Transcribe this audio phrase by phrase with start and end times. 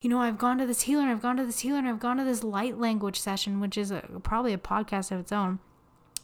[0.00, 2.00] you know, I've gone to this healer and I've gone to this healer and I've
[2.00, 5.58] gone to this light language session, which is a, probably a podcast of its own.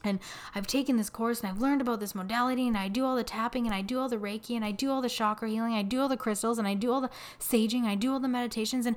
[0.03, 0.19] And
[0.55, 3.25] I've taken this course and I've learned about this modality and I do all the
[3.25, 5.83] tapping and I do all the Reiki and I do all the chakra healing, I
[5.83, 8.87] do all the crystals and I do all the saging, I do all the meditations,
[8.87, 8.97] and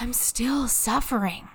[0.00, 1.48] I'm still suffering.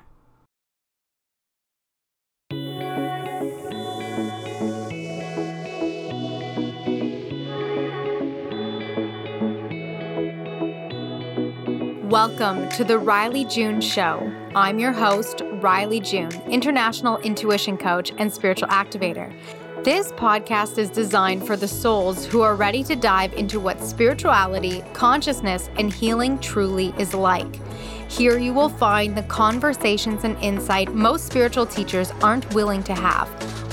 [12.14, 14.32] Welcome to the Rylee June Show.
[14.54, 19.33] I'm your host, Rylee June, international intuition coach and spiritual activator.
[19.83, 24.84] This podcast is designed for the souls who are ready to dive into what spirituality,
[24.93, 27.60] consciousness, and healing truly is like.
[28.11, 33.28] Here you will find the conversations and insight most spiritual teachers aren't willing to have.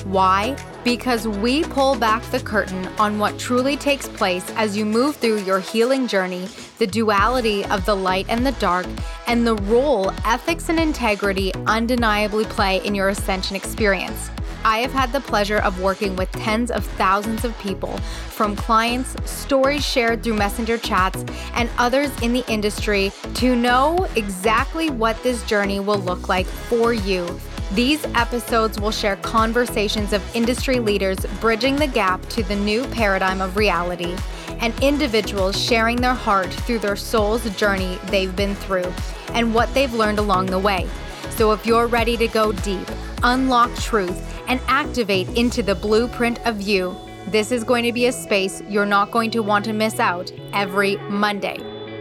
[0.06, 0.56] Why?
[0.82, 5.40] Because we pull back the curtain on what truly takes place as you move through
[5.40, 6.48] your healing journey,
[6.78, 8.86] the duality of the light and the dark,
[9.26, 14.30] and the role ethics and integrity undeniably play in your ascension experience.
[14.64, 17.96] I have had the pleasure of working with tens of thousands of people,
[18.30, 24.88] from clients, stories shared through messenger chats, and others in the industry to know exactly
[24.88, 27.26] what this journey will look like for you.
[27.72, 33.40] These episodes will share conversations of industry leaders bridging the gap to the new paradigm
[33.40, 34.16] of reality
[34.58, 38.92] and individuals sharing their heart through their soul's journey they've been through
[39.34, 40.88] and what they've learned along the way.
[41.30, 42.88] So if you're ready to go deep,
[43.22, 46.96] unlock truth, and activate into the blueprint of you.
[47.28, 50.32] This is going to be a space you're not going to want to miss out
[50.52, 51.58] every Monday.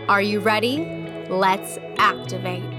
[0.08, 1.28] Are you ready?
[1.30, 2.79] Let's activate.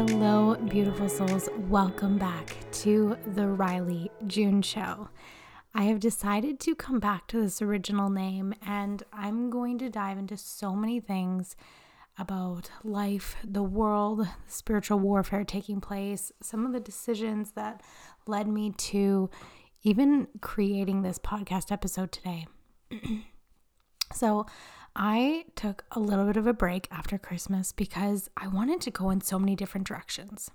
[0.00, 1.50] Hello, beautiful souls.
[1.68, 5.10] Welcome back to the Rylee June Show.
[5.74, 10.16] I have decided to come back to this original name and I'm going to dive
[10.16, 11.54] into so many things
[12.18, 17.82] about life, the world, spiritual warfare taking place, some of the decisions that
[18.26, 19.28] led me to
[19.82, 22.46] even creating this podcast episode today.
[24.14, 24.46] so,
[25.02, 29.08] I took a little bit of a break after Christmas because I wanted to go
[29.08, 30.50] in so many different directions.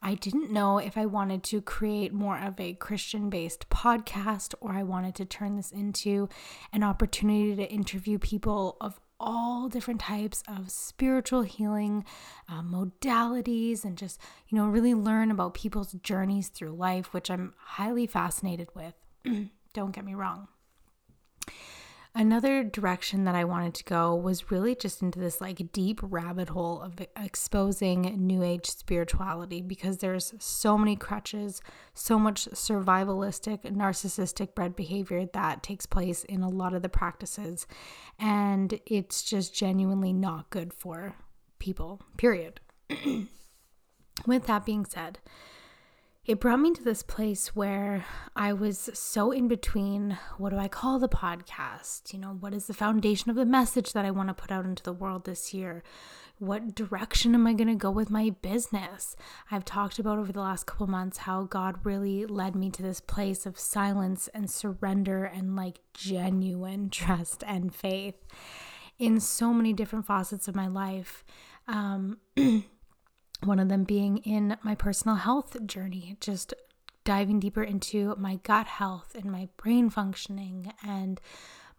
[0.00, 4.70] I didn't know if I wanted to create more of a Christian based podcast or
[4.70, 6.28] I wanted to turn this into
[6.72, 12.04] an opportunity to interview people of all different types of spiritual healing
[12.48, 17.52] uh, modalities and just, you know, really learn about people's journeys through life, which I'm
[17.58, 18.94] highly fascinated with.
[19.74, 20.46] Don't get me wrong.
[22.14, 26.50] Another direction that I wanted to go was really just into this like deep rabbit
[26.50, 31.62] hole of exposing new age spirituality because there's so many crutches,
[31.94, 37.66] so much survivalistic, narcissistic bred behavior that takes place in a lot of the practices.
[38.18, 41.14] And it's just genuinely not good for
[41.58, 42.60] people, period.
[44.26, 45.18] With that being said,
[46.24, 48.04] it brought me to this place where
[48.36, 52.12] I was so in between what do I call the podcast?
[52.12, 54.64] You know, what is the foundation of the message that I want to put out
[54.64, 55.82] into the world this year?
[56.38, 59.16] What direction am I going to go with my business?
[59.50, 63.00] I've talked about over the last couple months how God really led me to this
[63.00, 68.26] place of silence and surrender and like genuine trust and faith
[68.96, 71.24] in so many different facets of my life.
[71.66, 72.18] Um,
[73.44, 76.54] one of them being in my personal health journey, just
[77.04, 81.20] diving deeper into my gut health and my brain functioning and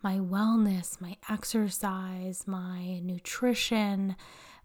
[0.01, 4.15] my wellness, my exercise, my nutrition,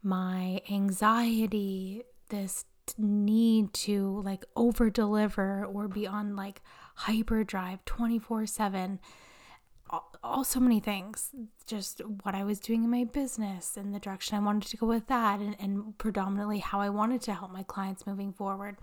[0.03, 2.65] my anxiety, this
[2.97, 6.63] need to like over deliver or be on like
[6.95, 8.99] hyperdrive 24 7
[10.22, 11.31] all so many things.
[11.66, 14.87] Just what i was doing in my business and the direction i wanted to go
[14.87, 18.76] with that and, and predominantly how i wanted to help my clients moving forward.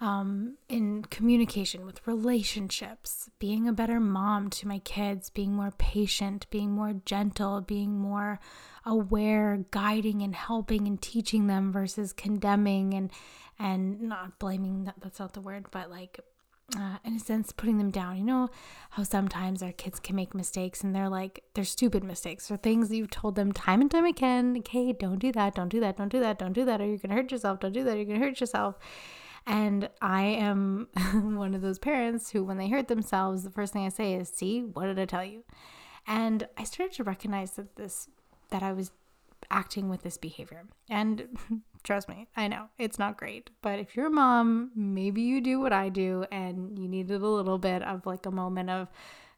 [0.00, 6.50] Um, in communication with relationships being a better mom to my kids being more patient
[6.50, 8.40] being more gentle being more
[8.84, 13.12] aware guiding and helping and teaching them versus condemning and
[13.60, 16.18] and not blaming that that's not the word but like
[16.76, 18.16] uh, in a sense, putting them down.
[18.16, 18.48] You know
[18.90, 22.88] how sometimes our kids can make mistakes and they're like, they're stupid mistakes or things
[22.88, 24.56] that you've told them time and time again.
[24.58, 26.98] Okay, don't do that, don't do that, don't do that, don't do that, or you're
[26.98, 28.78] going to hurt yourself, don't do that, you're going to hurt yourself.
[29.46, 30.88] And I am
[31.36, 34.28] one of those parents who, when they hurt themselves, the first thing I say is,
[34.28, 35.44] See, what did I tell you?
[36.06, 38.08] And I started to recognize that this,
[38.50, 38.92] that I was
[39.50, 40.64] acting with this behavior.
[40.88, 41.28] And
[41.82, 43.50] trust me, I know it's not great.
[43.62, 47.26] But if you're a mom, maybe you do what I do and you needed a
[47.26, 48.88] little bit of like a moment of,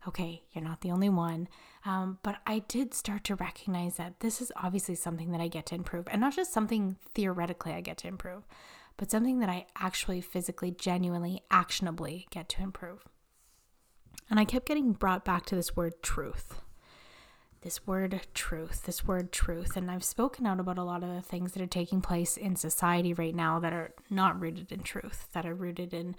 [0.08, 1.48] okay, you're not the only one.
[1.86, 5.66] Um, but I did start to recognize that this is obviously something that I get
[5.66, 8.46] to improve, and not just something theoretically I get to improve,
[8.96, 13.04] but something that I actually physically, genuinely, actionably get to improve.
[14.30, 16.60] And I kept getting brought back to this word truth.
[17.64, 19.74] This word truth, this word truth.
[19.74, 22.56] And I've spoken out about a lot of the things that are taking place in
[22.56, 26.14] society right now that are not rooted in truth, that are rooted in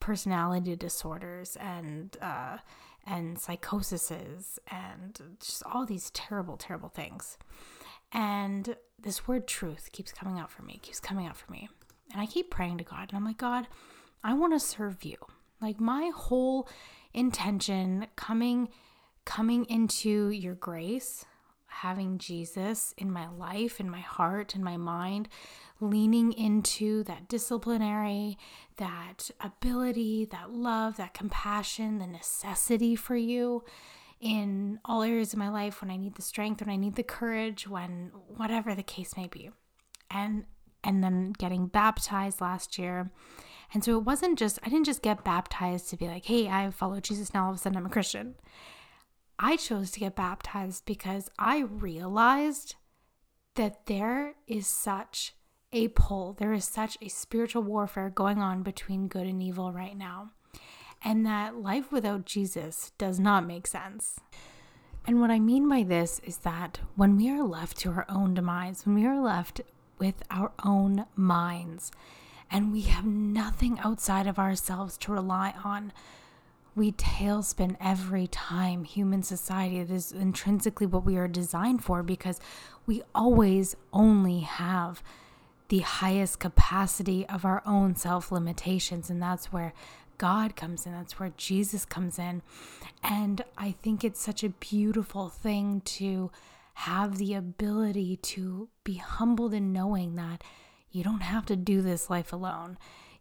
[0.00, 2.58] personality disorders and, uh,
[3.06, 7.38] and psychoses and just all these terrible, terrible things.
[8.12, 11.68] And this word truth keeps coming out for me, keeps coming out for me.
[12.12, 13.68] And I keep praying to God, and I'm like, God,
[14.24, 15.16] I want to serve you.
[15.60, 16.68] Like my whole
[17.14, 18.68] intention coming
[19.28, 21.26] coming into your grace,
[21.66, 25.28] having Jesus in my life, in my heart, in my mind,
[25.80, 28.38] leaning into that disciplinary,
[28.78, 33.62] that ability, that love, that compassion, the necessity for you
[34.18, 37.02] in all areas of my life when I need the strength, when I need the
[37.02, 39.50] courage, when whatever the case may be.
[40.10, 40.46] And
[40.82, 43.10] and then getting baptized last year.
[43.74, 46.70] And so it wasn't just I didn't just get baptized to be like, "Hey, I
[46.70, 48.36] follow Jesus now all of a sudden I'm a Christian."
[49.38, 52.74] I chose to get baptized because I realized
[53.54, 55.34] that there is such
[55.72, 59.96] a pull, there is such a spiritual warfare going on between good and evil right
[59.96, 60.30] now
[61.02, 64.18] and that life without Jesus does not make sense.
[65.06, 68.34] And what I mean by this is that when we are left to our own
[68.34, 69.60] demise, when we are left
[69.98, 71.90] with our own minds,
[72.50, 75.92] and we have nothing outside of ourselves to rely on,
[76.78, 79.78] we tailspin every time human society.
[79.78, 82.40] It is intrinsically what we are designed for because
[82.86, 85.02] we always only have
[85.68, 89.10] the highest capacity of our own self limitations.
[89.10, 89.74] And that's where
[90.16, 90.92] God comes in.
[90.92, 92.42] That's where Jesus comes in.
[93.02, 96.30] And I think it's such a beautiful thing to
[96.74, 100.42] have the ability to be humbled in knowing that
[100.90, 102.78] you don't have to do this life alone.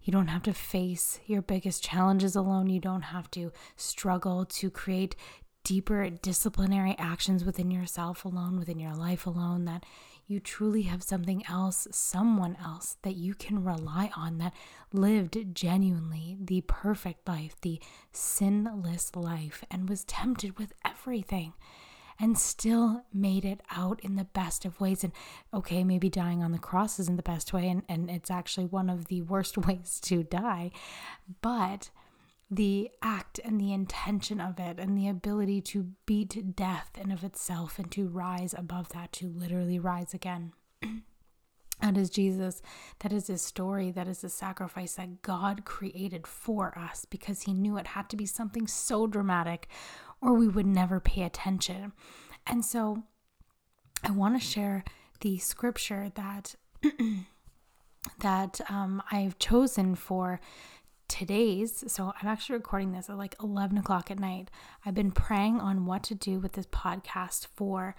[0.07, 2.69] You don't have to face your biggest challenges alone.
[2.69, 5.17] You don't have to struggle to create
[5.65, 9.65] deeper disciplinary actions within yourself alone, within your life alone.
[9.65, 9.85] That
[10.25, 14.53] you truly have something else, someone else that you can rely on that
[14.93, 17.81] lived genuinely the perfect life, the
[18.13, 21.51] sinless life, and was tempted with everything
[22.19, 25.03] and still made it out in the best of ways.
[25.03, 25.13] And
[25.53, 28.89] okay, maybe dying on the cross isn't the best way, and, and it's actually one
[28.89, 30.71] of the worst ways to die,
[31.41, 31.89] but
[32.49, 37.23] the act and the intention of it and the ability to beat death in of
[37.23, 40.53] itself and to rise above that to literally rise again.
[41.79, 42.63] That is jesus.
[43.01, 43.91] That is his story.
[43.91, 48.17] That is the sacrifice that god created for us because he knew it had to
[48.17, 49.67] be something so dramatic
[50.21, 51.93] or we would never pay attention
[52.45, 53.03] and so
[54.03, 54.83] i want to share
[55.21, 56.55] the scripture that
[58.19, 60.39] that um, i've chosen for
[61.07, 64.49] today's, so I'm actually recording this at like 11 o'clock at night.
[64.85, 67.95] I've been praying on what to do with this podcast for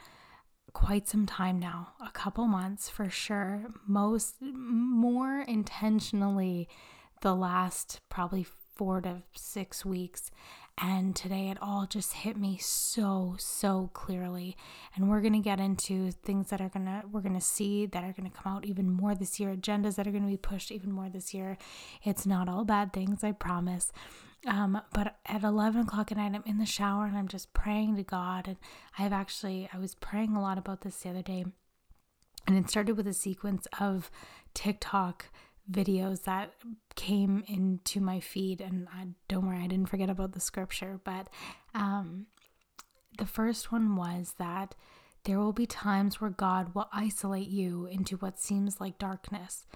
[0.72, 3.66] quite some time now, a couple months for sure.
[3.86, 6.68] Most, more intentionally,
[7.22, 10.30] the last probably four to six weeks.
[10.80, 14.56] And today it all just hit me so, so clearly.
[14.94, 17.86] And we're going to get into things that are going to, we're going to see
[17.86, 20.30] that are going to come out even more this year, agendas that are going to
[20.30, 21.58] be pushed even more this year.
[22.04, 23.92] It's not all bad things, I promise.
[24.46, 27.96] Um, but at 11 o'clock at night, I'm in the shower and I'm just praying
[27.96, 28.46] to God.
[28.46, 28.56] And
[28.98, 31.44] I've actually, I was praying a lot about this the other day.
[32.46, 34.10] And it started with a sequence of
[34.54, 35.26] TikTok
[35.70, 36.52] videos that
[36.94, 41.28] came into my feed and I, don't worry i didn't forget about the scripture but
[41.74, 42.26] um,
[43.18, 44.74] the first one was that
[45.24, 49.66] there will be times where god will isolate you into what seems like darkness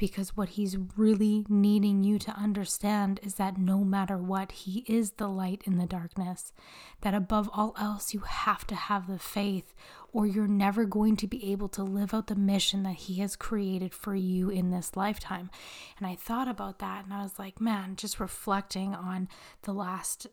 [0.00, 5.10] because what he's really needing you to understand is that no matter what, he is
[5.12, 6.54] the light in the darkness.
[7.02, 9.74] That above all else, you have to have the faith,
[10.12, 13.36] or you're never going to be able to live out the mission that he has
[13.36, 15.50] created for you in this lifetime.
[15.98, 19.28] And I thought about that and I was like, man, just reflecting on
[19.62, 20.26] the last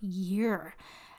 [0.00, 0.74] year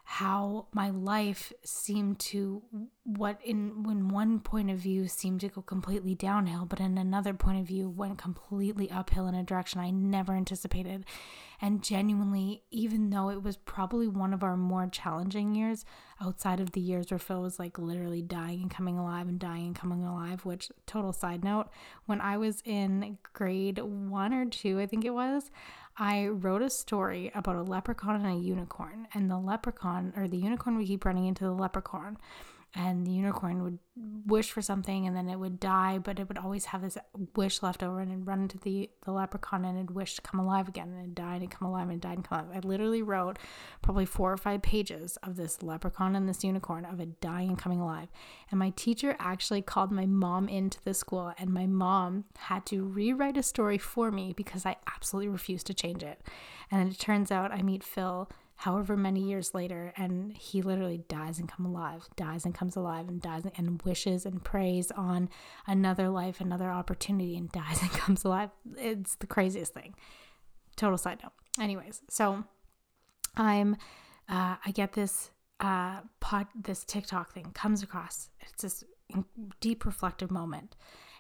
[0.10, 2.62] how my life seemed to
[3.04, 7.34] what in when one point of view seemed to go completely downhill but in another
[7.34, 11.04] point of view went completely uphill in a direction i never anticipated
[11.60, 15.86] And genuinely, even though it was probably one of our more challenging years,
[16.22, 19.68] outside of the years where Phil was like literally dying and coming alive and dying
[19.68, 21.70] and coming alive, which, total side note,
[22.06, 25.50] when I was in grade one or two, I think it was,
[25.98, 29.08] I wrote a story about a leprechaun and a unicorn.
[29.14, 32.18] And the leprechaun, or the unicorn would keep running into the leprechaun
[32.76, 33.80] and the unicorn would
[34.26, 36.98] wish for something and then it would die, but it would always have this
[37.36, 40.40] wish left over and it'd run into the, the leprechaun and it'd wish to come
[40.40, 42.56] alive again and it'd die and come alive and die and come alive.
[42.56, 43.40] I literally wrote
[43.82, 47.58] probably four or five pages of this leprechaun and this unicorn of it dying and
[47.58, 48.10] coming alive.
[48.52, 52.84] And my teacher actually called my mom into the school and my mom had to
[52.84, 56.22] rewrite a story for me because I absolutely refused to change it.
[56.70, 61.40] And it turns out I meet Phil however many years later and he literally dies
[61.40, 65.30] and comes alive dies and comes alive and dies and wishes and prays on
[65.68, 68.50] another life another opportunity and dies and comes alive.
[68.78, 69.96] It's the craziest thing.
[70.76, 71.34] Total side note.
[71.62, 72.44] Anyways so
[73.36, 73.76] i'm
[74.30, 78.30] uh, i get this uh pod this tiktok thing comes across.
[78.42, 78.84] It's this
[79.60, 80.76] deep reflective moment.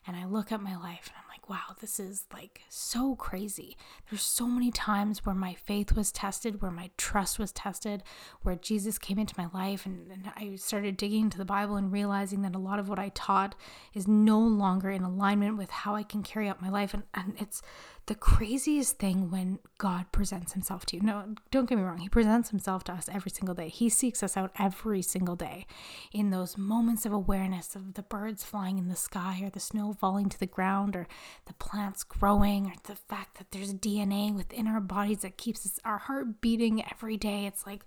[0.05, 3.77] And i look at my life and i'm wow, this is like so crazy.
[4.09, 8.03] There's so many times where my faith was tested, where my trust was tested,
[8.41, 11.91] where Jesus came into my life, and, and, I started digging into the Bible and
[11.91, 13.55] realizing that a lot of what I taught
[13.93, 16.93] is no longer in alignment with how I can carry out my life.
[16.93, 17.61] And, and it's
[18.07, 21.01] the craziest thing when God presents himself to you.
[21.03, 21.97] No, don't get me wrong.
[21.97, 23.67] He presents himself to us every single day.
[23.67, 25.67] He seeks us out every single day
[26.13, 29.91] in those moments of awareness of the birds flying in the sky or the snow
[29.91, 31.07] falling to the ground or
[31.45, 35.79] the plants growing or the fact that there's DNA within our bodies that keeps us,
[35.85, 37.45] our heart beating every day.
[37.45, 37.85] It's like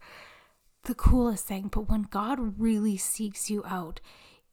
[0.84, 1.68] the coolest thing.
[1.72, 4.00] But when God really seeks you out,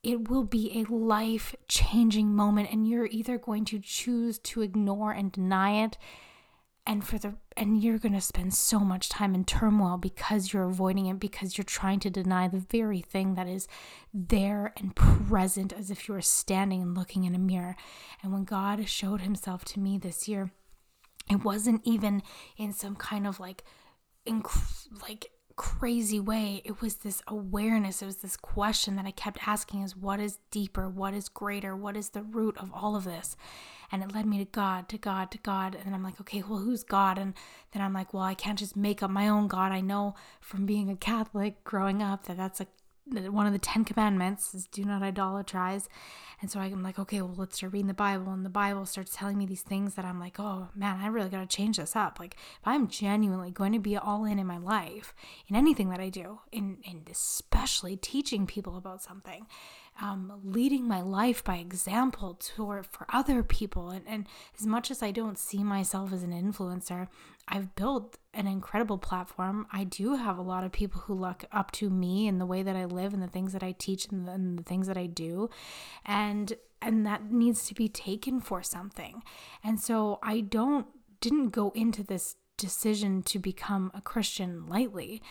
[0.04, 5.12] it will be a life changing moment and you're either going to choose to ignore
[5.12, 5.98] and deny it
[6.88, 10.64] and for the and you're going to spend so much time in turmoil because you're
[10.64, 13.68] avoiding it because you're trying to deny the very thing that is
[14.14, 17.76] there and present as if you were standing and looking in a mirror.
[18.24, 20.52] And when god showed himself to me this year
[21.30, 22.24] it wasn't even
[22.58, 23.66] in some kind of like
[24.26, 26.62] inc- like crazy way.
[26.64, 30.40] It was this awareness, it was this question that I kept asking is what is
[30.52, 33.36] deeper, what is greater, what is the root of all of this?
[33.92, 35.78] And it led me to God, to God, to God.
[35.84, 37.18] And I'm like, okay, well, who's God?
[37.18, 37.34] And
[37.72, 39.72] then I'm like, well, I can't just make up my own God.
[39.72, 42.68] I know from being a Catholic growing up that that's a
[43.12, 45.90] one of the Ten Commandments is do not idolatrize.
[46.42, 48.32] And so I'm like, okay, well, let's start reading the Bible.
[48.32, 51.30] And the Bible starts telling me these things that I'm like, oh man, I really
[51.30, 52.20] got to change this up.
[52.20, 55.16] Like, if I'm genuinely going to be all in in my life,
[55.48, 59.48] in anything that I do, in, in especially teaching people about something,
[60.02, 63.90] um, leading my life by example to for other people.
[63.90, 64.28] And, and
[64.60, 67.08] as much as I don't see myself as an influencer,
[67.48, 69.68] I've built an incredible platform.
[69.72, 72.62] I do have a lot of people who look up to me and the way
[72.62, 74.98] that I live and the things that I teach and the, and the things that
[74.98, 75.50] I do.
[76.06, 79.24] And and that needs to be taken for something.
[79.64, 80.88] And so I don't
[81.22, 85.22] didn't go into this decision to become a Christian lightly,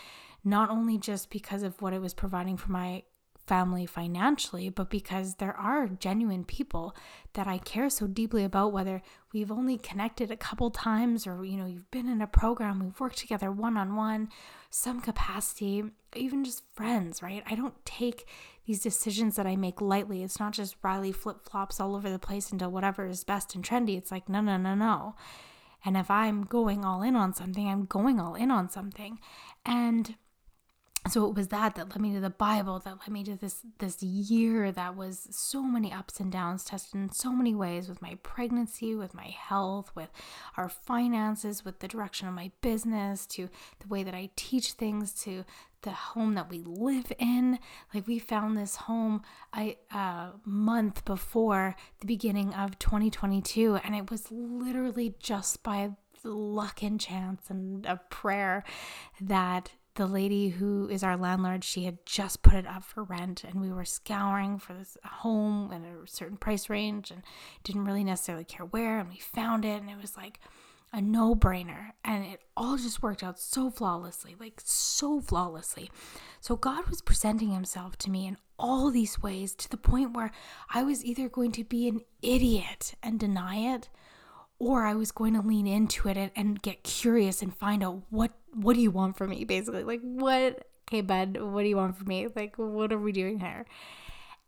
[0.44, 3.02] not only just because of what it was providing for my
[3.46, 6.96] family financially, but because there are genuine people
[7.34, 11.56] that I care so deeply about, whether we've only connected a couple times or, you
[11.56, 14.28] know, you've been in a program, we've worked together one on one,
[14.70, 15.84] some capacity,
[16.14, 17.42] even just friends, right?
[17.46, 18.28] I don't take
[18.66, 20.22] these decisions that I make lightly.
[20.22, 23.64] It's not just Rylee flip flops all over the place into whatever is best and
[23.64, 23.96] trendy.
[23.96, 25.14] It's like, no, no, no, no.
[25.84, 29.20] And if I'm going all in on something, I'm going all in on something.
[29.64, 30.16] And
[31.08, 33.60] so it was that that led me to the bible that led me to this
[33.78, 38.02] this year that was so many ups and downs tested in so many ways with
[38.02, 40.10] my pregnancy with my health with
[40.56, 43.48] our finances with the direction of my business to
[43.80, 45.44] the way that i teach things to
[45.86, 47.60] the home that we live in.
[47.94, 49.22] Like we found this home
[49.56, 55.92] a uh, month before the beginning of 2022 and it was literally just by
[56.24, 58.64] luck and chance and a prayer
[59.20, 63.44] that the lady who is our landlord, she had just put it up for rent,
[63.44, 67.22] and we were scouring for this home in a certain price range and
[67.64, 69.00] didn't really necessarily care where.
[69.00, 70.40] And we found it, and it was like
[70.92, 71.92] a no brainer.
[72.04, 75.90] And it all just worked out so flawlessly like so flawlessly.
[76.40, 80.30] So God was presenting himself to me in all these ways to the point where
[80.72, 83.88] I was either going to be an idiot and deny it
[84.58, 88.02] or I was going to lean into it and, and get curious and find out
[88.10, 89.84] what what do you want from me basically?
[89.84, 92.28] Like what okay bud what do you want from me?
[92.34, 93.66] Like what are we doing here?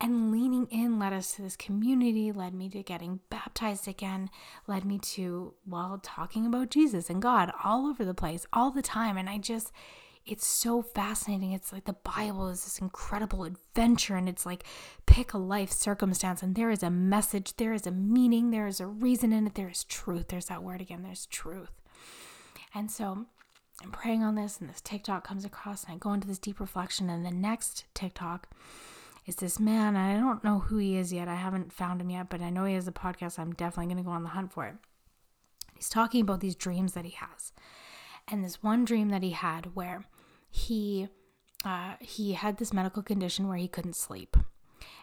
[0.00, 4.31] And leaning in led us to this community, led me to getting baptized again,
[4.69, 8.81] led me to, well, talking about Jesus and God all over the place, all the
[8.81, 9.17] time.
[9.17, 9.73] And I just,
[10.31, 11.53] it's so fascinating.
[11.53, 14.65] It's like the Bible is this incredible adventure, and it's like
[15.07, 18.81] pick a life circumstance, and there is a message, there is a meaning, there is
[18.81, 20.29] a reason in it, there is truth.
[20.29, 21.71] There's that word again, there's truth.
[22.75, 23.27] And so
[23.83, 26.61] I'm praying on this, and this TikTok comes across, and I go into this deep
[26.61, 27.09] reflection.
[27.09, 28.49] And the next TikTok
[29.27, 29.97] is this man.
[29.97, 31.29] I don't know who he is yet.
[31.29, 33.39] I haven't found him yet, but I know he has a podcast.
[33.39, 34.75] I'm definitely going to go on the hunt for it.
[35.75, 37.53] He's talking about these dreams that he has.
[38.27, 40.05] And this one dream that he had where
[40.59, 41.09] he
[41.65, 44.37] uh, he had this medical condition where he couldn't sleep.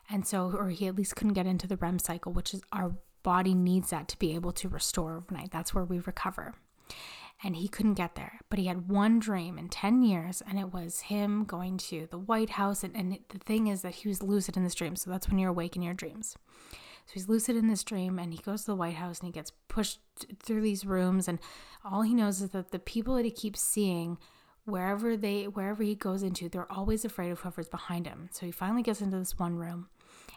[0.09, 2.95] And so, or he at least couldn't get into the REM cycle, which is our
[3.24, 5.51] body needs that to be able to restore overnight.
[5.51, 6.53] That's where we recover.
[7.43, 8.39] And he couldn't get there.
[8.50, 12.17] But he had one dream in 10 years, and it was him going to the
[12.17, 12.83] White House.
[12.83, 14.95] And, and the thing is that he was lucid in this dream.
[14.95, 16.38] So that's when you're awake in your dreams.
[17.05, 19.31] So he's lucid in this dream and he goes to the White House and he
[19.31, 20.00] gets pushed
[20.41, 21.27] through these rooms.
[21.27, 21.39] And
[21.83, 24.17] all he knows is that the people that he keeps seeing
[24.65, 28.29] wherever they wherever he goes into they're always afraid of whoever's behind him.
[28.31, 29.88] So he finally gets into this one room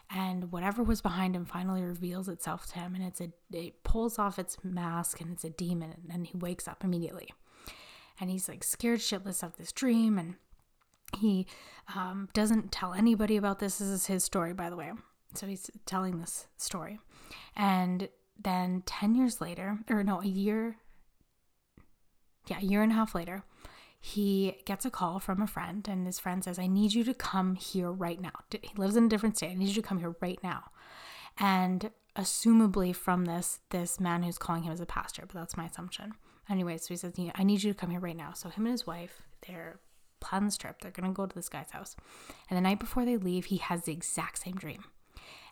[0.09, 4.19] and whatever was behind him finally reveals itself to him and it's a it pulls
[4.19, 7.29] off its mask and it's a demon and he wakes up immediately.
[8.21, 10.35] And he's like scared shitless of this dream and
[11.17, 11.47] he
[11.95, 13.79] um, doesn't tell anybody about this.
[13.79, 14.91] This is his story by the way.
[15.33, 16.99] So he's telling this story.
[17.55, 18.09] And
[18.41, 20.77] then 10 years later or no a year
[22.47, 23.43] yeah a year and a half later
[23.99, 27.13] he gets a call from a friend, and his friend says, I need you to
[27.13, 28.31] come here right now.
[28.49, 29.51] He lives in a different state.
[29.51, 30.71] I need you to come here right now.
[31.37, 35.65] And assumably from this, this man who's calling him is a pastor, but that's my
[35.65, 36.13] assumption.
[36.49, 38.33] Anyway, so he says, I need you to come here right now.
[38.33, 39.79] So him and his wife, they're
[40.19, 40.81] planning this trip.
[40.81, 41.95] They're going to go to this guy's house.
[42.49, 44.85] And the night before they leave, he has the exact same dream.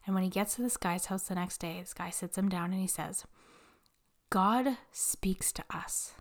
[0.05, 2.49] And when he gets to this guy's house the next day, this guy sits him
[2.49, 3.25] down and he says,
[4.29, 6.13] God speaks to us.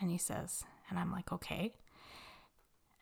[0.00, 1.74] And he says, and I'm like, okay.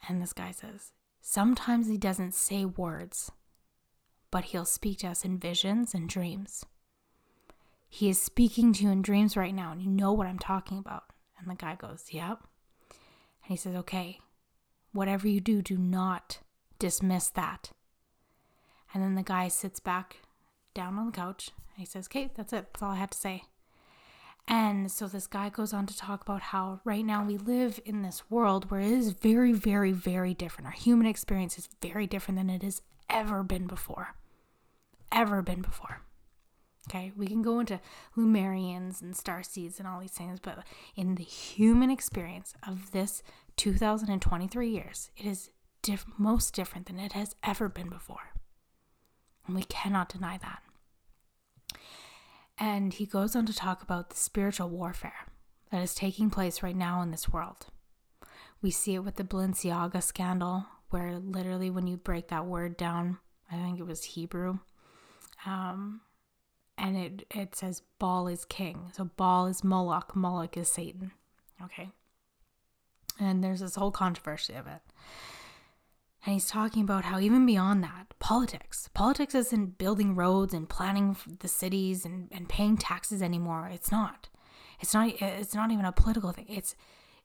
[0.09, 3.31] And this guy says, sometimes he doesn't say words,
[4.31, 6.65] but he'll speak to us in visions and dreams.
[7.89, 10.79] He is speaking to you in dreams right now, and you know what I'm talking
[10.79, 11.05] about.
[11.39, 12.39] And the guy goes, yep.
[12.91, 14.19] And he says, okay,
[14.93, 16.39] whatever you do, do not
[16.79, 17.73] dismiss that.
[18.95, 20.19] And then the guy sits back
[20.75, 22.67] down on the couch and he says, okay, that's it.
[22.73, 23.45] That's all I had to say.
[24.49, 28.03] And so this guy goes on to talk about how right now we live in
[28.03, 30.67] this world where it is very, very, very different.
[30.67, 34.15] Our human experience is very different than it has ever been before.
[35.13, 36.03] Ever been before.
[36.89, 37.81] Okay, we can go into
[38.17, 40.65] Lemurians and star seeds and all these things, but
[40.97, 43.23] in the human experience of this
[43.57, 45.51] 2023 years, it is
[45.83, 48.33] diff- most different than it has ever been before.
[49.47, 50.63] And we cannot deny that.
[52.63, 55.27] And he goes on to talk about the spiritual warfare
[55.73, 57.67] that is taking place right now in this world.
[58.63, 63.19] We see it with the Balenciaga scandal, where literally when you break that word down,
[63.51, 64.61] I think it was Hebrew,
[65.45, 66.03] um,
[66.79, 68.93] and it, it says Baal is king.
[68.95, 71.11] So Baal is Moloch, Moloch is Satan.
[71.65, 71.89] Okay.
[73.19, 74.83] And there's this whole controversy of it.
[76.25, 78.89] And he's talking about how even beyond that, politics.
[78.95, 83.69] Politics isn't building roads and planning the cities and, and paying taxes anymore.
[83.73, 84.29] It's not.
[84.81, 86.47] It's not it's not even a political thing.
[86.49, 86.77] It's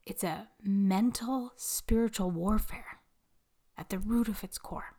[0.05, 2.99] it's a mental spiritual warfare
[3.77, 4.95] at the root of its core.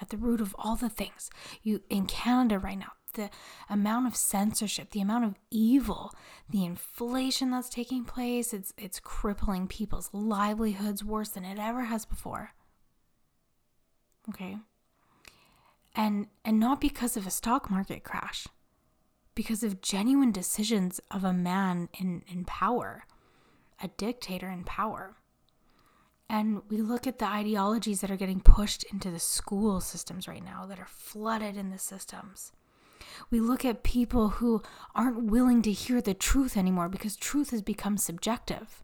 [0.00, 1.30] At the root of all the things.
[1.62, 3.30] You in Canada right now, the
[3.70, 6.12] amount of censorship, the amount of evil,
[6.50, 12.04] the inflation that's taking place, it's it's crippling people's livelihoods worse than it ever has
[12.04, 12.52] before
[14.28, 14.56] okay.
[15.94, 18.46] And and not because of a stock market crash
[19.34, 23.04] because of genuine decisions of a man in in power
[23.82, 25.16] a dictator in power.
[26.28, 30.42] And we look at the ideologies that are getting pushed into the school systems right
[30.42, 32.52] now that are flooded in the systems.
[33.30, 34.62] We look at people who
[34.94, 38.82] aren't willing to hear the truth anymore because truth has become subjective.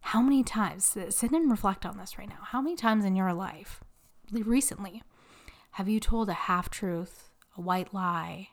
[0.00, 3.34] How many times sit and reflect on this right now how many times in your
[3.34, 3.82] life
[4.32, 5.02] recently?
[5.72, 8.48] Have you told a half truth, a white lie,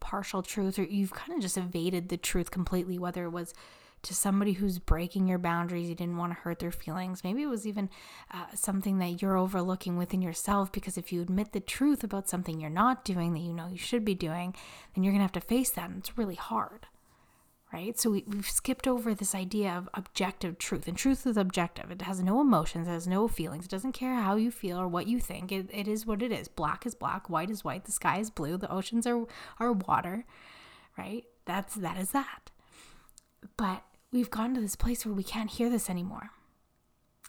[0.00, 3.54] partial truth, or you've kind of just evaded the truth completely, whether it was
[4.02, 7.24] to somebody who's breaking your boundaries, you didn't want to hurt their feelings.
[7.24, 7.90] Maybe it was even
[8.32, 12.60] uh, something that you're overlooking within yourself because if you admit the truth about something
[12.60, 14.54] you're not doing that you know you should be doing,
[14.94, 16.86] then you're going to have to face that, and it's really hard,
[17.72, 17.98] right?
[17.98, 20.88] So we, have skipped over this idea of objective truth.
[20.88, 21.90] And truth is objective.
[21.90, 23.66] It has no emotions, it has no feelings.
[23.66, 25.52] It doesn't care how you feel or what you think.
[25.52, 26.48] It, it is what it is.
[26.48, 29.26] Black is black, white is white, the sky is blue, the oceans are,
[29.58, 30.24] are water,
[30.96, 31.24] right?
[31.44, 32.50] That's that is that.
[33.56, 36.30] But we've gotten to this place where we can't hear this anymore.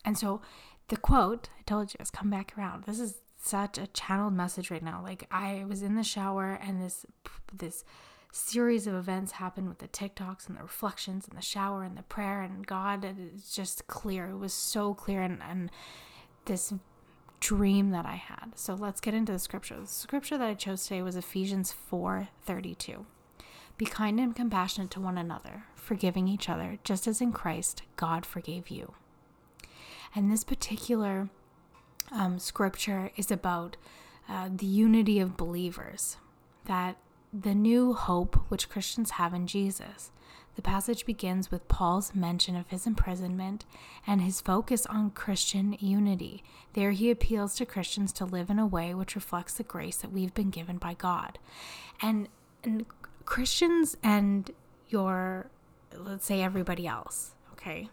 [0.05, 0.41] And so
[0.87, 2.85] the quote, I told you, has come back around.
[2.85, 5.01] This is such a channeled message right now.
[5.03, 7.05] Like I was in the shower and this
[7.53, 7.83] this
[8.31, 12.03] series of events happened with the TikToks and the reflections and the shower and the
[12.03, 13.03] prayer and God.
[13.03, 14.29] It's just clear.
[14.29, 15.71] It was so clear and, and
[16.45, 16.73] this
[17.39, 18.51] dream that I had.
[18.55, 19.79] So let's get into the scripture.
[19.79, 23.05] The scripture that I chose today was Ephesians 4 32.
[23.77, 28.25] Be kind and compassionate to one another, forgiving each other, just as in Christ God
[28.25, 28.93] forgave you.
[30.13, 31.29] And this particular
[32.11, 33.77] um, scripture is about
[34.27, 36.17] uh, the unity of believers,
[36.65, 36.97] that
[37.33, 40.11] the new hope which Christians have in Jesus.
[40.55, 43.65] The passage begins with Paul's mention of his imprisonment
[44.05, 46.43] and his focus on Christian unity.
[46.73, 50.11] There he appeals to Christians to live in a way which reflects the grace that
[50.11, 51.39] we've been given by God.
[52.01, 52.27] And,
[52.63, 52.85] and
[53.25, 54.51] Christians and
[54.89, 55.49] your,
[55.95, 57.89] let's say, everybody else, okay?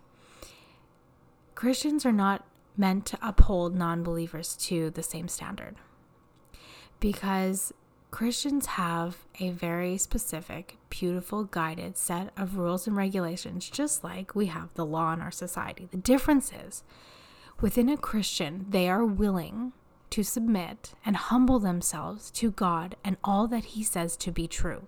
[1.55, 2.45] Christians are not
[2.77, 5.77] meant to uphold non believers to the same standard
[7.01, 7.73] because
[8.17, 14.47] Christians have a very specific, beautiful, guided set of rules and regulations, just like we
[14.47, 15.87] have the law in our society.
[15.91, 16.83] The difference is
[17.61, 19.75] within a Christian, they are willing
[20.09, 24.87] to submit and humble themselves to God and all that He says to be true.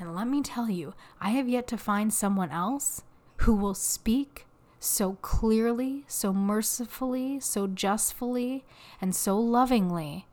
[0.00, 3.02] And let me tell you, I have yet to find someone else
[3.40, 4.46] who will speak
[4.80, 8.64] so clearly, so mercifully, so justfully,
[9.02, 10.27] and so lovingly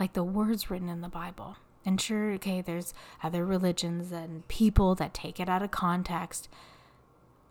[0.00, 1.56] like the words written in the Bible.
[1.84, 6.48] And sure, okay, there's other religions and people that take it out of context.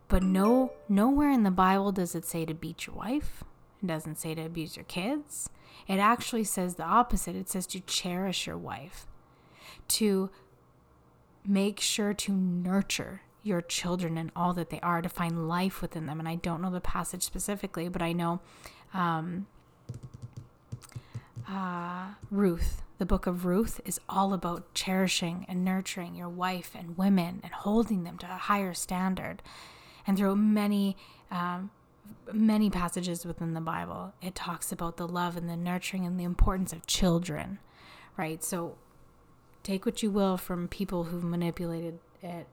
[0.08, 3.44] But no nowhere in the Bible does it say to beat your wife.
[3.82, 5.48] It doesn't say to abuse your kids.
[5.88, 7.36] It actually says the opposite.
[7.36, 9.06] It says to cherish your wife.
[9.88, 10.30] To
[11.46, 16.06] make sure to nurture your children and all that they are, to find life within
[16.06, 16.18] them.
[16.18, 18.40] And I don't know the passage specifically, but I know
[18.92, 19.46] um,
[21.48, 26.96] uh, Ruth, the book of Ruth, is all about cherishing and nurturing your wife and
[26.96, 29.42] women and holding them to a higher standard.
[30.06, 30.96] And through many,
[31.30, 31.70] um,
[32.32, 36.24] many passages within the Bible, it talks about the love and the nurturing and the
[36.24, 37.58] importance of children,
[38.16, 38.42] right?
[38.42, 38.76] So
[39.62, 42.46] take what you will from people who've manipulated it.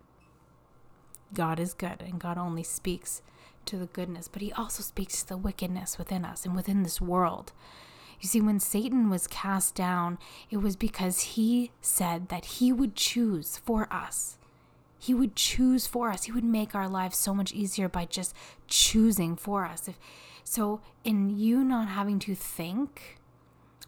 [1.34, 3.22] God is good and God only speaks
[3.66, 7.02] to the goodness, but He also speaks to the wickedness within us and within this
[7.02, 7.52] world.
[8.20, 10.18] You see, when Satan was cast down,
[10.50, 14.38] it was because he said that he would choose for us.
[15.00, 16.24] He would choose for us.
[16.24, 18.34] He would make our lives so much easier by just
[18.68, 19.88] choosing for us.
[19.88, 20.00] If,
[20.44, 23.20] so, in you not having to think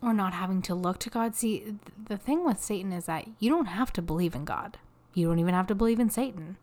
[0.01, 3.49] or not having to look to God, see, the thing with Satan is that you
[3.49, 4.77] don't have to believe in God.
[5.13, 6.57] You don't even have to believe in Satan.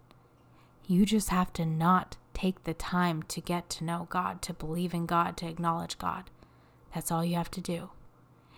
[0.86, 4.94] You just have to not take the time to get to know God, to believe
[4.94, 6.30] in God, to acknowledge God.
[6.96, 7.90] That's all you have to do.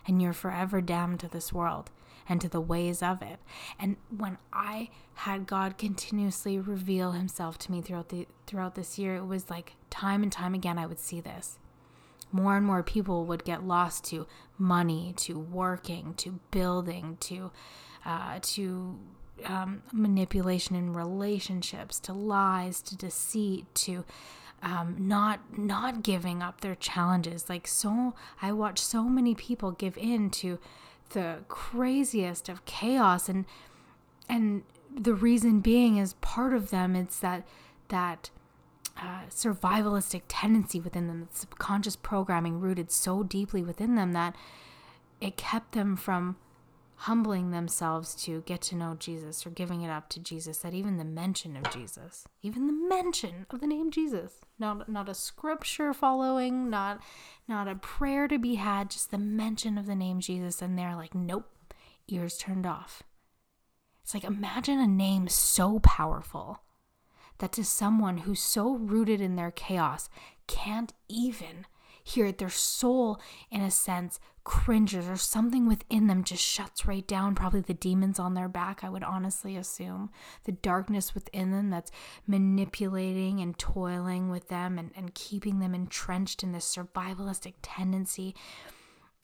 [0.06, 1.90] And you're forever damned to this world
[2.28, 3.40] and to the ways of it.
[3.80, 9.16] And when I had God continuously reveal himself to me throughout the throughout this year,
[9.16, 11.58] it was like time and time again I would see this.
[12.30, 17.50] More and more people would get lost to money, to working, to building, to
[18.06, 19.00] uh, to
[19.46, 24.04] um, manipulation in relationships, to lies, to deceit, to
[24.62, 27.48] um, not not giving up their challenges.
[27.48, 30.58] Like so, I watch so many people give in to
[31.10, 33.44] the craziest of chaos, and
[34.28, 34.62] and
[34.94, 36.96] the reason being is part of them.
[36.96, 37.46] It's that
[37.88, 38.30] that
[38.96, 44.34] uh, survivalistic tendency within them, the subconscious programming rooted so deeply within them that
[45.20, 46.36] it kept them from
[47.02, 50.96] humbling themselves to get to know Jesus or giving it up to Jesus, that even
[50.96, 55.92] the mention of Jesus, even the mention of the name Jesus, not not a scripture
[55.92, 57.00] following, not
[57.46, 60.96] not a prayer to be had, just the mention of the name Jesus, and they're
[60.96, 61.48] like, nope,
[62.08, 63.04] ears turned off.
[64.02, 66.62] It's like imagine a name so powerful
[67.38, 70.10] that to someone who's so rooted in their chaos
[70.48, 71.64] can't even
[72.02, 72.38] hear it.
[72.38, 77.34] Their soul, in a sense, cringes or something within them just shuts right down.
[77.34, 80.08] Probably the demons on their back, I would honestly assume.
[80.44, 81.92] The darkness within them that's
[82.26, 88.34] manipulating and toiling with them and, and keeping them entrenched in this survivalistic tendency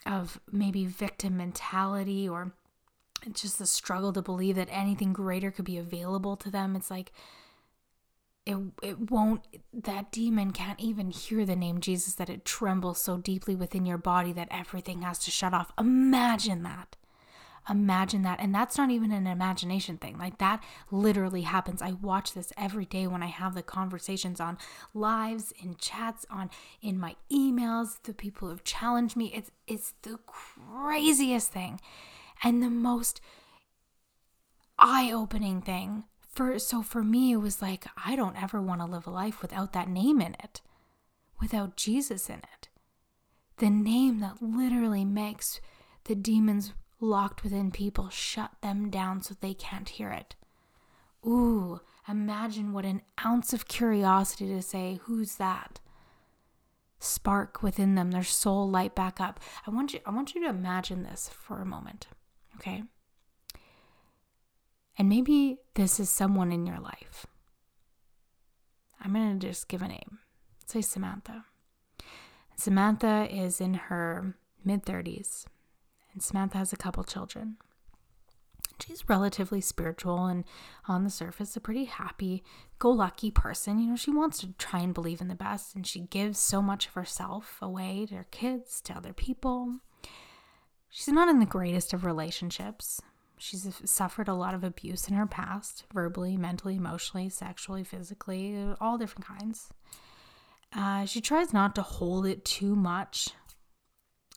[0.05, 2.53] of maybe victim mentality or
[3.33, 6.77] just the struggle to believe that anything greater could be available to them.
[6.77, 7.13] It's like,
[8.47, 13.17] it it won't that demon can't even hear the name Jesus that it trembles so
[13.17, 15.73] deeply within your body that everything has to shut off.
[15.79, 16.97] Imagine that.
[17.69, 18.41] Imagine that.
[18.41, 20.19] And that's not even an imagination thing.
[20.19, 21.81] Like that literally happens.
[21.81, 24.59] I watch this every day when I have the conversations on
[24.93, 26.51] lives, in chats, on
[26.83, 29.33] in my emails, the people who have challenged me.
[29.35, 31.81] It's it's the craziest thing.
[32.43, 33.23] And the most
[34.79, 39.07] eye-opening thing for so for me it was like I don't ever want to live
[39.07, 40.61] a life without that name in it.
[41.41, 42.69] Without Jesus in it.
[43.59, 45.61] The name that literally makes
[46.05, 50.35] the demons locked within people shut them down so they can't hear it.
[51.27, 55.81] Ooh, imagine what an ounce of curiosity to say, Who's that?
[56.99, 59.39] Spark within them, their soul light back up.
[59.67, 62.09] I want you I want you to imagine this for a moment.
[62.57, 62.85] Okay?
[64.97, 67.27] And maybe this is someone in your life.
[69.01, 70.19] I'm going to just give a name.
[70.67, 71.45] Say Samantha.
[72.57, 75.45] Samantha is in her mid 30s,
[76.13, 77.57] and Samantha has a couple children.
[78.81, 80.45] She's relatively spiritual and
[80.89, 82.43] on the surface a pretty happy
[82.79, 83.79] go lucky person.
[83.79, 86.61] You know, she wants to try and believe in the best and she gives so
[86.61, 89.77] much of herself away to her kids, to other people.
[90.91, 93.01] She's not in the greatest of relationships.
[93.45, 98.97] She's suffered a lot of abuse in her past, verbally, mentally, emotionally, sexually, physically, all
[98.97, 99.69] different kinds.
[100.75, 103.29] Uh, she tries not to hold it too much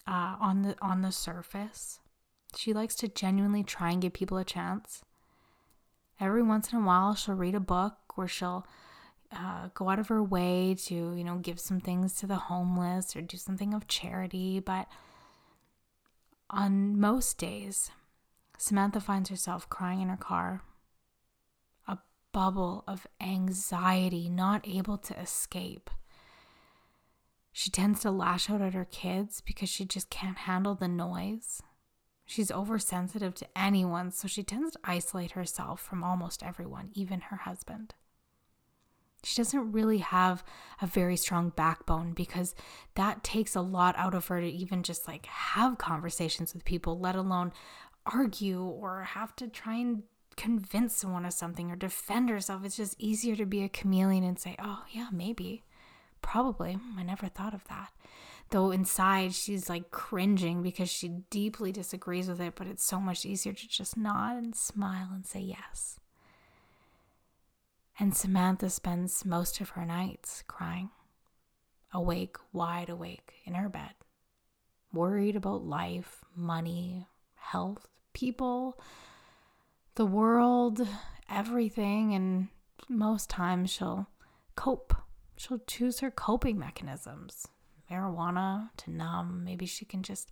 [0.06, 2.02] uh, on the on the surface.
[2.58, 5.06] She likes to genuinely try and give people a chance.
[6.20, 8.67] Every once in a while, she'll read a book or she'll
[9.32, 13.15] uh, go out of her way to, you know, give some things to the homeless
[13.15, 14.60] or do something of charity.
[14.60, 14.89] But
[16.50, 17.89] on most days,
[18.58, 20.62] Samantha finds herself crying in her car,
[21.88, 22.00] a
[22.32, 25.89] bubble of anxiety, not able to escape.
[27.52, 31.62] She tends to lash out at her kids because she just can't handle the noise.
[32.26, 37.38] She's oversensitive to anyone, so she tends to isolate herself from almost everyone, even her
[37.38, 37.96] husband.
[39.24, 40.43] She doesn't really have
[40.82, 42.54] a very strong backbone because
[42.96, 47.00] that takes a lot out of her to even just like have conversations with people,
[47.00, 47.52] let alone
[48.13, 50.04] argue or have to try and
[50.36, 52.63] convince someone of something or defend herself.
[52.63, 55.63] It's just easier to be a chameleon and say, oh, yeah, maybe,
[56.22, 56.78] probably.
[56.98, 57.91] I never thought of that.
[58.50, 63.26] Though inside she's like cringing because she deeply disagrees with it, but it's so much
[63.26, 66.00] easier to just nod and smile and say yes.
[68.00, 70.91] And Samantha spends most of her nights crying,
[71.91, 73.96] awake, wide awake in her bed,
[74.93, 78.80] worried about life, money, health, people,
[79.95, 80.88] the world,
[81.30, 82.13] everything.
[82.13, 82.47] And
[82.89, 84.08] most times she'll
[84.56, 84.93] cope.
[85.38, 87.47] She'll choose her coping mechanisms
[87.89, 89.43] marijuana to numb.
[89.43, 90.30] Maybe she can just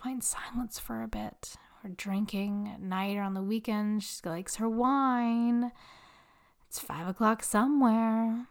[0.00, 1.56] find silence for a bit.
[1.82, 4.02] Or drinking at night or on the weekend.
[4.02, 5.70] She likes her wine.
[6.66, 8.46] It's five o'clock somewhere.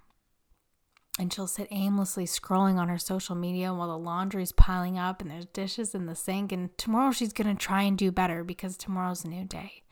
[1.20, 5.30] And she'll sit aimlessly scrolling on her social media while the laundry's piling up and
[5.30, 6.52] there's dishes in the sink.
[6.52, 9.84] And tomorrow she's going to try and do better because tomorrow's a new day.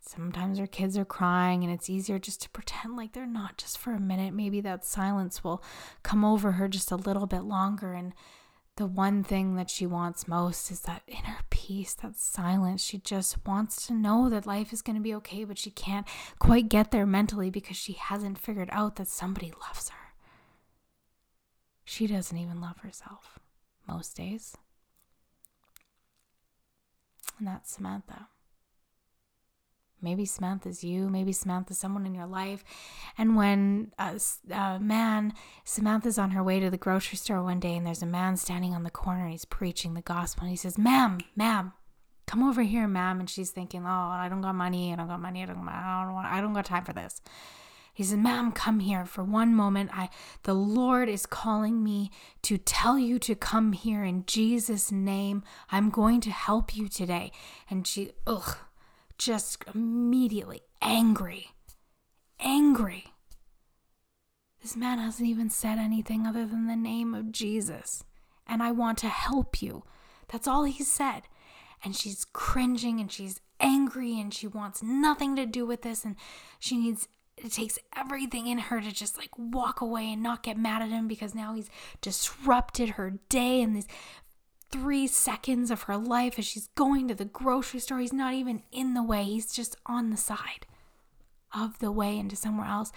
[0.00, 3.78] Sometimes her kids are crying, and it's easier just to pretend like they're not just
[3.78, 4.34] for a minute.
[4.34, 5.62] Maybe that silence will
[6.02, 7.92] come over her just a little bit longer.
[7.92, 8.12] And
[8.80, 12.82] the one thing that she wants most is that inner peace, that silence.
[12.82, 16.08] She just wants to know that life is going to be okay, but she can't
[16.38, 20.14] quite get there mentally because she hasn't figured out that somebody loves her.
[21.84, 23.38] She doesn't even love herself
[23.86, 24.56] most days.
[27.38, 28.28] And that's Samantha.
[30.02, 32.64] Maybe Samantha's you, maybe Samantha's someone in your life.
[33.18, 34.18] And when uh,
[34.50, 35.34] a, a uh, man,
[35.64, 38.74] Samantha's on her way to the grocery store one day, and there's a man standing
[38.74, 41.72] on the corner, and he's preaching the gospel, and he says, Ma'am, ma'am,
[42.26, 43.20] come over here, ma'am.
[43.20, 46.04] And she's thinking, Oh, I don't got money, I don't got money, I don't, I
[46.04, 47.20] don't, want, I don't got time for this.
[47.92, 49.90] He says, Ma'am, come here for one moment.
[49.92, 50.08] I
[50.44, 52.10] the Lord is calling me
[52.42, 55.42] to tell you to come here in Jesus' name.
[55.70, 57.32] I'm going to help you today.
[57.68, 58.56] And she, ugh,
[59.20, 61.50] just immediately angry.
[62.40, 63.04] Angry.
[64.62, 68.02] This man hasn't even said anything other than the name of Jesus.
[68.46, 69.84] And I want to help you.
[70.28, 71.24] That's all he said.
[71.84, 76.02] And she's cringing and she's angry and she wants nothing to do with this.
[76.02, 76.16] And
[76.58, 77.06] she needs,
[77.36, 80.88] it takes everything in her to just like walk away and not get mad at
[80.88, 83.88] him because now he's disrupted her day and these
[84.70, 87.98] three seconds of her life as she's going to the grocery store.
[87.98, 90.66] He's not even in the way, he's just on the side
[91.54, 92.92] of the way into somewhere else.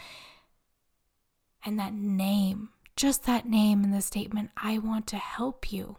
[1.65, 5.97] And that name, just that name in the statement, I want to help you.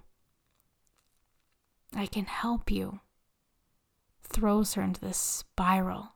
[1.95, 3.01] I can help you,
[4.23, 6.15] throws her into this spiral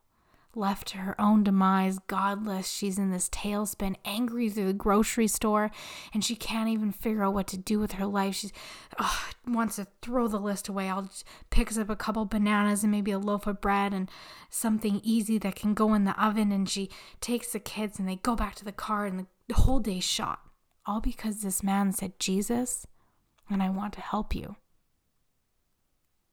[0.59, 2.71] left to her own demise, godless.
[2.71, 5.71] She's in this tailspin, angry through the grocery store,
[6.13, 8.35] and she can't even figure out what to do with her life.
[8.35, 8.51] She
[9.47, 10.89] wants to throw the list away.
[10.89, 11.11] I'll
[11.51, 14.11] picks up a couple bananas and maybe a loaf of bread and
[14.51, 16.53] something easy that can go in the oven.
[16.53, 16.91] And she
[17.21, 20.41] takes the kids and they go back to the car, and the whole day's shot.
[20.85, 22.87] All because this man said, Jesus,
[23.49, 24.57] and I want to help you.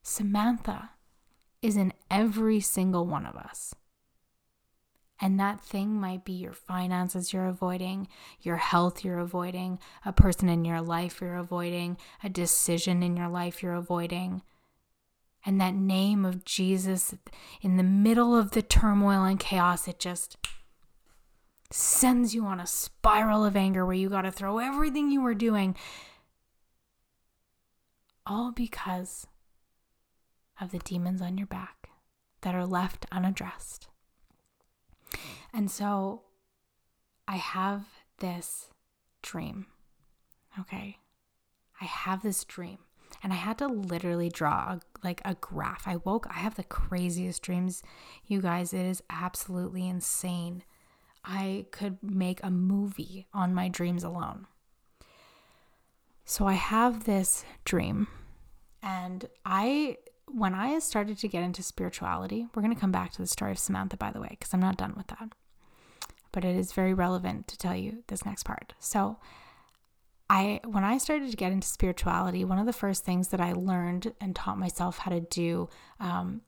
[0.02, 0.92] Samantha
[1.62, 3.74] is in every single one of us.
[5.22, 8.10] And that thing might be your finances you're avoiding,
[8.42, 13.30] your health you're avoiding, a person in your life you're avoiding, a decision in your
[13.30, 14.42] life you're avoiding.
[15.46, 17.16] And that name of Jesus
[17.62, 20.38] in the middle of the turmoil and chaos, it just
[21.72, 25.34] sends you on a spiral of anger where you got to throw everything you were
[25.34, 25.76] doing.
[28.26, 29.28] All because
[30.60, 31.90] of the demons on your back
[32.42, 33.88] that are left unaddressed.
[35.54, 36.24] And so
[37.28, 37.86] I have
[38.20, 38.70] this
[39.22, 39.68] dream.
[40.60, 40.98] Okay.
[41.82, 42.80] I have this dream.
[43.24, 45.88] And I had to literally draw like a graph.
[45.88, 47.82] I woke, I have the craziest dreams,
[48.28, 48.74] you guys.
[48.74, 50.64] It is absolutely insane.
[51.24, 54.48] I could make a movie on my dreams alone.
[56.24, 58.08] So I have this dream,
[58.82, 63.22] and I when I started to get into spirituality, we're going to come back to
[63.22, 65.30] the story of Samantha, by the way, because I'm not done with that.
[66.32, 68.74] But it is very relevant to tell you this next part.
[68.80, 69.18] So,
[70.30, 73.54] I when I started to get into spirituality, one of the first things that I
[73.54, 76.42] learned and taught myself how to do, um,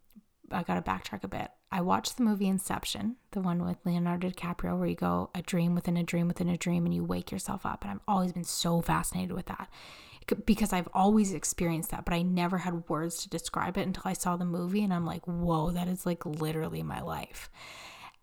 [0.52, 1.50] I got to backtrack a bit.
[1.72, 5.76] I watched the movie Inception, the one with Leonardo DiCaprio, where you go a dream
[5.76, 7.84] within a dream within a dream and you wake yourself up.
[7.84, 9.70] And I've always been so fascinated with that
[10.46, 14.14] because I've always experienced that, but I never had words to describe it until I
[14.14, 17.50] saw the movie and I'm like, whoa, that is like literally my life.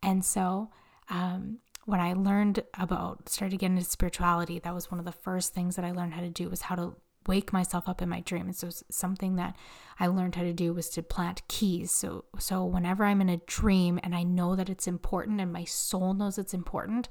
[0.03, 0.71] And so,
[1.09, 5.55] um, when I learned about started getting into spirituality, that was one of the first
[5.55, 8.21] things that I learned how to do was how to wake myself up in my
[8.21, 8.47] dream.
[8.47, 9.57] And so something that
[9.99, 11.91] I learned how to do was to plant keys.
[11.91, 15.65] So so whenever I'm in a dream and I know that it's important and my
[15.65, 17.09] soul knows it's important,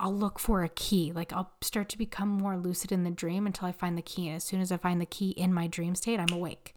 [0.00, 1.12] I'll look for a key.
[1.14, 4.28] Like I'll start to become more lucid in the dream until I find the key.
[4.28, 6.74] And as soon as I find the key in my dream state, I'm awake.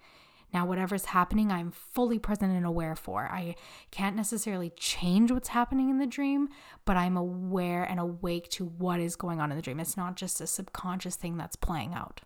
[0.53, 3.27] Now, whatever's happening, I'm fully present and aware for.
[3.29, 3.55] I
[3.91, 6.47] can't necessarily change what's happening in the dream,
[6.85, 9.81] but I'm aware and awake to what is going on in the dream.
[9.81, 12.21] It's not just a subconscious thing that's playing out.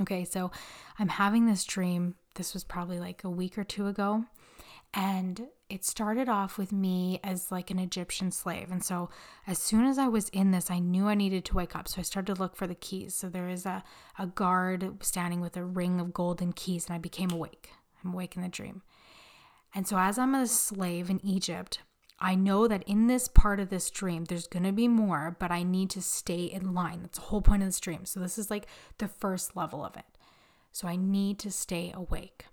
[0.00, 0.50] Okay, so
[0.98, 2.16] I'm having this dream.
[2.34, 4.24] This was probably like a week or two ago.
[4.94, 8.70] And it started off with me as like an Egyptian slave.
[8.70, 9.10] And so
[9.46, 11.88] as soon as I was in this, I knew I needed to wake up.
[11.88, 13.14] So I started to look for the keys.
[13.14, 13.84] So there is a,
[14.18, 17.70] a guard standing with a ring of golden keys, and I became awake.
[18.02, 18.82] I'm awake in the dream.
[19.74, 21.80] And so as I'm a slave in Egypt,
[22.18, 25.50] I know that in this part of this dream, there's going to be more, but
[25.50, 27.02] I need to stay in line.
[27.02, 28.06] That's the whole point of this dream.
[28.06, 28.66] So this is like
[28.98, 30.06] the first level of it.
[30.72, 32.46] So I need to stay awake.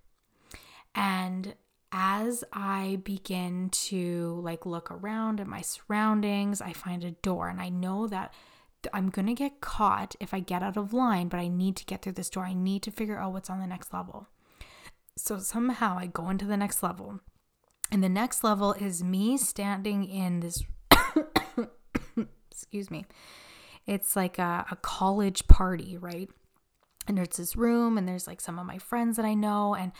[0.93, 1.55] And
[1.93, 7.61] as I begin to like look around at my surroundings, I find a door and
[7.61, 8.33] I know that
[8.91, 11.85] I'm going to get caught if I get out of line, but I need to
[11.85, 12.45] get through this door.
[12.45, 14.27] I need to figure out what's on the next level.
[15.15, 17.19] So somehow I go into the next level.
[17.91, 20.63] And the next level is me standing in this
[22.51, 23.05] excuse me.
[23.85, 26.29] It's like a, a college party, right?
[27.07, 29.91] And there's this room and there's like some of my friends that I know and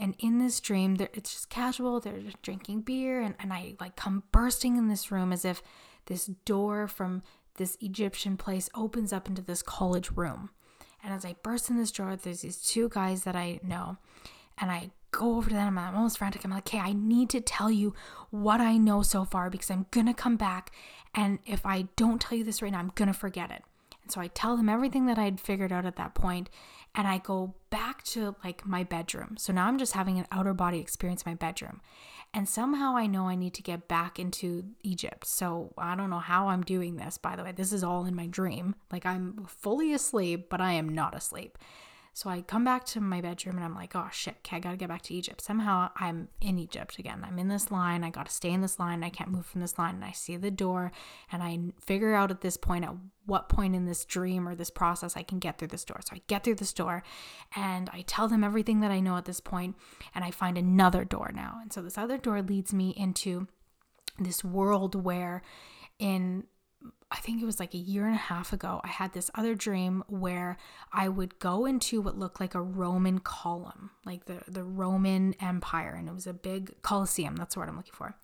[0.00, 2.00] and in this dream, it's just casual.
[2.00, 5.62] They're just drinking beer, and, and I like come bursting in this room as if
[6.06, 7.22] this door from
[7.56, 10.50] this Egyptian place opens up into this college room.
[11.04, 13.98] And as I burst in this door, there's these two guys that I know,
[14.56, 15.76] and I go over to them.
[15.76, 16.44] I'm almost frantic.
[16.44, 17.94] I'm like, "Okay, I need to tell you
[18.30, 20.72] what I know so far because I'm gonna come back,
[21.14, 23.64] and if I don't tell you this right now, I'm gonna forget it."
[24.02, 26.48] And so I tell them everything that I'd figured out at that point,
[26.94, 29.36] and I go back to like my bedroom.
[29.38, 31.80] So now I'm just having an outer body experience in my bedroom.
[32.32, 35.26] And somehow I know I need to get back into Egypt.
[35.26, 37.52] So I don't know how I'm doing this, by the way.
[37.52, 38.76] This is all in my dream.
[38.92, 41.58] Like I'm fully asleep, but I am not asleep.
[42.12, 44.76] So I come back to my bedroom and I'm like, oh shit, okay, I gotta
[44.76, 45.40] get back to Egypt.
[45.40, 47.24] Somehow I'm in Egypt again.
[47.26, 48.04] I'm in this line.
[48.04, 49.04] I gotta stay in this line.
[49.04, 49.94] I can't move from this line.
[49.94, 50.92] And I see the door
[51.30, 52.94] and I figure out at this point at
[53.26, 56.00] what point in this dream or this process I can get through this door.
[56.04, 57.02] So I get through this door
[57.54, 59.76] and I tell them everything that I know at this point
[60.14, 61.58] and I find another door now.
[61.62, 63.46] And so this other door leads me into
[64.18, 65.42] this world where
[65.98, 66.44] in
[67.12, 69.54] I think it was like a year and a half ago, I had this other
[69.56, 70.56] dream where
[70.92, 75.94] I would go into what looked like a Roman column, like the, the Roman Empire,
[75.98, 77.34] and it was a big Colosseum.
[77.34, 78.14] That's what I'm looking for.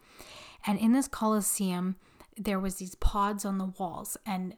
[0.66, 1.96] And in this Colosseum,
[2.36, 4.54] there was these pods on the walls, and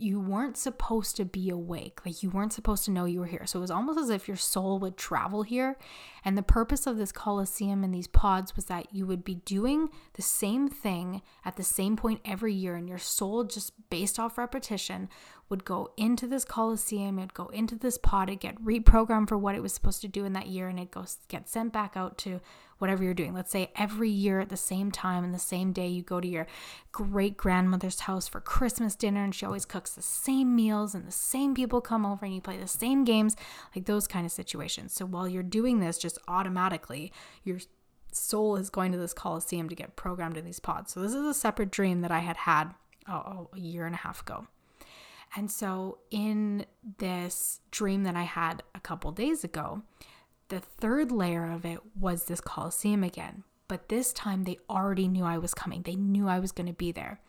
[0.00, 2.00] you weren't supposed to be awake.
[2.04, 3.46] Like you weren't supposed to know you were here.
[3.46, 5.76] So it was almost as if your soul would travel here.
[6.24, 9.88] And the purpose of this coliseum and these pods was that you would be doing
[10.14, 12.76] the same thing at the same point every year.
[12.76, 15.08] And your soul, just based off repetition,
[15.52, 19.54] would go into this coliseum, it'd go into this pod, it'd get reprogrammed for what
[19.54, 22.16] it was supposed to do in that year, and it goes get sent back out
[22.16, 22.40] to
[22.82, 23.32] whatever you're doing.
[23.32, 26.26] Let's say every year at the same time and the same day you go to
[26.26, 26.48] your
[26.90, 31.12] great grandmother's house for Christmas dinner and she always cooks the same meals and the
[31.12, 33.36] same people come over and you play the same games,
[33.74, 34.92] like those kind of situations.
[34.92, 37.12] So while you're doing this just automatically,
[37.44, 37.60] your
[38.10, 40.92] soul is going to this coliseum to get programmed in these pods.
[40.92, 42.74] So this is a separate dream that I had had
[43.08, 44.48] oh, oh a year and a half ago.
[45.36, 46.66] And so in
[46.98, 49.82] this dream that I had a couple days ago,
[50.52, 53.42] the third layer of it was this Coliseum again.
[53.68, 55.80] But this time they already knew I was coming.
[55.80, 57.20] They knew I was going to be there.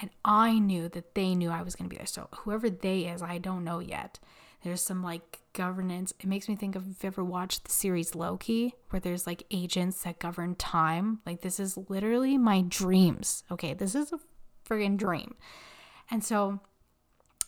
[0.00, 2.06] And I knew that they knew I was going to be there.
[2.06, 4.20] So whoever they is, I don't know yet.
[4.62, 6.12] There's some like governance.
[6.20, 9.42] It makes me think of if you ever watched the series Loki, where there's like
[9.50, 11.18] agents that govern time.
[11.26, 13.42] Like this is literally my dreams.
[13.50, 14.20] Okay, this is a
[14.68, 15.34] friggin' dream.
[16.12, 16.60] And so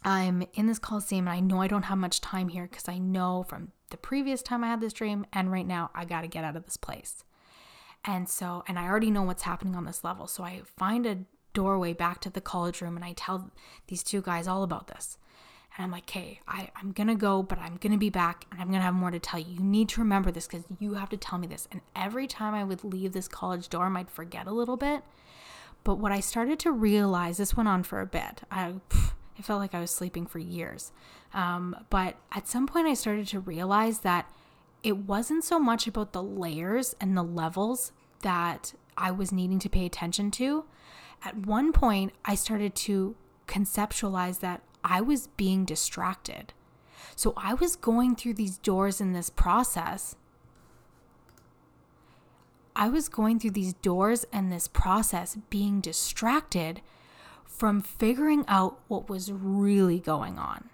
[0.03, 2.98] I'm in this Coliseum and I know I don't have much time here because I
[2.98, 6.28] know from the previous time I had this dream and right now I got to
[6.28, 7.24] get out of this place.
[8.05, 10.26] And so, and I already know what's happening on this level.
[10.26, 11.18] So I find a
[11.53, 13.51] doorway back to the college room and I tell
[13.88, 15.18] these two guys all about this.
[15.76, 18.46] And I'm like, okay, I, I'm going to go, but I'm going to be back
[18.51, 19.55] and I'm going to have more to tell you.
[19.55, 21.68] You need to remember this because you have to tell me this.
[21.70, 25.03] And every time I would leave this college dorm, I'd forget a little bit.
[25.84, 28.42] But what I started to realize, this went on for a bit.
[28.51, 28.74] I,
[29.41, 30.93] I felt like I was sleeping for years.
[31.32, 34.30] Um, but at some point, I started to realize that
[34.82, 39.70] it wasn't so much about the layers and the levels that I was needing to
[39.70, 40.66] pay attention to.
[41.24, 43.16] At one point, I started to
[43.49, 46.53] conceptualize that I was being distracted.
[47.16, 50.16] So I was going through these doors in this process.
[52.76, 56.82] I was going through these doors and this process being distracted
[57.61, 60.70] from figuring out what was really going on.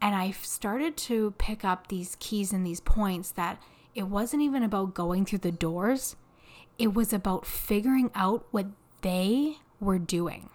[0.00, 3.62] And I started to pick up these keys and these points that
[3.94, 6.16] it wasn't even about going through the doors,
[6.78, 8.68] it was about figuring out what
[9.02, 10.48] they were doing.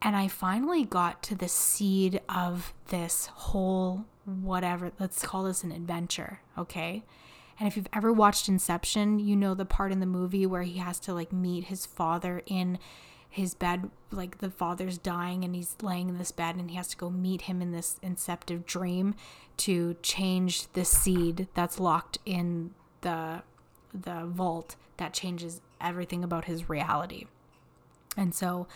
[0.00, 5.72] And I finally got to the seed of this whole whatever, let's call this an
[5.72, 7.02] adventure, okay?
[7.58, 10.78] And if you've ever watched Inception, you know the part in the movie where he
[10.78, 12.78] has to like meet his father in
[13.28, 16.88] his bed like the father's dying and he's laying in this bed and he has
[16.88, 19.14] to go meet him in this inceptive dream
[19.58, 22.70] to change the seed that's locked in
[23.02, 23.42] the
[23.92, 27.26] the vault that changes everything about his reality.
[28.16, 28.66] And so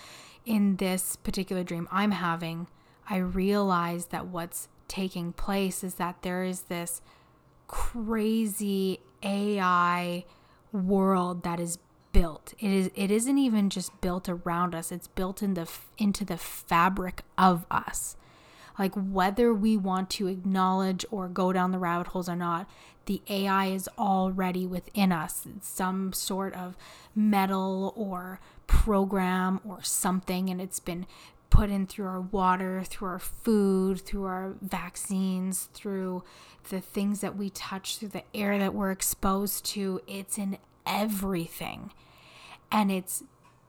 [0.45, 2.69] in this particular dream I'm having,
[3.09, 7.01] I realize that what's taking place is that there is this
[7.67, 10.25] crazy AI
[10.73, 11.79] world that is
[12.13, 12.55] built.
[12.59, 14.93] It is it isn't even just built around us.
[14.93, 18.17] It's built in the into the fabric of us.
[18.79, 22.69] Like whether we want to acknowledge or go down the rabbit holes or not,
[23.07, 25.47] the AI is already within us.
[25.57, 26.77] It's some sort of
[27.15, 31.07] metal or program or something and it's been
[31.51, 36.25] put in through our water, through our food, through our vaccines, through
[36.71, 40.01] the things that we touch, through the air that we're exposed to.
[40.07, 40.57] It's in
[40.87, 41.93] everything.
[42.73, 43.23] And it's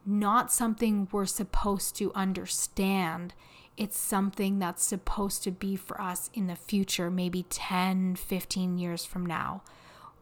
[0.06, 3.34] not something we're supposed to understand.
[3.76, 9.04] It's something that's supposed to be for us in the future, maybe 10, 15 years
[9.04, 9.62] from now.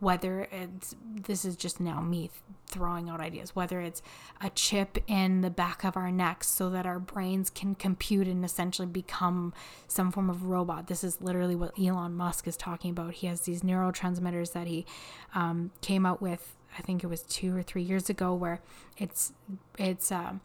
[0.02, 2.30] Whether it's, this is just now me
[2.68, 4.02] throwing out ideas, whether it's
[4.42, 8.44] a chip in the back of our necks so that our brains can compute and
[8.44, 9.54] essentially become
[9.88, 10.88] some form of robot.
[10.88, 13.14] This is literally what Elon Musk is talking about.
[13.14, 14.86] He has these neurotransmitters that he
[15.34, 18.62] um, came out with I think it was two or three years ago, where
[18.98, 19.34] it's
[19.78, 20.36] it's uh,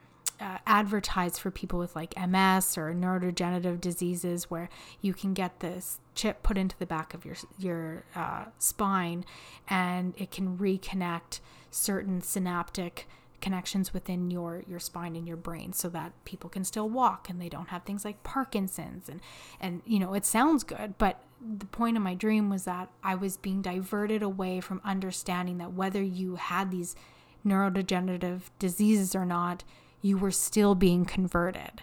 [0.40, 4.68] uh, advertised for people with like MS or neurodegenerative diseases, where
[5.00, 9.24] you can get this chip put into the back of your your uh, spine,
[9.68, 13.06] and it can reconnect certain synaptic
[13.40, 17.40] connections within your your spine and your brain so that people can still walk and
[17.40, 19.20] they don't have things like parkinson's and
[19.60, 23.14] and you know it sounds good but the point of my dream was that I
[23.14, 26.96] was being diverted away from understanding that whether you had these
[27.44, 29.62] neurodegenerative diseases or not,
[30.02, 31.82] you were still being converted.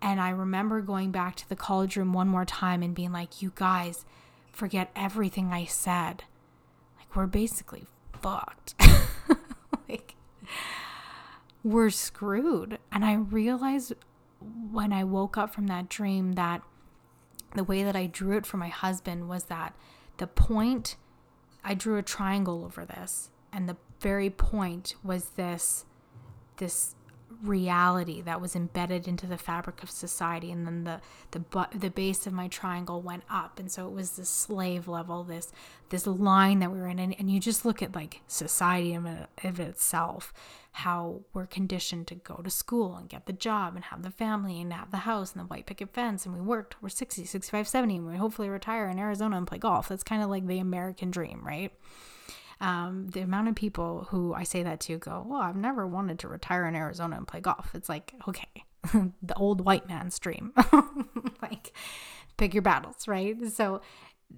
[0.00, 3.40] And I remember going back to the college room one more time and being like,
[3.40, 4.04] you guys,
[4.50, 6.24] forget everything I said.
[6.98, 7.86] Like, we're basically
[8.20, 8.74] fucked.
[9.88, 10.16] like,
[11.62, 12.78] we're screwed.
[12.90, 13.92] And I realized
[14.70, 16.62] when I woke up from that dream that
[17.54, 19.74] the way that I drew it for my husband was that
[20.16, 20.96] the point,
[21.62, 25.84] I drew a triangle over this, and the very point was this,
[26.56, 26.96] this
[27.42, 32.26] reality that was embedded into the fabric of society and then the the the base
[32.26, 35.52] of my triangle went up and so it was this slave level this
[35.90, 39.06] this line that we were in and, and you just look at like society of,
[39.44, 40.32] of itself
[40.76, 44.60] how we're conditioned to go to school and get the job and have the family
[44.60, 47.68] and have the house and the white picket fence and we worked we're 60 65
[47.68, 49.88] 70 and we hopefully retire in arizona and play golf.
[49.88, 51.72] That's kind of like the american dream right
[52.62, 56.20] um, the amount of people who I say that to go, well, I've never wanted
[56.20, 57.74] to retire in Arizona and play golf.
[57.74, 58.64] It's like, okay,
[59.22, 60.52] the old white man's dream.
[61.42, 61.72] like,
[62.36, 63.36] pick your battles, right?
[63.48, 63.82] So,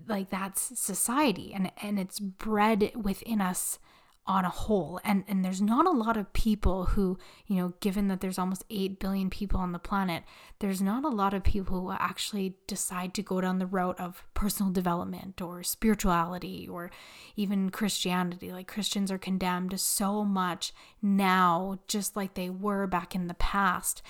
[0.09, 3.79] like, that's society, and and it's bred within us
[4.27, 5.01] on a whole.
[5.05, 8.65] And and there's not a lot of people who you know given that there's almost
[8.71, 10.25] 8 billion people on the planet
[10.61, 14.25] there's not a lot of people who actually decide to go down the route of
[14.33, 16.91] personal development or spirituality or
[17.37, 18.51] even christianity.
[18.51, 20.73] Like christians are condemned so much
[21.03, 24.03] now just like they were back in the past.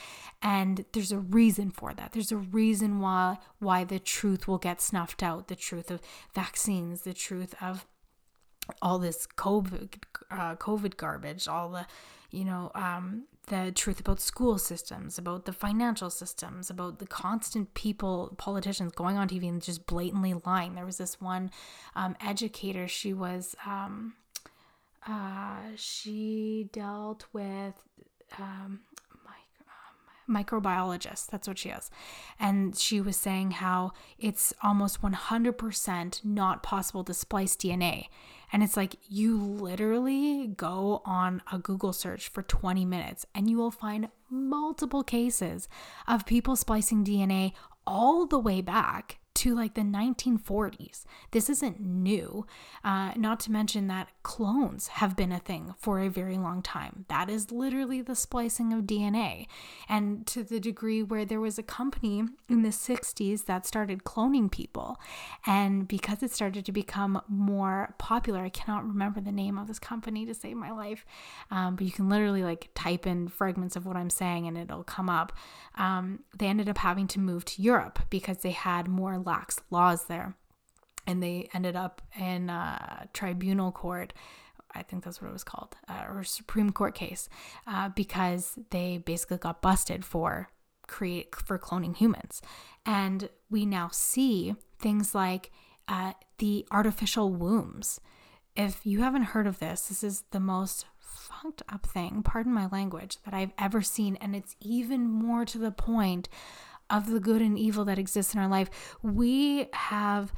[0.42, 2.12] And there's a reason for that.
[2.12, 5.48] There's a reason why why the truth will get snuffed out.
[5.48, 6.00] The truth of
[6.34, 7.86] vaccines the truth of
[8.82, 9.94] all this COVID,
[10.30, 11.86] uh, COVID garbage, all the,
[12.30, 17.74] you know, um, the truth about school systems, about the financial systems, about the constant
[17.74, 20.74] people, politicians going on TV and just blatantly lying.
[20.74, 21.50] There was this one
[21.94, 24.14] um, educator, she was, um,
[25.06, 27.74] uh, she dealt with,
[28.38, 28.80] um,
[30.28, 31.28] microbiologist.
[31.28, 31.90] That's what she is.
[32.38, 38.06] And she was saying how it's almost 100% not possible to splice DNA.
[38.54, 43.56] And it's like you literally go on a Google search for 20 minutes and you
[43.56, 45.68] will find multiple cases
[46.06, 51.04] of people splicing DNA all the way back to like the 1940s.
[51.32, 52.46] This isn't new.
[52.84, 57.04] Uh, not to mention that clones have been a thing for a very long time.
[57.08, 59.46] That is literally the splicing of DNA.
[59.88, 64.50] And to the degree where there was a company in the 60s that started cloning
[64.50, 65.00] people.
[65.46, 69.78] And because it started to become more popular, I cannot remember the name of this
[69.78, 71.04] company to save my life,
[71.50, 74.84] um, but you can literally like type in fragments of what I'm saying and it'll
[74.84, 75.32] come up.
[75.76, 80.04] Um, they ended up having to move to Europe because they had more lax laws
[80.06, 80.36] there.
[81.06, 84.12] And they ended up in a tribunal court.
[84.74, 87.28] I think that's what it was called, uh, or Supreme Court case,
[87.66, 90.50] uh, because they basically got busted for
[90.86, 92.42] create for cloning humans,
[92.84, 95.50] and we now see things like
[95.88, 98.00] uh, the artificial wombs.
[98.56, 102.66] If you haven't heard of this, this is the most fucked up thing, pardon my
[102.66, 106.28] language, that I've ever seen, and it's even more to the point
[106.90, 108.96] of the good and evil that exists in our life.
[109.02, 110.32] We have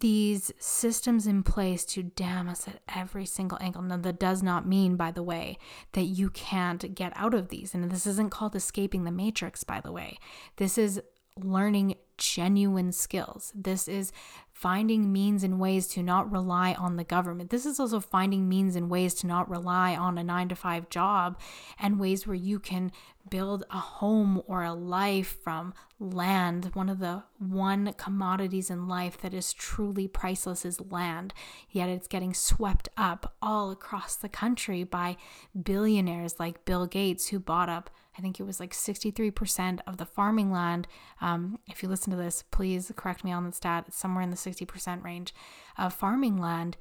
[0.00, 3.82] these systems in place to damn us at every single angle.
[3.82, 5.58] Now, that does not mean, by the way,
[5.92, 7.74] that you can't get out of these.
[7.74, 10.18] And this isn't called escaping the matrix, by the way.
[10.56, 11.00] This is
[11.36, 13.52] learning genuine skills.
[13.54, 14.12] This is
[14.52, 17.50] finding means and ways to not rely on the government.
[17.50, 20.90] This is also finding means and ways to not rely on a nine to five
[20.90, 21.38] job
[21.78, 22.90] and ways where you can
[23.30, 26.70] build a home or a life from land.
[26.74, 31.34] One of the one commodities in life that is truly priceless is land,
[31.70, 35.16] yet it's getting swept up all across the country by
[35.60, 40.04] billionaires like Bill Gates, who bought up I think it was like 63% of the
[40.04, 40.88] farming land.
[41.20, 43.84] Um, if you listen to this, please correct me on the stat.
[43.86, 45.32] It's somewhere in the 60% range
[45.78, 46.76] of farming land,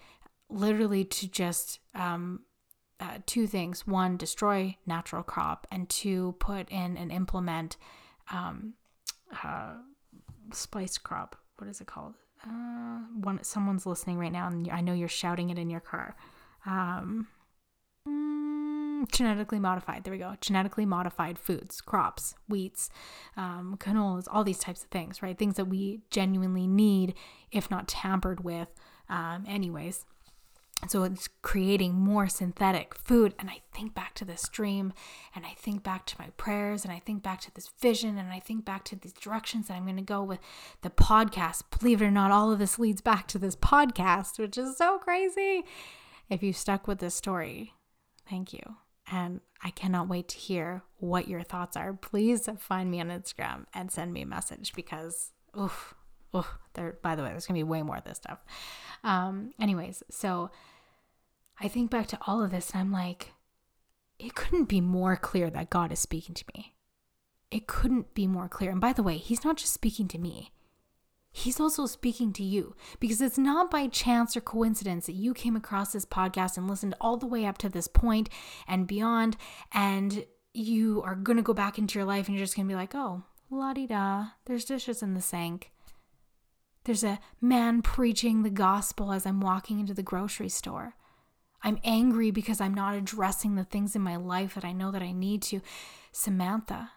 [0.49, 2.41] literally to just um,
[2.99, 7.77] uh, two things one, destroy natural crop, and two, put in and implement
[8.31, 8.73] um,
[9.43, 9.73] uh,
[10.51, 11.35] spiced crop.
[11.57, 12.15] What is it called?
[12.45, 16.15] Uh, one, someone's listening right now, and I know you're shouting it in your car.
[16.65, 17.27] Um,
[19.11, 20.03] genetically modified.
[20.03, 20.35] There we go.
[20.41, 22.89] Genetically modified foods, crops, wheats,
[23.35, 25.37] um, canolas, all these types of things, right?
[25.37, 27.13] Things that we genuinely need,
[27.51, 28.69] if not tampered with,
[29.09, 30.05] um, anyways.
[30.87, 33.33] So it's creating more synthetic food.
[33.39, 34.93] And I think back to this dream,
[35.35, 38.31] and I think back to my prayers, and I think back to this vision, and
[38.31, 40.39] I think back to these directions that I'm going to go with
[40.83, 41.63] the podcast.
[41.77, 44.99] Believe it or not, all of this leads back to this podcast, which is so
[44.99, 45.63] crazy.
[46.29, 47.73] If you stuck with this story,
[48.29, 48.61] thank you.
[49.11, 51.93] And I cannot wait to hear what your thoughts are.
[51.93, 55.95] Please find me on Instagram and send me a message because, oof,
[56.35, 58.39] oof, there, by the way, there's gonna be way more of this stuff.
[59.03, 60.51] Um, anyways, so
[61.59, 63.33] I think back to all of this and I'm like,
[64.19, 66.73] it couldn't be more clear that God is speaking to me.
[67.51, 68.71] It couldn't be more clear.
[68.71, 70.51] And by the way, He's not just speaking to me,
[71.37, 75.55] He's also speaking to you because it's not by chance or coincidence that you came
[75.55, 78.27] across this podcast and listened all the way up to this point
[78.67, 79.37] and beyond.
[79.71, 82.71] And you are going to go back into your life and you're just going to
[82.71, 83.21] be like, oh,
[83.51, 85.71] la di da, there's dishes in the sink.
[86.87, 90.95] There's a man preaching the gospel as I'm walking into the grocery store.
[91.61, 95.01] I'm angry because I'm not addressing the things in my life that I know that
[95.01, 95.59] I need to.
[96.13, 96.91] Samantha,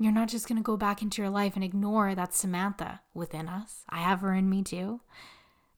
[0.00, 3.48] you're not just going to go back into your life and ignore that Samantha within
[3.48, 3.84] us.
[3.88, 5.00] I have her in me too.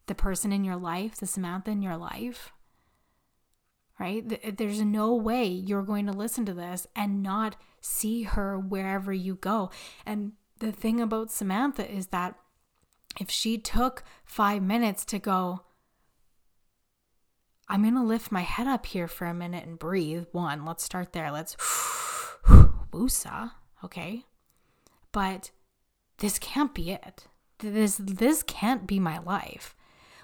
[0.06, 2.52] The person in your life, the Samantha in your life.
[4.00, 4.56] Right?
[4.56, 9.34] There's no way you're going to listen to this and not see her wherever you
[9.34, 9.70] go.
[10.06, 12.34] And the thing about Samantha is that
[13.20, 15.62] if she took five minutes to go,
[17.68, 20.24] I'm going to lift my head up here for a minute and breathe.
[20.32, 21.30] One, let's start there.
[21.30, 21.56] Let's
[22.92, 23.52] woosah,
[23.84, 24.24] okay?
[25.12, 25.50] But
[26.18, 27.26] this can't be it.
[27.58, 29.74] This this can't be my life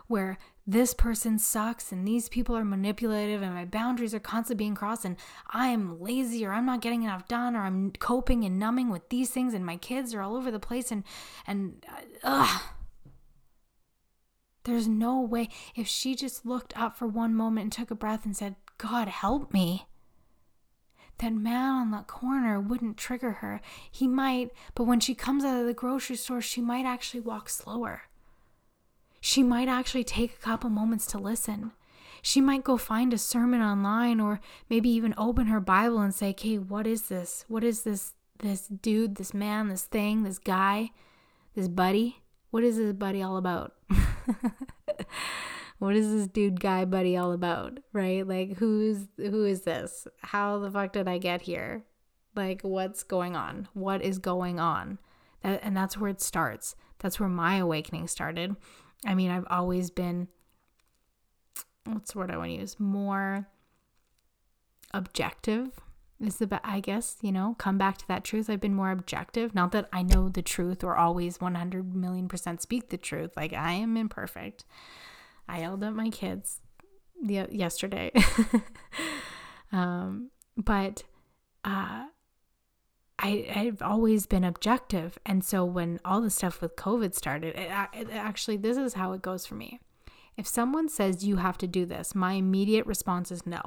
[0.07, 4.75] where this person sucks and these people are manipulative and my boundaries are constantly being
[4.75, 5.17] crossed and
[5.51, 9.31] I'm lazy or I'm not getting enough done or I'm coping and numbing with these
[9.31, 11.05] things and my kids are all over the place and
[11.47, 12.63] and uh, ugh
[14.65, 15.49] there's no way.
[15.77, 19.09] If she just looked up for one moment and took a breath and said, God,
[19.09, 19.87] help me,
[21.19, 23.61] that man on the corner wouldn't trigger her.
[23.91, 27.49] He might, but when she comes out of the grocery store, she might actually walk
[27.49, 28.03] slower.
[29.27, 31.73] She might actually take a couple moments to listen.
[32.21, 36.29] She might go find a sermon online or maybe even open her Bible and say,
[36.33, 37.47] "Okay, what is this?
[37.49, 40.91] What is this this dude, this man, this thing, this guy,
[41.55, 42.21] this buddy?
[42.51, 43.73] What is this buddy all about?"
[45.79, 50.59] what is this dude guy buddy all about right like who's who is this how
[50.59, 51.85] the fuck did i get here
[52.37, 54.99] like what's going on what is going on
[55.43, 58.55] that, and that's where it starts that's where my awakening started
[59.07, 60.29] i mean i've always been
[61.85, 63.49] what's the word i want to use more
[64.93, 65.81] objective
[66.21, 68.49] is the I guess, you know, come back to that truth.
[68.49, 69.55] I've been more objective.
[69.55, 73.33] Not that I know the truth or always 100 million percent speak the truth.
[73.37, 74.65] Like I am imperfect.
[75.49, 76.61] I yelled at my kids
[77.23, 78.13] yesterday.
[79.73, 81.03] um, but
[81.65, 82.07] uh,
[83.19, 85.19] I, I've always been objective.
[85.25, 89.13] And so when all the stuff with COVID started, it, it actually, this is how
[89.13, 89.81] it goes for me.
[90.37, 93.61] If someone says you have to do this, my immediate response is no.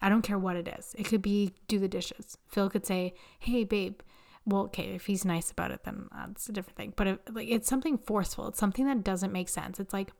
[0.00, 0.94] I don't care what it is.
[0.98, 2.36] It could be do the dishes.
[2.48, 4.00] Phil could say, "Hey, babe."
[4.44, 6.92] Well, okay, if he's nice about it, then that's a different thing.
[6.96, 9.78] But if, like it's something forceful, it's something that doesn't make sense.
[9.78, 10.12] It's like,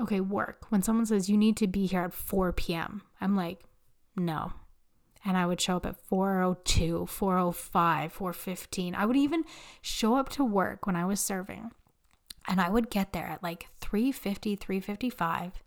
[0.00, 0.64] okay, work.
[0.70, 3.64] When someone says you need to be here at 4 p.m., I'm like,
[4.16, 4.54] no.
[5.24, 8.94] And I would show up at 402, 405, 415.
[8.94, 9.44] I would even
[9.80, 11.70] show up to work when I was serving.
[12.48, 15.62] And I would get there at like 350, 355.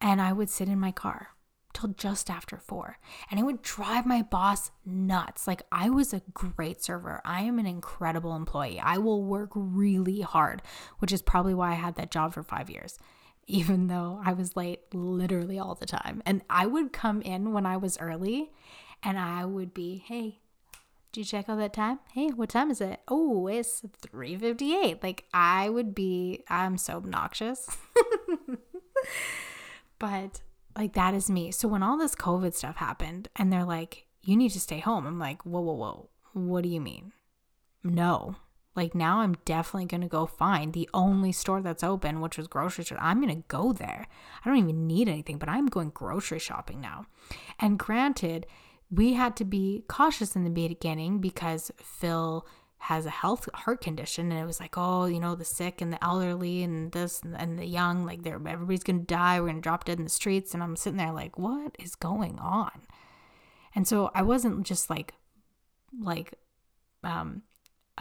[0.00, 1.28] And I would sit in my car
[1.72, 2.98] till just after four.
[3.30, 5.46] And it would drive my boss nuts.
[5.46, 7.20] Like, I was a great server.
[7.24, 8.80] I am an incredible employee.
[8.80, 10.62] I will work really hard,
[10.98, 12.98] which is probably why I had that job for five years,
[13.46, 16.22] even though I was late literally all the time.
[16.24, 18.52] And I would come in when I was early
[19.02, 20.38] and I would be, hey,
[21.12, 22.00] do you check out that time?
[22.14, 23.00] Hey, what time is it?
[23.06, 25.02] Oh, it's 3:58.
[25.02, 27.68] Like I would be I'm so obnoxious.
[29.98, 30.40] but
[30.76, 31.50] like that is me.
[31.50, 35.06] So when all this COVID stuff happened and they're like, you need to stay home,
[35.06, 36.08] I'm like, whoa, whoa, whoa.
[36.32, 37.12] What do you mean?
[37.84, 38.36] No.
[38.74, 42.48] Like now I'm definitely going to go find the only store that's open, which was
[42.48, 42.98] grocery store.
[43.00, 44.06] I'm going to go there.
[44.44, 47.06] I don't even need anything, but I'm going grocery shopping now.
[47.58, 48.46] And granted,
[48.90, 52.46] we had to be cautious in the beginning because Phil
[52.78, 55.92] has a health heart condition and it was like oh you know the sick and
[55.92, 59.84] the elderly and this and the young like they're everybody's gonna die we're gonna drop
[59.84, 62.72] dead in the streets and i'm sitting there like what is going on
[63.76, 65.14] and so i wasn't just like
[66.00, 66.34] like
[67.04, 67.42] um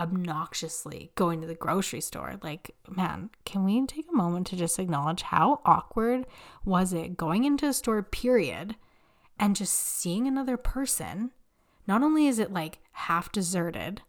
[0.02, 4.80] obnoxiously going to the grocery store like man can we take a moment to just
[4.80, 6.26] acknowledge how awkward
[6.66, 8.76] was it going into a store period
[9.40, 11.32] and just seeing another person
[11.88, 14.02] not only is it like half deserted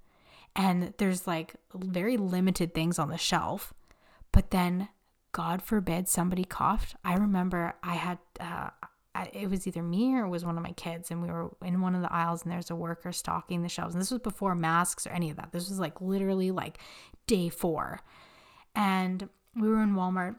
[0.55, 3.73] and there's like very limited things on the shelf.
[4.33, 4.89] But then,
[5.33, 6.95] God forbid, somebody coughed.
[7.05, 8.71] I remember I had, uh,
[9.33, 11.81] it was either me or it was one of my kids and we were in
[11.81, 13.95] one of the aisles and there's a worker stocking the shelves.
[13.95, 15.53] And this was before masks or any of that.
[15.53, 16.79] This was like literally like
[17.27, 18.01] day four.
[18.75, 20.37] And we were in walmart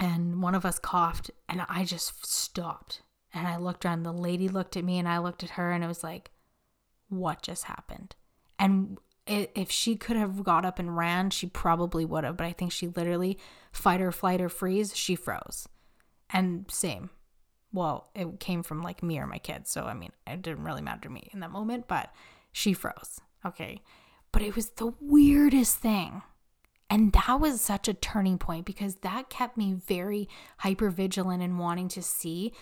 [0.00, 3.02] and one of us coughed and i just stopped.
[3.32, 4.02] And i looked around.
[4.02, 6.30] The lady looked at me and i looked at her and it was like
[7.08, 8.16] what just happened?
[8.58, 12.52] And if she could have got up and ran she probably would have but i
[12.52, 13.38] think she literally
[13.72, 15.68] fight or flight or freeze she froze.
[16.30, 17.10] And same
[17.74, 19.68] well, it came from like me or my kids.
[19.68, 22.14] So, I mean, it didn't really matter to me in that moment, but
[22.52, 23.20] she froze.
[23.44, 23.82] Okay.
[24.30, 26.22] But it was the weirdest thing.
[26.88, 31.58] And that was such a turning point because that kept me very hyper vigilant and
[31.58, 32.52] wanting to see,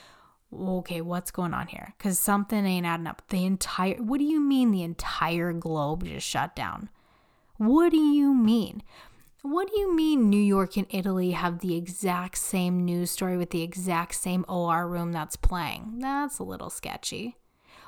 [0.58, 1.92] okay, what's going on here?
[1.98, 3.22] Because something ain't adding up.
[3.28, 6.88] The entire, what do you mean the entire globe just shut down?
[7.58, 8.82] What do you mean?
[9.44, 13.50] What do you mean New York and Italy have the exact same news story with
[13.50, 15.98] the exact same OR room that's playing?
[15.98, 17.38] That's a little sketchy.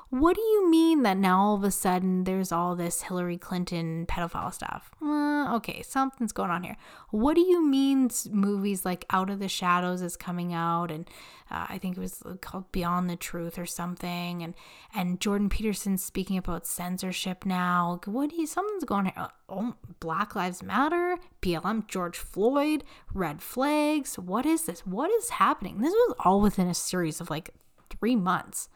[0.09, 4.05] What do you mean that now all of a sudden there's all this Hillary Clinton
[4.05, 4.91] pedophile stuff?
[5.01, 6.77] Uh, okay, something's going on here.
[7.09, 11.09] What do you mean movies like Out of the Shadows is coming out and
[11.49, 14.53] uh, I think it was called Beyond the Truth or something and
[14.93, 17.99] and Jordan Peterson speaking about censorship now.
[18.05, 19.29] What do you something's going on?
[19.49, 22.83] Oh, Black Lives Matter, BLM, George Floyd,
[23.13, 24.19] red flags.
[24.19, 24.85] What is this?
[24.85, 25.79] What is happening?
[25.81, 27.49] This was all within a series of like
[27.89, 28.69] 3 months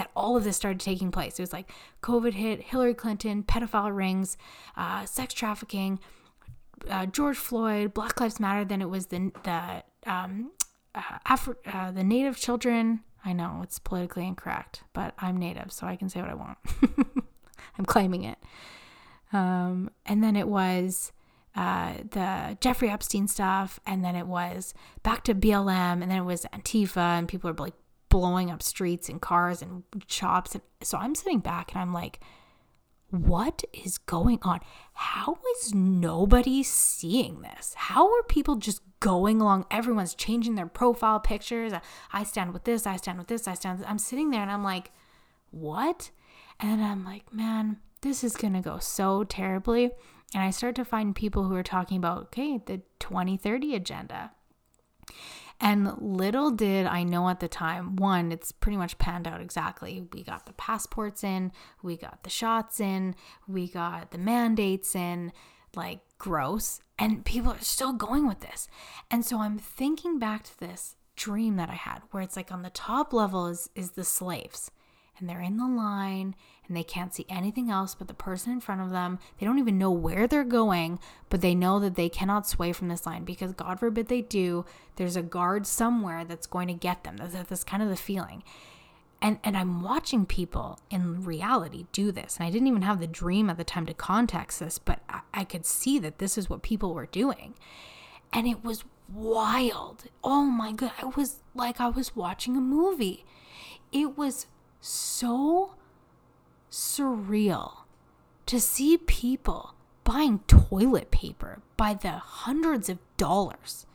[0.00, 1.38] that all of this started taking place.
[1.38, 1.70] It was like
[2.02, 4.38] COVID hit, Hillary Clinton, pedophile rings,
[4.74, 6.00] uh, sex trafficking,
[6.88, 8.64] uh, George Floyd, Black Lives Matter.
[8.64, 10.52] Then it was the the um,
[10.94, 13.00] uh, Afri- uh, the Native children.
[13.26, 16.56] I know it's politically incorrect, but I'm Native, so I can say what I want.
[17.78, 18.38] I'm claiming it.
[19.34, 21.12] Um, and then it was
[21.54, 24.72] uh, the Jeffrey Epstein stuff, and then it was
[25.02, 27.74] back to BLM, and then it was Antifa, and people are like
[28.10, 30.54] blowing up streets and cars and shops.
[30.54, 32.20] And so I'm sitting back and I'm like,
[33.10, 34.60] what is going on?
[34.92, 37.74] How is nobody seeing this?
[37.74, 39.66] How are people just going along?
[39.70, 41.72] Everyone's changing their profile pictures.
[42.12, 43.78] I stand with this, I stand with this, I stand.
[43.78, 44.92] With I'm sitting there and I'm like,
[45.50, 46.10] what?
[46.60, 49.90] And I'm like, man, this is going to go so terribly.
[50.32, 54.30] And I start to find people who are talking about, okay, the 2030 agenda.
[55.60, 60.06] And little did I know at the time, one, it's pretty much panned out exactly.
[60.12, 61.52] We got the passports in,
[61.82, 63.14] we got the shots in,
[63.46, 65.32] we got the mandates in,
[65.74, 66.80] like gross.
[66.98, 68.68] And people are still going with this.
[69.10, 72.62] And so I'm thinking back to this dream that I had where it's like on
[72.62, 74.70] the top level is is the slaves
[75.20, 76.34] and they're in the line
[76.66, 79.18] and they can't see anything else but the person in front of them.
[79.38, 80.98] They don't even know where they're going,
[81.28, 84.64] but they know that they cannot sway from this line because God forbid they do,
[84.96, 87.16] there's a guard somewhere that's going to get them.
[87.16, 88.42] That's, that's kind of the feeling.
[89.22, 92.38] And and I'm watching people in reality do this.
[92.38, 95.20] And I didn't even have the dream at the time to context this, but I,
[95.34, 97.54] I could see that this is what people were doing.
[98.32, 100.04] And it was wild.
[100.22, 103.24] Oh my god, I was like I was watching a movie.
[103.92, 104.46] It was
[104.80, 105.74] so
[106.70, 107.72] surreal
[108.46, 109.74] to see people
[110.04, 113.86] buying toilet paper by the hundreds of dollars.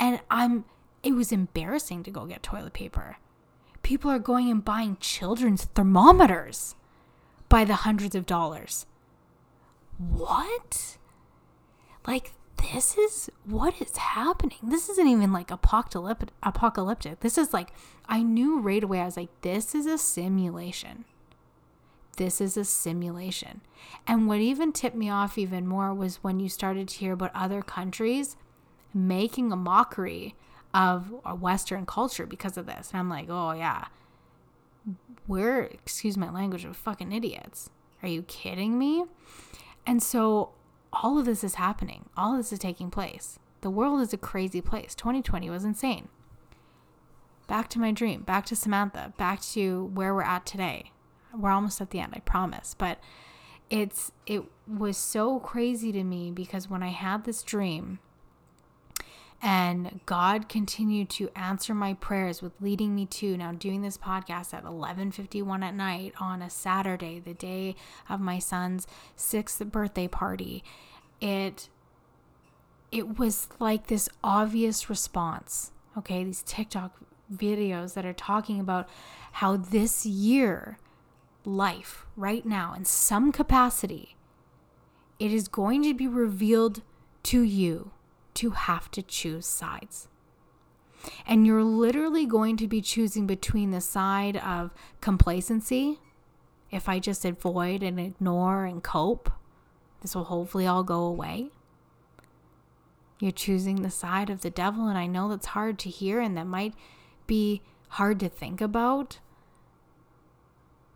[0.00, 0.64] And I'm
[1.02, 3.18] it was embarrassing to go get toilet paper.
[3.82, 6.76] People are going and buying children's thermometers
[7.48, 8.86] by the hundreds of dollars.
[9.98, 10.96] What?
[12.06, 12.32] Like
[12.70, 14.58] this is what is happening.
[14.62, 16.30] This isn't even like apocalyptic.
[16.42, 17.20] Apocalyptic.
[17.20, 17.72] This is like
[18.08, 19.00] I knew right away.
[19.00, 21.04] I was like, this is a simulation.
[22.16, 23.62] This is a simulation.
[24.06, 27.30] And what even tipped me off even more was when you started to hear about
[27.34, 28.36] other countries
[28.94, 30.34] making a mockery
[30.74, 32.90] of a Western culture because of this.
[32.90, 33.86] And I'm like, oh yeah,
[35.26, 37.70] we're excuse my language, of fucking idiots.
[38.02, 39.04] Are you kidding me?
[39.86, 40.50] And so
[40.92, 42.08] all of this is happening.
[42.16, 43.38] All of this is taking place.
[43.62, 44.94] The world is a crazy place.
[44.94, 46.08] 2020 was insane.
[47.46, 50.92] Back to my dream, back to Samantha, back to where we're at today.
[51.34, 52.74] We're almost at the end, I promise.
[52.76, 52.98] But
[53.70, 58.00] it's it was so crazy to me because when I had this dream
[59.42, 64.54] and God continued to answer my prayers with leading me to now doing this podcast
[64.54, 67.74] at 11:51 at night on a Saturday, the day
[68.08, 68.86] of my son's
[69.16, 70.62] 6th birthday party.
[71.20, 71.68] It
[72.92, 75.72] it was like this obvious response.
[75.98, 76.96] Okay, these TikTok
[77.34, 78.88] videos that are talking about
[79.32, 80.78] how this year
[81.44, 84.14] life right now in some capacity
[85.18, 86.82] it is going to be revealed
[87.22, 87.90] to you
[88.34, 90.08] to have to choose sides.
[91.26, 94.70] And you're literally going to be choosing between the side of
[95.00, 95.98] complacency,
[96.70, 99.30] if I just avoid and ignore and cope,
[100.00, 101.50] this will hopefully all go away.
[103.20, 106.36] You're choosing the side of the devil, and I know that's hard to hear and
[106.36, 106.74] that might
[107.26, 109.20] be hard to think about.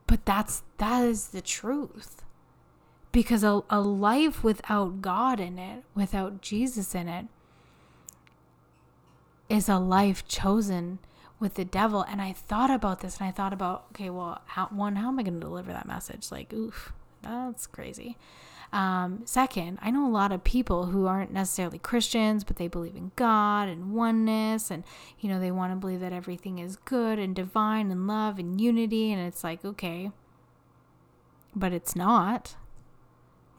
[0.06, 2.22] But that's that is the truth.
[3.16, 7.24] Because a, a life without God in it, without Jesus in it,
[9.48, 10.98] is a life chosen
[11.40, 12.02] with the devil.
[12.02, 15.18] And I thought about this and I thought about, okay, well, how, one, how am
[15.18, 16.30] I going to deliver that message?
[16.30, 16.92] Like, oof,
[17.22, 18.18] that's crazy.
[18.70, 22.96] Um, second, I know a lot of people who aren't necessarily Christians, but they believe
[22.96, 24.84] in God and oneness, and
[25.20, 28.60] you know, they want to believe that everything is good and divine and love and
[28.60, 29.10] unity.
[29.10, 30.10] And it's like, okay,
[31.54, 32.56] but it's not,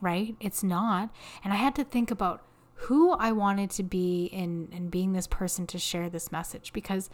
[0.00, 0.36] right?
[0.40, 1.10] It's not.
[1.44, 2.42] And I had to think about
[2.82, 7.10] who I wanted to be in, in being this person to share this message because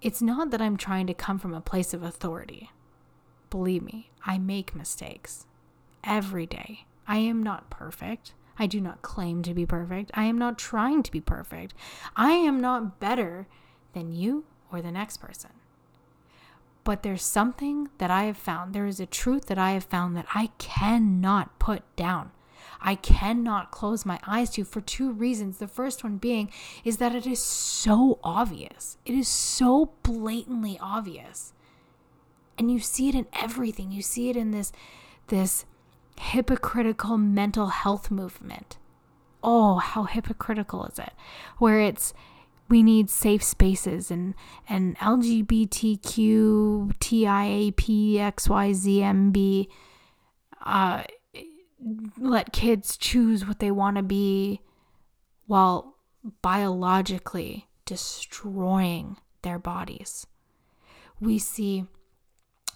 [0.00, 2.70] it's not that I'm trying to come from a place of authority.
[3.50, 5.46] Believe me, I make mistakes
[6.04, 6.86] every day.
[7.06, 8.34] I am not perfect.
[8.58, 10.10] I do not claim to be perfect.
[10.14, 11.74] I am not trying to be perfect.
[12.14, 13.48] I am not better
[13.92, 15.50] than you or the next person.
[16.88, 18.72] But there's something that I have found.
[18.72, 22.30] There is a truth that I have found that I cannot put down.
[22.80, 25.58] I cannot close my eyes to for two reasons.
[25.58, 26.50] The first one being
[26.84, 28.96] is that it is so obvious.
[29.04, 31.52] It is so blatantly obvious.
[32.56, 33.92] And you see it in everything.
[33.92, 34.72] You see it in this
[35.26, 35.66] this
[36.18, 38.78] hypocritical mental health movement.
[39.42, 41.12] Oh, how hypocritical is it?
[41.58, 42.14] Where it's
[42.68, 44.34] we need safe spaces and
[44.68, 49.68] and LGBTQ TIAPXYZMB
[50.64, 51.02] uh
[52.18, 54.60] let kids choose what they want to be
[55.46, 55.94] while
[56.42, 60.26] biologically destroying their bodies.
[61.20, 61.84] We see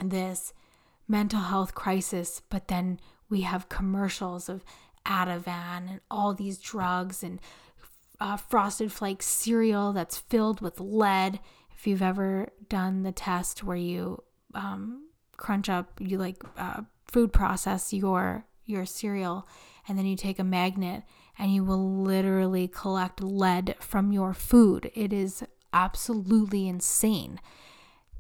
[0.01, 0.53] this
[1.07, 4.65] mental health crisis, but then we have commercials of
[5.07, 7.41] Ativan and all these drugs and
[8.23, 11.41] uh, Frosted Flakes cereal that's filled with lead.
[11.77, 14.23] If you've ever done the test where you
[14.55, 19.49] um, crunch up, you like uh, food process your your cereal
[19.89, 21.03] and then you take a magnet
[21.37, 24.93] and you will literally collect lead from your food.
[24.95, 25.43] It is
[25.73, 27.41] absolutely insane.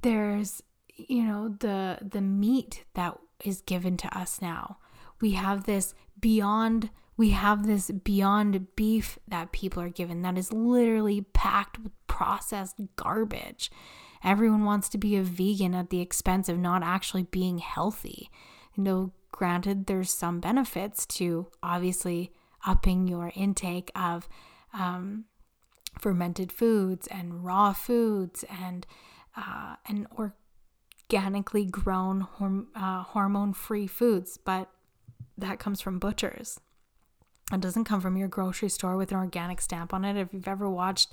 [0.02, 0.64] There's
[0.96, 4.78] you know the the meat that is given to us now.
[5.20, 10.52] We have this beyond we have this beyond beef that people are given that is
[10.52, 13.70] literally packed with processed garbage.
[14.24, 18.30] Everyone wants to be a vegan at the expense of not actually being healthy.
[18.76, 22.30] You know, Granted, there's some benefits to obviously
[22.66, 24.28] upping your intake of
[24.72, 25.24] um,
[25.98, 28.86] fermented foods and raw foods and
[29.34, 30.06] uh, and
[31.10, 34.68] organically grown horm- uh, hormone-free foods, but
[35.38, 36.60] that comes from butchers.
[37.50, 40.16] It doesn't come from your grocery store with an organic stamp on it.
[40.16, 41.12] If you've ever watched,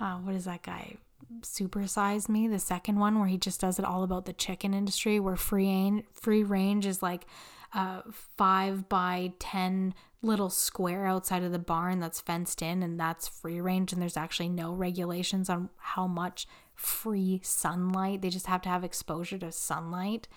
[0.00, 0.96] uh, what is that guy?
[1.40, 5.20] Supersize Me, the second one where he just does it all about the chicken industry,
[5.20, 7.26] where free free range is like
[7.74, 13.28] a five by ten little square outside of the barn that's fenced in, and that's
[13.28, 18.22] free range, and there's actually no regulations on how much free sunlight.
[18.22, 20.28] They just have to have exposure to sunlight,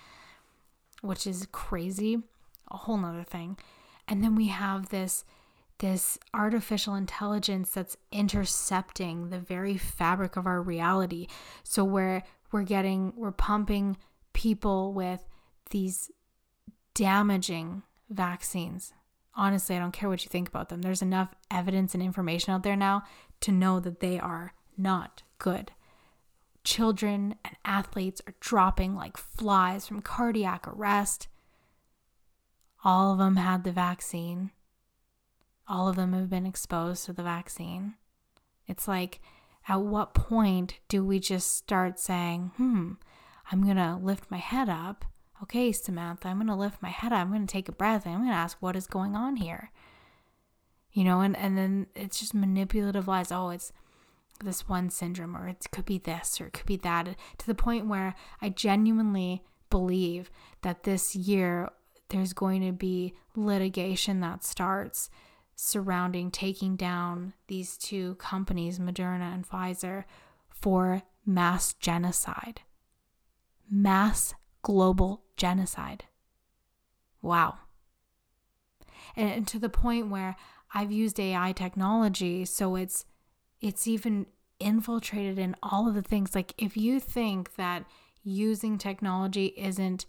[1.00, 2.18] which is crazy.
[2.70, 3.56] A whole nother thing.
[4.08, 5.24] And then we have this
[5.78, 11.26] this artificial intelligence that's intercepting the very fabric of our reality.
[11.64, 12.22] So we're
[12.52, 13.96] we're getting we're pumping
[14.32, 15.26] people with
[15.70, 16.10] these
[16.94, 18.92] damaging vaccines.
[19.34, 20.82] Honestly, I don't care what you think about them.
[20.82, 23.02] There's enough evidence and information out there now
[23.40, 25.72] to know that they are not good.
[26.64, 31.28] Children and athletes are dropping like flies from cardiac arrest.
[32.84, 34.50] All of them had the vaccine
[35.72, 37.94] all of them have been exposed to the vaccine.
[38.66, 39.20] It's like,
[39.68, 42.92] at what point do we just start saying, hmm,
[43.50, 45.04] I'm going to lift my head up?
[45.42, 47.20] Okay, Samantha, I'm going to lift my head up.
[47.20, 49.36] I'm going to take a breath and I'm going to ask, what is going on
[49.36, 49.70] here?
[50.92, 53.32] You know, and, and then it's just manipulative lies.
[53.32, 53.72] Oh, it's
[54.44, 57.54] this one syndrome, or it could be this, or it could be that, to the
[57.54, 60.30] point where I genuinely believe
[60.62, 61.70] that this year
[62.12, 65.10] there's going to be litigation that starts
[65.56, 70.04] surrounding taking down these two companies, Moderna and Pfizer,
[70.48, 72.62] for mass genocide.
[73.70, 76.04] Mass global genocide.
[77.20, 77.58] Wow.
[79.16, 80.36] And, and, to the point where
[80.74, 83.04] I've used AI technology so it's
[83.60, 84.26] it's even
[84.62, 86.34] infiltrated in all of the things.
[86.34, 87.84] Like, if you think that
[88.24, 90.06] using technology isn't,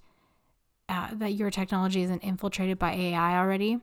[0.93, 3.79] uh, that your technology isn't infiltrated by AI already,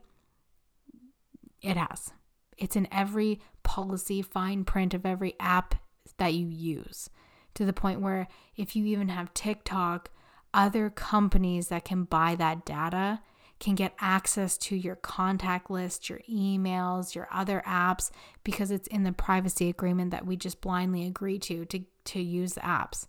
[1.61, 2.11] it has.
[2.57, 5.75] It's in every policy, fine print of every app
[6.17, 7.09] that you use
[7.55, 10.09] to the point where if you even have TikTok,
[10.53, 13.19] other companies that can buy that data
[13.59, 18.09] can get access to your contact list, your emails, your other apps
[18.43, 22.53] because it's in the privacy agreement that we just blindly agree to to to use
[22.55, 23.07] apps.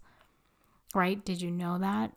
[0.93, 1.25] Right?
[1.25, 2.13] Did you know that?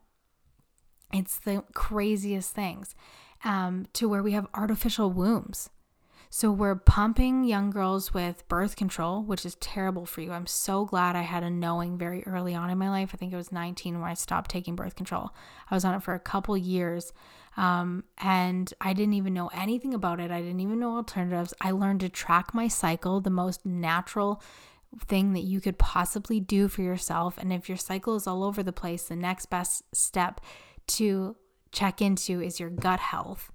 [1.14, 2.96] It's the craziest things.
[3.44, 5.70] Um, to where we have artificial wombs.
[6.30, 10.32] So we're pumping young girls with birth control, which is terrible for you.
[10.32, 13.12] I'm so glad I had a knowing very early on in my life.
[13.14, 15.30] I think it was 19 when I stopped taking birth control.
[15.72, 17.14] I was on it for a couple years.
[17.56, 20.30] Um, and I didn't even know anything about it.
[20.30, 21.54] I didn't even know alternatives.
[21.62, 24.42] I learned to track my cycle, the most natural
[25.08, 27.38] thing that you could possibly do for yourself.
[27.38, 30.42] And if your cycle is all over the place, the next best step
[30.88, 31.36] to
[31.72, 33.52] check into is your gut health.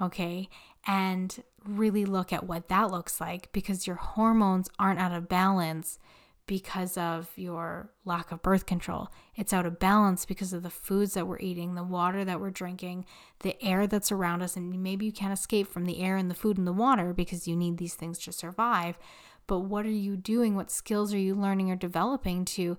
[0.00, 0.48] Okay
[0.86, 5.98] and really look at what that looks like because your hormones aren't out of balance
[6.46, 9.08] because of your lack of birth control.
[9.36, 12.50] It's out of balance because of the foods that we're eating, the water that we're
[12.50, 13.04] drinking,
[13.40, 14.56] the air that's around us.
[14.56, 17.46] And maybe you can't escape from the air and the food and the water because
[17.46, 18.98] you need these things to survive.
[19.46, 20.56] But what are you doing?
[20.56, 22.76] What skills are you learning or developing to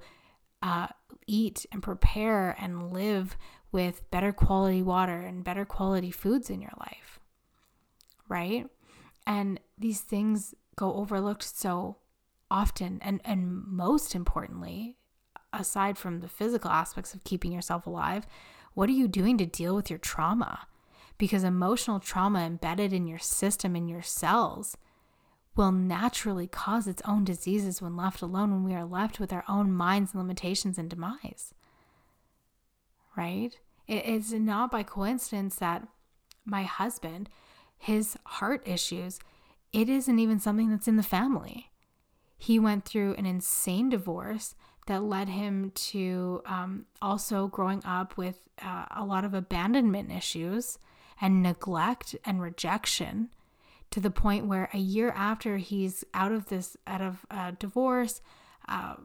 [0.61, 0.87] uh,
[1.25, 3.37] eat and prepare and live
[3.71, 7.11] with better quality water and better quality foods in your life?
[8.31, 8.65] right?
[9.27, 11.97] And these things go overlooked so
[12.49, 14.95] often and and most importantly,
[15.53, 18.25] aside from the physical aspects of keeping yourself alive,
[18.73, 20.67] what are you doing to deal with your trauma?
[21.17, 24.77] Because emotional trauma embedded in your system in your cells
[25.55, 29.43] will naturally cause its own diseases when left alone when we are left with our
[29.49, 31.53] own minds and limitations and demise.
[33.15, 33.57] Right?
[33.87, 35.87] It's not by coincidence that
[36.45, 37.29] my husband
[37.81, 39.19] his heart issues,
[39.73, 41.71] it isn't even something that's in the family.
[42.37, 44.53] He went through an insane divorce
[44.85, 50.77] that led him to um, also growing up with uh, a lot of abandonment issues
[51.19, 53.29] and neglect and rejection
[53.89, 58.21] to the point where a year after he's out of this out of uh, divorce
[58.67, 58.95] uh,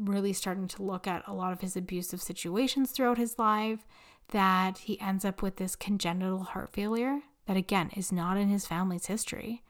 [0.00, 3.86] really starting to look at a lot of his abusive situations throughout his life
[4.28, 8.66] that he ends up with this congenital heart failure that again is not in his
[8.66, 9.62] family's history.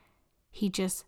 [0.50, 1.04] He just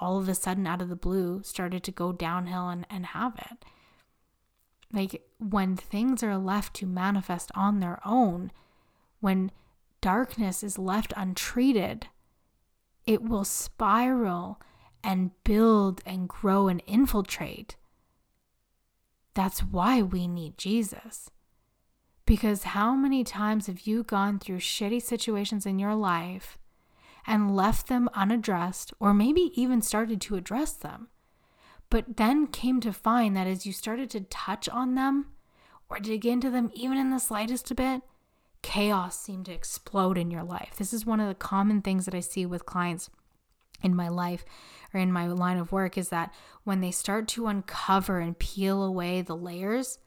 [0.00, 3.34] all of a sudden out of the blue started to go downhill and, and have
[3.36, 3.64] it.
[4.92, 8.52] Like when things are left to manifest on their own,
[9.20, 9.50] when
[10.00, 12.08] darkness is left untreated,
[13.06, 14.60] it will spiral
[15.04, 17.76] and build and grow and infiltrate.
[19.34, 21.30] That's why we need Jesus.
[22.24, 26.58] Because how many times have you gone through shitty situations in your life
[27.26, 31.08] and left them unaddressed, or maybe even started to address them,
[31.90, 35.26] but then came to find that as you started to touch on them
[35.90, 38.02] or dig into them even in the slightest bit,
[38.62, 40.76] chaos seemed to explode in your life.
[40.78, 43.10] This is one of the common things that I see with clients
[43.84, 44.44] in my life
[44.92, 46.32] or in my line of work is that
[46.64, 49.98] when they start to uncover and peel away the layers,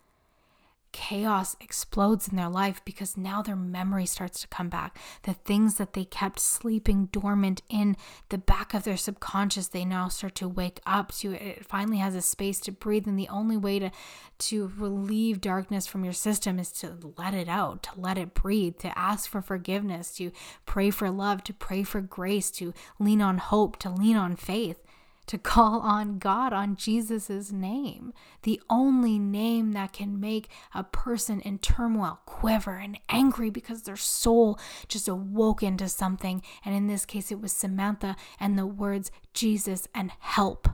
[0.91, 4.97] chaos explodes in their life because now their memory starts to come back.
[5.23, 7.97] The things that they kept sleeping dormant in
[8.29, 11.65] the back of their subconscious, they now start to wake up to it.
[11.65, 13.07] Finally has a space to breathe.
[13.07, 13.91] And the only way to,
[14.39, 18.77] to relieve darkness from your system is to let it out, to let it breathe,
[18.79, 20.31] to ask for forgiveness, to
[20.65, 24.83] pray for love, to pray for grace, to lean on hope, to lean on faith
[25.28, 28.13] to call on God, on Jesus' name,
[28.43, 33.97] the only name that can make a person in turmoil quiver and angry because their
[33.97, 34.57] soul
[34.88, 36.41] just awoke into something.
[36.63, 40.69] And in this case, it was Samantha and the words Jesus and help.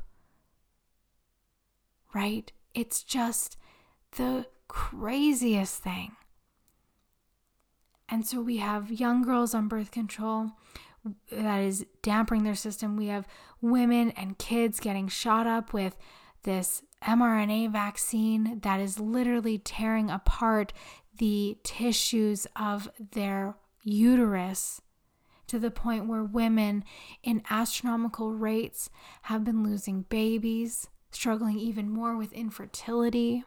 [2.14, 2.52] Right?
[2.76, 3.58] It's just
[4.18, 6.12] the craziest thing.
[8.08, 10.52] And so we have young girls on birth control
[11.32, 12.96] that is dampering their system.
[12.96, 13.28] We have
[13.62, 15.98] women and kids getting shot up with
[16.44, 20.74] this mRNA vaccine that is literally tearing apart
[21.18, 24.82] the tissues of their uterus
[25.48, 26.84] to the point where women
[27.22, 28.90] in astronomical rates
[29.24, 33.44] have been losing babies, struggling even more with infertility.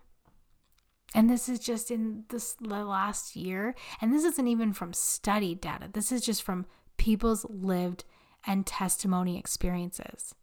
[1.14, 5.54] And this is just in this the last year, and this isn't even from study
[5.54, 5.88] data.
[5.90, 6.66] This is just from
[6.96, 8.04] people's lived
[8.46, 10.34] and testimony experiences.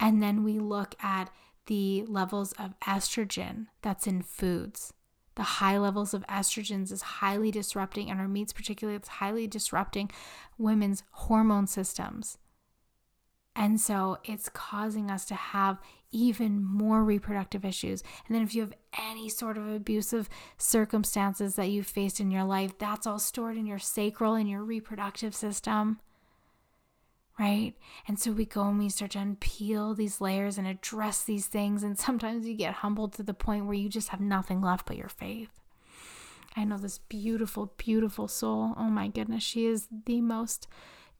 [0.00, 1.30] And then we look at
[1.66, 4.92] the levels of estrogen that's in foods.
[5.34, 10.10] The high levels of estrogens is highly disrupting, and our meats, particularly, it's highly disrupting
[10.56, 12.38] women's hormone systems.
[13.58, 15.78] And so it's causing us to have
[16.12, 18.04] even more reproductive issues.
[18.26, 22.44] And then if you have any sort of abusive circumstances that you've faced in your
[22.44, 25.98] life, that's all stored in your sacral and your reproductive system.
[27.36, 27.74] Right?
[28.06, 31.82] And so we go and we start to unpeel these layers and address these things.
[31.82, 34.96] And sometimes you get humbled to the point where you just have nothing left but
[34.96, 35.50] your faith.
[36.56, 38.74] I know this beautiful, beautiful soul.
[38.76, 40.68] Oh my goodness, she is the most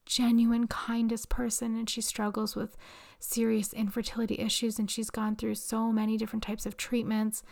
[0.08, 2.76] genuine, kindest person, and she struggles with
[3.20, 4.78] serious infertility issues.
[4.78, 7.42] And she's gone through so many different types of treatments.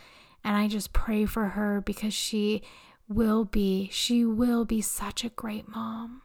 [0.43, 2.63] And I just pray for her because she
[3.07, 6.23] will be, she will be such a great mom.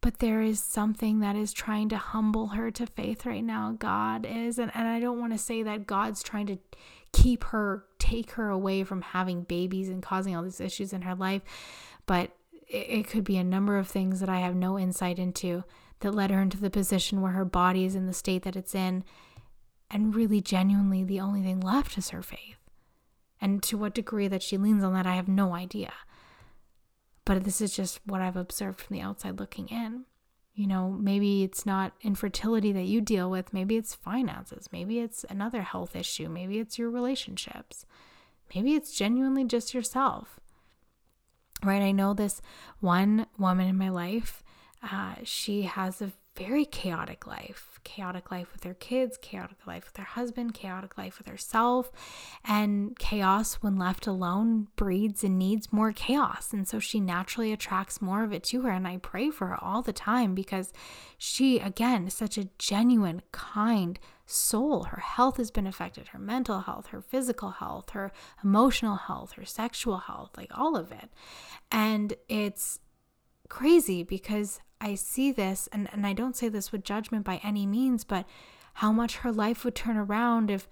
[0.00, 3.76] But there is something that is trying to humble her to faith right now.
[3.78, 4.58] God is.
[4.58, 6.58] And, and I don't want to say that God's trying to
[7.12, 11.14] keep her, take her away from having babies and causing all these issues in her
[11.14, 11.42] life.
[12.06, 12.32] But
[12.72, 15.64] it could be a number of things that I have no insight into
[16.00, 18.74] that led her into the position where her body is in the state that it's
[18.74, 19.04] in.
[19.90, 22.56] And really, genuinely, the only thing left is her faith.
[23.40, 25.92] And to what degree that she leans on that, I have no idea.
[27.26, 30.06] But this is just what I've observed from the outside looking in.
[30.54, 35.24] You know, maybe it's not infertility that you deal with, maybe it's finances, maybe it's
[35.30, 37.86] another health issue, maybe it's your relationships,
[38.54, 40.38] maybe it's genuinely just yourself
[41.64, 41.82] right?
[41.82, 42.40] I know this
[42.80, 44.42] one woman in my life,
[44.82, 49.96] uh, she has a very chaotic life chaotic life with her kids, chaotic life with
[49.96, 51.90] her husband, chaotic life with herself.
[52.44, 56.52] And chaos, when left alone, breeds and needs more chaos.
[56.52, 58.70] And so she naturally attracts more of it to her.
[58.70, 60.72] And I pray for her all the time because
[61.18, 63.98] she, again, is such a genuine, kind,
[64.32, 64.84] soul.
[64.84, 68.12] Her health has been affected, her mental health, her physical health, her
[68.42, 71.10] emotional health, her sexual health, like all of it.
[71.70, 72.80] And it's
[73.48, 77.66] crazy because I see this, and, and I don't say this with judgment by any
[77.66, 78.26] means, but
[78.74, 80.68] how much her life would turn around if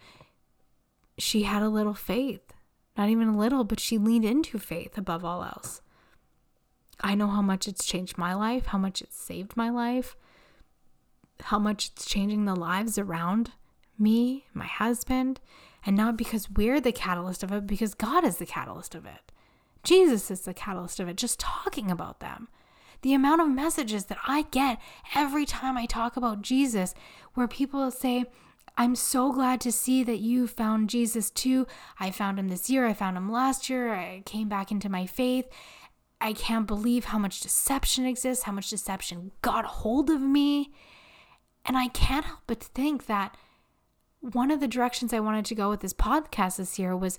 [1.19, 2.53] she had a little faith.
[2.97, 5.81] Not even a little, but she leaned into faith above all else.
[7.01, 10.17] I know how much it's changed my life, how much it's saved my life,
[11.45, 13.53] how much it's changing the lives around
[13.99, 15.41] me, my husband,
[15.85, 19.33] and not because we're the catalyst of it, because God is the catalyst of it.
[19.83, 22.49] Jesus is the catalyst of it, just talking about them
[23.03, 24.79] the amount of messages that I get
[25.15, 26.95] every time I talk about Jesus,
[27.35, 28.25] where people say,
[28.77, 31.67] I'm so glad to see that you found Jesus too.
[31.99, 32.87] I found him this year.
[32.87, 33.93] I found him last year.
[33.93, 35.47] I came back into my faith.
[36.21, 40.73] I can't believe how much deception exists, how much deception got hold of me.
[41.65, 43.37] And I can't help but think that
[44.21, 47.19] one of the directions I wanted to go with this podcast this year was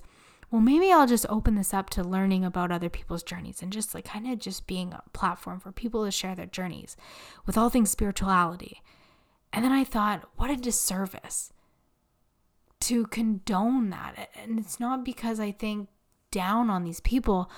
[0.52, 3.94] well, maybe I'll just open this up to learning about other people's journeys and just
[3.94, 6.94] like kind of just being a platform for people to share their journeys
[7.46, 8.82] with all things spirituality.
[9.50, 11.54] And then I thought, what a disservice
[12.80, 14.28] to condone that.
[14.42, 15.88] And it's not because I think
[16.30, 17.50] down on these people,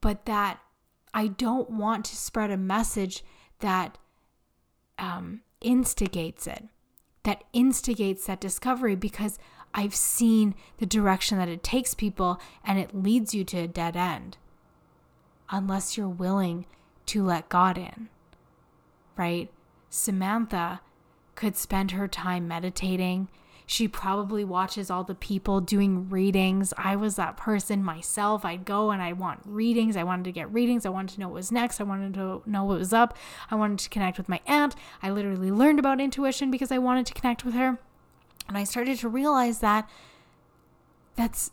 [0.00, 0.58] but that
[1.14, 3.22] I don't want to spread a message
[3.60, 3.96] that
[4.98, 6.64] um, instigates it,
[7.24, 9.38] that instigates that discovery because
[9.74, 13.96] I've seen the direction that it takes people and it leads you to a dead
[13.96, 14.36] end
[15.50, 16.66] unless you're willing
[17.06, 18.08] to let God in,
[19.16, 19.50] right?
[19.90, 20.80] Samantha
[21.34, 23.28] could spend her time meditating.
[23.72, 26.74] She probably watches all the people doing readings.
[26.76, 28.44] I was that person myself.
[28.44, 29.96] I'd go and I want readings.
[29.96, 30.84] I wanted to get readings.
[30.84, 31.80] I wanted to know what was next.
[31.80, 33.16] I wanted to know what was up.
[33.50, 34.76] I wanted to connect with my aunt.
[35.02, 37.78] I literally learned about intuition because I wanted to connect with her.
[38.46, 39.88] And I started to realize that
[41.16, 41.50] that's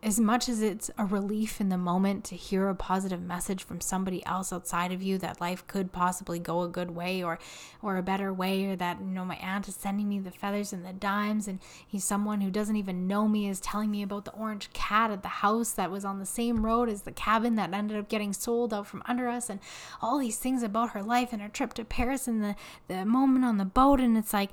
[0.00, 3.80] as much as it's a relief in the moment to hear a positive message from
[3.80, 7.36] somebody else outside of you that life could possibly go a good way or
[7.82, 10.72] or a better way or that you know my aunt is sending me the feathers
[10.72, 14.24] and the dimes and he's someone who doesn't even know me is telling me about
[14.24, 17.56] the orange cat at the house that was on the same road as the cabin
[17.56, 19.58] that ended up getting sold out from under us and
[20.00, 22.54] all these things about her life and her trip to Paris and the
[22.86, 24.50] the moment on the boat and it's like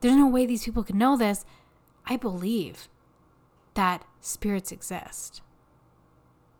[0.00, 1.44] there's no way these people could know this.
[2.06, 2.88] I believe
[3.78, 5.40] that spirits exist.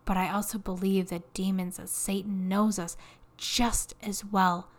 [0.05, 2.95] But I also believe that demons, that Satan knows us
[3.35, 4.69] just as well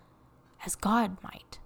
[0.65, 1.59] as God might.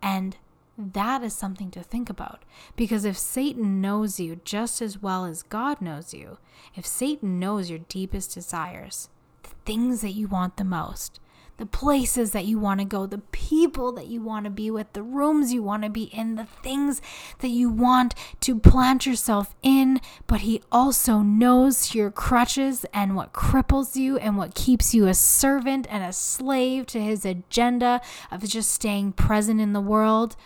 [0.00, 0.36] And
[0.78, 2.44] that is something to think about.
[2.76, 6.38] Because if Satan knows you just as well as God knows you,
[6.76, 9.08] if Satan knows your deepest desires,
[9.42, 11.18] the things that you want the most,
[11.56, 14.92] the places that you want to go, the people that you want to be with,
[14.92, 17.00] the rooms you want to be in, the things
[17.38, 20.00] that you want to plant yourself in.
[20.26, 25.14] But He also knows your crutches and what cripples you and what keeps you a
[25.14, 28.00] servant and a slave to His agenda
[28.30, 30.36] of just staying present in the world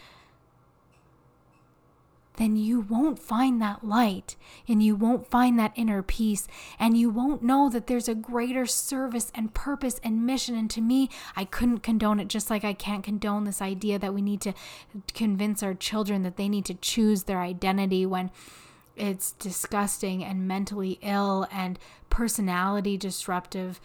[2.38, 4.36] then you won't find that light
[4.66, 6.48] and you won't find that inner peace
[6.78, 10.54] and you won't know that there's a greater service and purpose and mission.
[10.54, 14.14] And to me, I couldn't condone it, just like I can't condone this idea that
[14.14, 14.54] we need to
[15.14, 18.30] convince our children that they need to choose their identity when
[18.96, 21.78] it's disgusting and mentally ill and
[22.10, 23.80] personality disruptive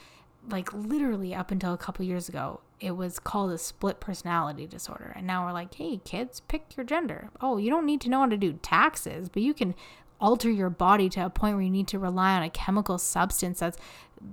[0.49, 5.14] like literally up until a couple years ago it was called a split personality disorder.
[5.15, 7.30] And now we're like, hey, kids, pick your gender.
[7.40, 9.74] Oh, you don't need to know how to do taxes, but you can
[10.20, 13.60] alter your body to a point where you need to rely on a chemical substance
[13.60, 13.78] that's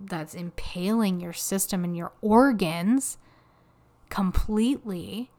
[0.05, 3.19] that's impaling your system and your organs
[4.09, 5.31] completely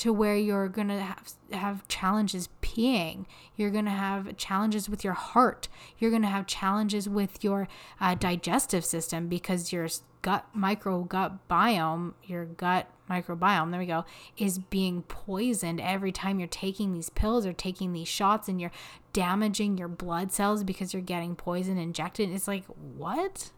[0.00, 3.26] to where you're going to have have challenges peeing.
[3.54, 5.68] You're going to have challenges with your heart.
[5.98, 7.68] You're going to have challenges with your
[8.00, 9.88] uh, digestive system because your
[10.22, 14.04] gut micro gut biome your gut microbiome there we go
[14.36, 18.70] is being poisoned every time you're taking these pills or taking these shots and you're
[19.14, 22.30] damaging your blood cells because you're getting poison injected.
[22.30, 23.50] It's like what?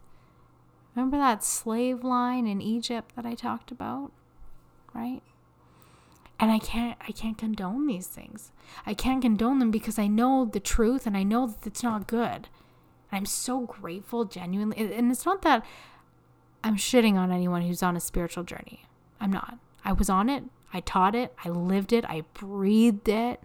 [0.95, 4.11] Remember that slave line in egypt that i talked about?
[4.93, 5.23] Right
[6.39, 8.51] and i can't i can't condone these things.
[8.85, 12.07] I can't condone them because i know the truth and i know that it's not
[12.07, 12.49] good.
[13.11, 15.65] I'm so grateful genuinely and it's not that
[16.63, 18.85] i'm shitting on anyone who's on a spiritual journey.
[19.19, 19.57] I'm not.
[19.85, 20.43] I was on it.
[20.73, 21.33] I taught it.
[21.45, 22.03] I lived it.
[22.05, 23.39] I breathed it.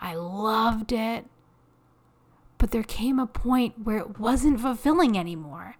[0.00, 1.24] I loved it.
[2.58, 5.76] But there came a point where it wasn't fulfilling anymore.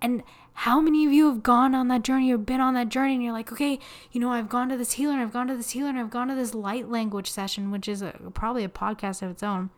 [0.00, 0.22] And
[0.54, 3.22] how many of you have gone on that journey or been on that journey and
[3.22, 3.78] you're like, okay,
[4.10, 6.10] you know, I've gone to this healer and I've gone to this healer and I've
[6.10, 9.70] gone to this light language session, which is a, probably a podcast of its own.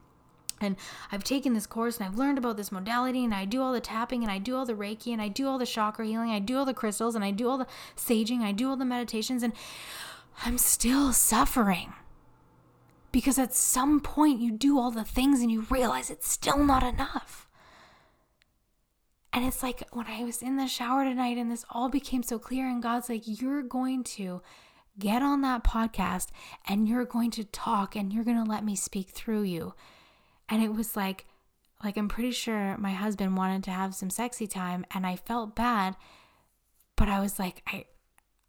[0.61, 0.77] And
[1.13, 3.81] I've taken this course and I've learned about this modality and I do all the
[3.81, 6.39] tapping and I do all the Reiki and I do all the chakra healing, I
[6.39, 9.43] do all the crystals and I do all the saging, I do all the meditations
[9.43, 9.53] and
[10.45, 11.93] I'm still suffering.
[13.13, 16.83] Because at some point you do all the things and you realize it's still not
[16.83, 17.49] enough.
[19.35, 22.39] And it's like when I was in the shower tonight and this all became so
[22.39, 24.41] clear, and God's like, You're going to
[24.97, 26.29] get on that podcast
[26.69, 29.75] and you're going to talk and you're going to let me speak through you.
[30.49, 31.27] And it was like,
[31.83, 35.57] like I'm pretty sure my husband wanted to have some sexy time and I felt
[35.57, 35.97] bad,
[36.97, 37.87] but I was like, I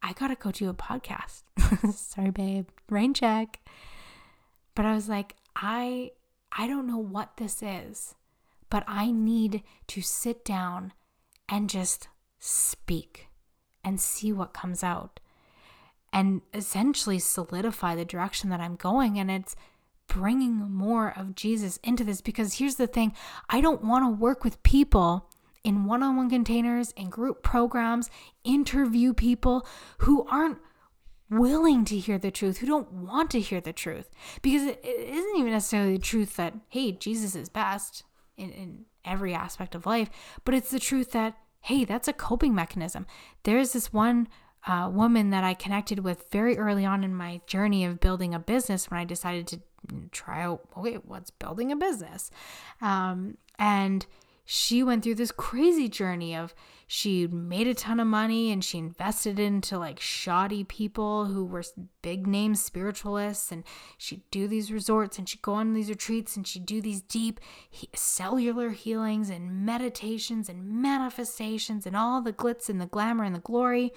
[0.04, 1.42] I gotta go do a podcast.
[1.96, 2.68] Sorry, babe.
[2.92, 3.60] Rain check.
[4.76, 6.12] But I was like, I
[6.52, 8.14] I don't know what this is
[8.70, 10.94] but I need to sit down
[11.48, 12.08] and just
[12.40, 13.28] speak
[13.84, 15.20] and see what comes out
[16.12, 19.20] and essentially solidify the direction that I'm going.
[19.20, 19.56] And it's
[20.08, 23.14] bringing more of Jesus into this because here's the thing
[23.50, 25.30] I don't want to work with people
[25.64, 28.10] in one on one containers, in group programs,
[28.44, 29.68] interview people
[30.00, 30.60] who aren't
[31.30, 34.10] willing to hear the truth, who don't want to hear the truth.
[34.42, 38.05] Because it isn't even necessarily the truth that, hey, Jesus is best
[38.38, 40.10] in, in every aspect of life,
[40.44, 43.06] but it's the truth that, hey, that's a coping mechanism.
[43.44, 44.28] There's this one
[44.68, 48.40] uh, woman that I connected with very early on in my journey of building a
[48.40, 49.60] business when I decided to
[50.12, 52.32] try out, okay, what's building a business?
[52.82, 54.06] Um, and
[54.46, 56.56] she went through this crazy journey of
[56.88, 61.64] she made a ton of money and she invested into like shoddy people who were
[62.02, 63.52] big name spiritualists.
[63.52, 63.64] And
[63.98, 67.40] she'd do these resorts and she'd go on these retreats and she'd do these deep
[67.70, 73.36] he- cellular healings and meditations and manifestations and all the glitz and the glamour and
[73.36, 73.92] the glory.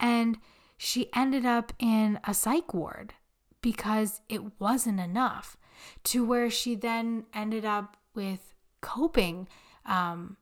[0.00, 0.38] And
[0.76, 3.14] she ended up in a psych ward
[3.60, 5.56] because it wasn't enough
[6.04, 9.48] to where she then ended up with coping
[9.86, 10.36] um,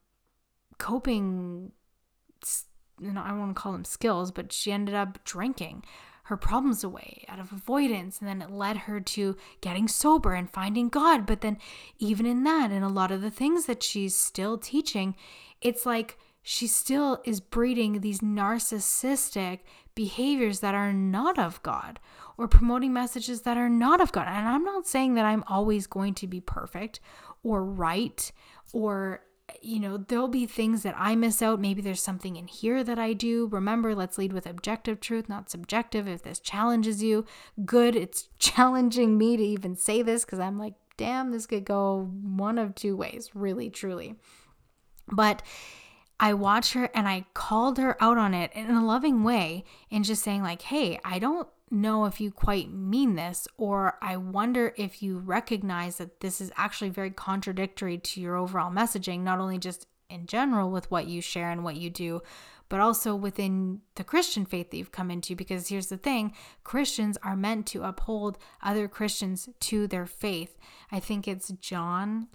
[0.78, 1.72] coping,
[3.00, 5.84] you know, I will not call them skills, but she ended up drinking
[6.24, 8.18] her problems away out of avoidance.
[8.18, 11.24] And then it led her to getting sober and finding God.
[11.26, 11.58] But then,
[11.98, 15.14] even in that, and a lot of the things that she's still teaching,
[15.60, 19.60] it's like she still is breeding these narcissistic
[19.94, 21.98] behaviors that are not of God
[22.38, 24.26] or promoting messages that are not of God.
[24.28, 27.00] And I'm not saying that I'm always going to be perfect
[27.42, 28.30] or right
[28.72, 29.22] or
[29.62, 31.60] you know, there'll be things that I miss out.
[31.60, 33.46] Maybe there's something in here that I do.
[33.46, 36.08] Remember, let's lead with objective truth, not subjective.
[36.08, 37.24] If this challenges you,
[37.64, 37.96] good.
[37.96, 42.58] It's challenging me to even say this because I'm like, damn, this could go one
[42.58, 44.16] of two ways, really, truly.
[45.12, 45.42] But
[46.18, 50.04] I watched her and I called her out on it in a loving way and
[50.04, 54.72] just saying, like, hey, I don't know if you quite mean this, or I wonder
[54.76, 59.58] if you recognize that this is actually very contradictory to your overall messaging, not only
[59.58, 62.22] just in general with what you share and what you do,
[62.68, 65.36] but also within the Christian faith that you've come into.
[65.36, 66.32] Because here's the thing
[66.64, 70.56] Christians are meant to uphold other Christians to their faith.
[70.90, 72.28] I think it's John.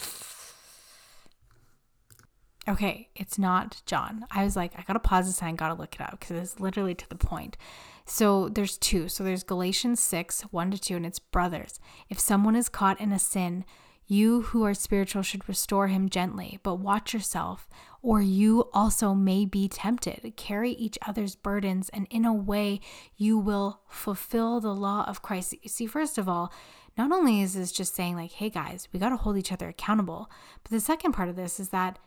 [2.68, 4.26] Okay, it's not John.
[4.30, 6.94] I was like, I gotta pause this and gotta look it up because it's literally
[6.94, 7.58] to the point.
[8.06, 9.08] So there's two.
[9.10, 11.80] So there's Galatians 6, 1 to 2, and it's brothers.
[12.10, 13.66] If someone is caught in a sin,
[14.06, 17.70] you who are spiritual should restore him gently, but watch yourself,
[18.02, 20.34] or you also may be tempted.
[20.36, 22.82] Carry each other's burdens, and in a way,
[23.16, 25.56] you will fulfill the law of Christ.
[25.66, 26.52] See, first of all,
[26.98, 29.70] not only is this just saying, like, hey guys, we got to hold each other
[29.70, 30.30] accountable,
[30.62, 31.98] but the second part of this is that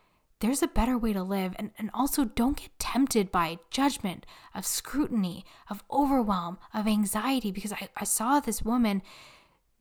[0.44, 1.54] there's a better way to live.
[1.58, 7.72] And, and also, don't get tempted by judgment, of scrutiny, of overwhelm, of anxiety, because
[7.72, 9.00] I, I saw this woman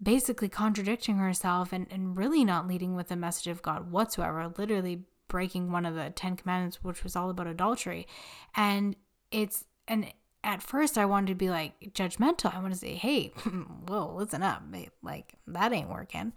[0.02, 5.04] basically contradicting herself and, and really not leading with the message of God whatsoever, literally
[5.28, 8.08] breaking one of the Ten Commandments, which was all about adultery.
[8.56, 8.96] And
[9.32, 10.14] it's, and
[10.46, 12.56] at first I wanted to be like judgmental.
[12.56, 13.28] I want to say, hey,
[13.88, 14.64] whoa, listen up.
[15.02, 16.32] Like, that ain't working.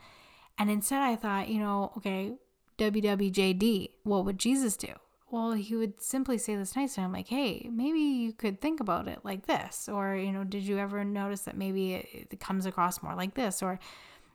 [0.58, 2.34] And instead I thought, you know, okay,
[2.78, 4.92] WWJD, what would Jesus do?
[5.30, 8.80] Well, he would simply say this nice to him, like, hey, maybe you could think
[8.80, 9.88] about it like this.
[9.88, 13.34] Or, you know, did you ever notice that maybe it, it comes across more like
[13.34, 13.62] this?
[13.62, 13.80] Or,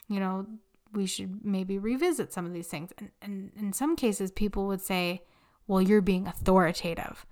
[0.09, 0.45] you know,
[0.93, 2.91] we should maybe revisit some of these things.
[2.97, 5.21] And, and in some cases, people would say,
[5.65, 7.25] well, you're being authoritative.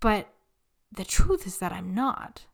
[0.00, 0.28] But
[0.92, 2.46] the truth is that I'm not,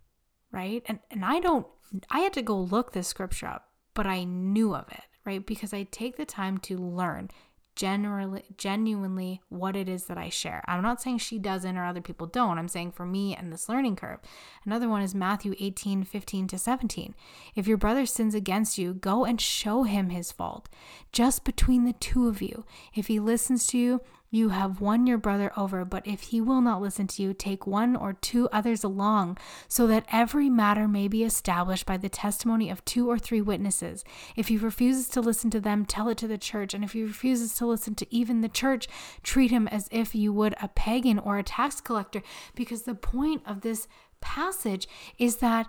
[0.50, 0.82] right?
[0.86, 1.66] And, and I don't,
[2.10, 5.44] I had to go look this scripture up, but I knew of it, right?
[5.44, 7.30] Because I take the time to learn
[7.74, 10.62] generally genuinely what it is that I share.
[10.66, 12.58] I'm not saying she doesn't or other people don't.
[12.58, 14.20] I'm saying for me and this learning curve.
[14.64, 17.14] Another one is Matthew 18, 15 to 17.
[17.54, 20.68] If your brother sins against you, go and show him his fault.
[21.12, 22.64] Just between the two of you.
[22.94, 24.00] If he listens to you,
[24.32, 27.66] you have won your brother over, but if he will not listen to you, take
[27.66, 29.36] one or two others along,
[29.68, 34.02] so that every matter may be established by the testimony of two or three witnesses.
[34.34, 37.02] If he refuses to listen to them, tell it to the church, and if he
[37.02, 38.88] refuses to listen to even the church,
[39.22, 42.22] treat him as if you would a pagan or a tax collector,
[42.54, 43.86] because the point of this
[44.22, 44.88] passage
[45.18, 45.66] is that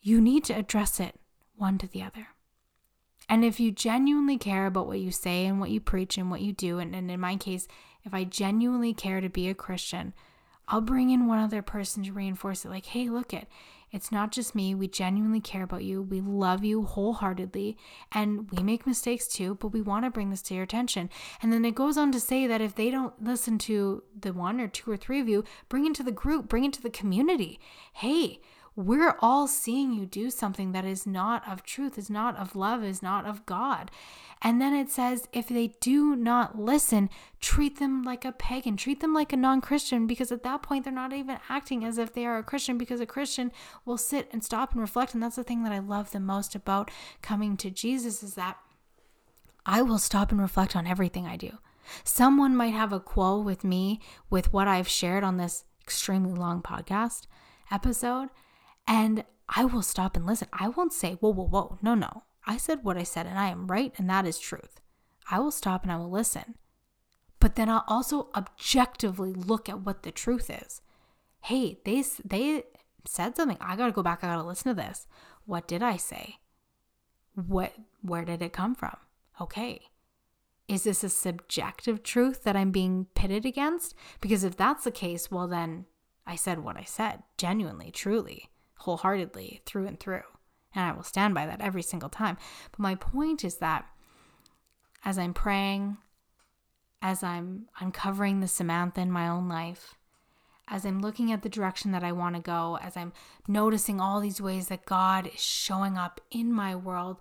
[0.00, 1.16] you need to address it
[1.56, 2.28] one to the other.
[3.28, 6.42] And if you genuinely care about what you say and what you preach and what
[6.42, 7.66] you do, and, and in my case,
[8.04, 10.12] if I genuinely care to be a Christian,
[10.68, 12.70] I'll bring in one other person to reinforce it.
[12.70, 13.48] Like, hey, look it,
[13.94, 14.74] it's not just me.
[14.74, 16.02] We genuinely care about you.
[16.02, 17.76] We love you wholeheartedly,
[18.10, 19.54] and we make mistakes too.
[19.54, 21.10] But we want to bring this to your attention.
[21.40, 24.60] And then it goes on to say that if they don't listen to the one
[24.60, 26.90] or two or three of you, bring it to the group, bring it to the
[26.90, 27.60] community.
[27.92, 28.40] Hey,
[28.76, 32.82] we're all seeing you do something that is not of truth, is not of love,
[32.82, 33.90] is not of God.
[34.42, 37.08] And then it says, if they do not listen,
[37.40, 40.84] treat them like a pagan, treat them like a non Christian, because at that point
[40.84, 43.52] they're not even acting as if they are a Christian, because a Christian
[43.84, 45.14] will sit and stop and reflect.
[45.14, 46.90] And that's the thing that I love the most about
[47.22, 48.58] coming to Jesus is that
[49.64, 51.58] I will stop and reflect on everything I do.
[52.02, 56.60] Someone might have a quarrel with me with what I've shared on this extremely long
[56.62, 57.26] podcast
[57.70, 58.28] episode,
[58.86, 60.48] and I will stop and listen.
[60.52, 61.78] I won't say, whoa, whoa, whoa.
[61.82, 62.24] No, no.
[62.46, 64.80] I said what I said and I am right and that is truth.
[65.30, 66.56] I will stop and I will listen.
[67.40, 70.80] But then I'll also objectively look at what the truth is.
[71.42, 72.64] Hey, they they
[73.06, 73.58] said something.
[73.60, 74.22] I got to go back.
[74.22, 75.06] I got to listen to this.
[75.44, 76.36] What did I say?
[77.34, 78.96] What where did it come from?
[79.40, 79.80] Okay.
[80.68, 83.94] Is this a subjective truth that I'm being pitted against?
[84.22, 85.84] Because if that's the case, well then
[86.26, 88.48] I said what I said, genuinely, truly
[88.84, 90.22] wholeheartedly through and through.
[90.74, 92.36] And I will stand by that every single time.
[92.70, 93.86] But my point is that
[95.04, 95.96] as I'm praying,
[97.00, 99.94] as I'm uncovering the Samantha in my own life,
[100.68, 103.12] as I'm looking at the direction that I want to go, as I'm
[103.46, 107.20] noticing all these ways that God is showing up in my world,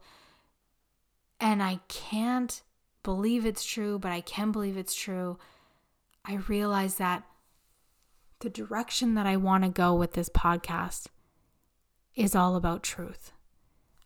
[1.40, 2.62] and I can't
[3.04, 5.38] believe it's true, but I can believe it's true,
[6.24, 7.24] I realize that
[8.40, 11.08] the direction that I want to go with this podcast
[12.16, 13.32] is all about truth,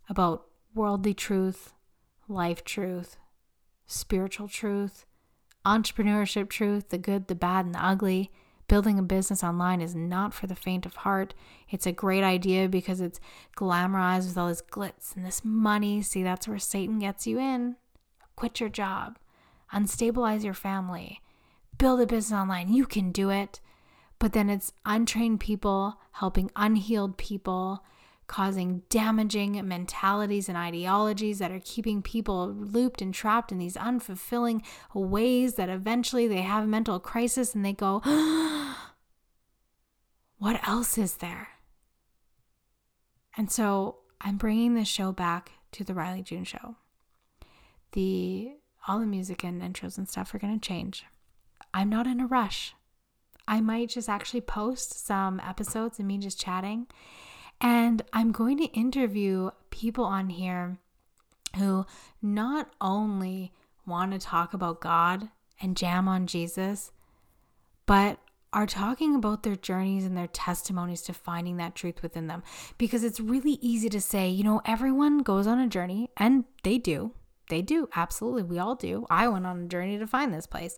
[0.09, 1.73] about worldly truth,
[2.27, 3.17] life truth,
[3.85, 5.05] spiritual truth,
[5.65, 8.31] entrepreneurship truth, the good, the bad, and the ugly.
[8.67, 11.33] Building a business online is not for the faint of heart.
[11.69, 13.19] It's a great idea because it's
[13.55, 16.01] glamorized with all this glitz and this money.
[16.01, 17.77] See, that's where Satan gets you in.
[18.35, 19.17] Quit your job,
[19.73, 21.21] unstabilize your family,
[21.77, 22.71] build a business online.
[22.71, 23.61] You can do it.
[24.19, 27.83] But then it's untrained people helping unhealed people,
[28.27, 34.61] causing damaging mentalities and ideologies that are keeping people looped and trapped in these unfulfilling
[34.93, 38.01] ways that eventually they have a mental crisis and they go,
[40.39, 41.49] What else is there?
[43.35, 46.75] And so I'm bringing this show back to the Rylee June show.
[47.93, 51.05] The all the music and intros and stuff are going to change.
[51.73, 52.73] I'm not in a rush.
[53.47, 56.87] I might just actually post some episodes of me just chatting.
[57.59, 60.77] And I'm going to interview people on here
[61.55, 61.85] who
[62.21, 63.51] not only
[63.85, 65.29] want to talk about God
[65.61, 66.91] and jam on Jesus,
[67.85, 68.19] but
[68.53, 72.43] are talking about their journeys and their testimonies to finding that truth within them.
[72.77, 76.77] Because it's really easy to say, you know, everyone goes on a journey, and they
[76.77, 77.13] do.
[77.49, 77.89] They do.
[77.95, 78.43] Absolutely.
[78.43, 79.05] We all do.
[79.09, 80.77] I went on a journey to find this place.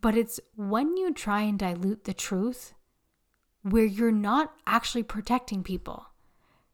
[0.00, 2.74] But it's when you try and dilute the truth
[3.70, 6.06] where you're not actually protecting people.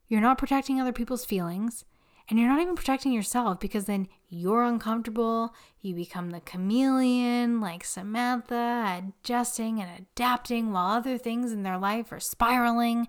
[0.08, 1.86] You're not protecting other people's feelings.
[2.28, 5.54] And you're not even protecting yourself because then you're uncomfortable.
[5.80, 12.12] You become the chameleon like Samantha, adjusting and adapting while other things in their life
[12.12, 13.08] are spiraling.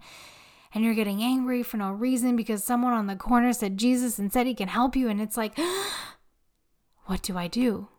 [0.74, 4.34] And you're getting angry for no reason because someone on the corner said Jesus and
[4.34, 5.10] said he can help you.
[5.10, 5.58] And it's like,
[7.06, 7.90] what do I do?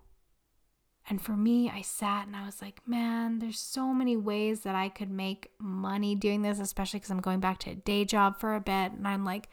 [1.09, 4.75] And for me, I sat and I was like, man, there's so many ways that
[4.75, 8.39] I could make money doing this, especially because I'm going back to a day job
[8.39, 8.93] for a bit.
[8.93, 9.49] And I'm like,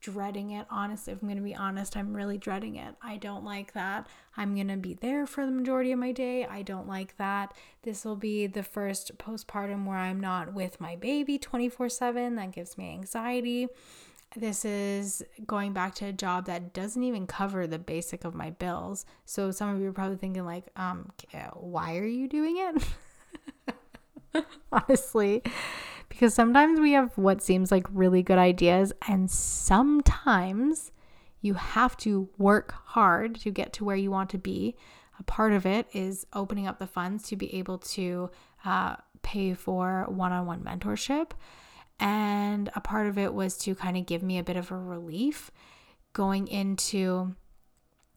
[0.00, 0.66] dreading it.
[0.70, 2.94] Honestly, if I'm going to be honest, I'm really dreading it.
[3.02, 4.06] I don't like that.
[4.36, 6.46] I'm going to be there for the majority of my day.
[6.46, 7.54] I don't like that.
[7.82, 12.36] This will be the first postpartum where I'm not with my baby 24 7.
[12.36, 13.68] That gives me anxiety.
[14.36, 18.50] This is going back to a job that doesn't even cover the basic of my
[18.50, 19.06] bills.
[19.24, 21.10] So some of you are probably thinking like, um,
[21.54, 24.44] why are you doing it?
[24.72, 25.42] Honestly,
[26.08, 30.92] because sometimes we have what seems like really good ideas, and sometimes
[31.40, 34.76] you have to work hard to get to where you want to be.
[35.18, 38.30] A part of it is opening up the funds to be able to
[38.64, 41.30] uh, pay for one on one mentorship.
[42.00, 44.78] And a part of it was to kind of give me a bit of a
[44.78, 45.50] relief
[46.12, 47.34] going into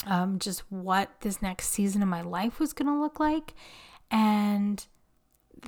[0.05, 3.53] um, just what this next season of my life was going to look like.
[4.09, 4.85] And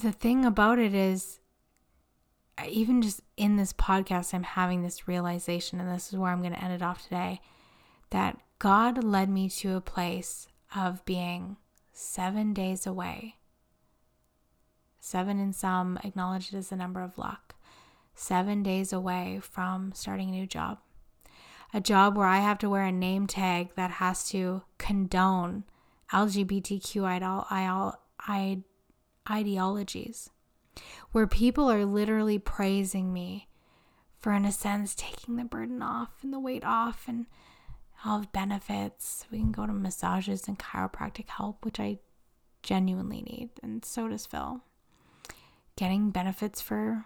[0.02, 1.40] the thing about it is,
[2.68, 6.54] even just in this podcast, I'm having this realization, and this is where I'm going
[6.54, 7.42] to end it off today
[8.12, 11.58] that God led me to a place of being
[11.92, 13.38] seven days away.
[15.00, 17.53] Seven in some acknowledged as the number of luck.
[18.16, 20.80] Seven days away from starting a new job.
[21.74, 25.64] A job where I have to wear a name tag that has to condone
[26.12, 27.96] LGBTQ
[29.30, 30.30] ideologies
[31.12, 33.48] where people are literally praising me
[34.20, 37.26] for, in a sense, taking the burden off and the weight off and
[38.06, 39.26] all of benefits.
[39.32, 42.00] We can go to massages and chiropractic help, which I
[42.62, 44.62] genuinely need, and so does Phil.
[45.76, 47.06] Getting benefits for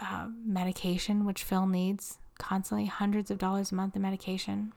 [0.00, 4.72] uh, medication, which Phil needs constantly, hundreds of dollars a month in medication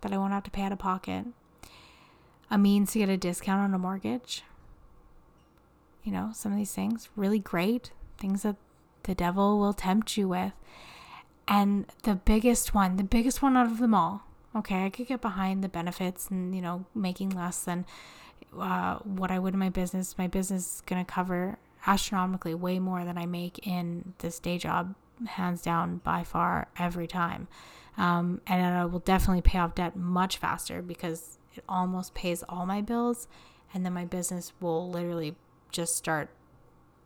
[0.00, 1.26] that I won't have to pay out of pocket.
[2.50, 4.44] A means to get a discount on a mortgage
[6.06, 8.54] you know, some of these things really great, things that
[9.02, 10.52] the devil will tempt you with.
[11.48, 14.22] And the biggest one, the biggest one out of them all,
[14.54, 17.84] okay, I could get behind the benefits and, you know, making less than
[18.56, 20.16] uh, what I would in my business.
[20.16, 24.58] My business is going to cover astronomically way more than I make in this day
[24.58, 24.94] job,
[25.26, 27.48] hands down by far every time.
[27.96, 32.66] Um, and I will definitely pay off debt much faster because it almost pays all
[32.66, 33.28] my bills.
[33.72, 35.34] And then my business will literally
[35.70, 36.28] just start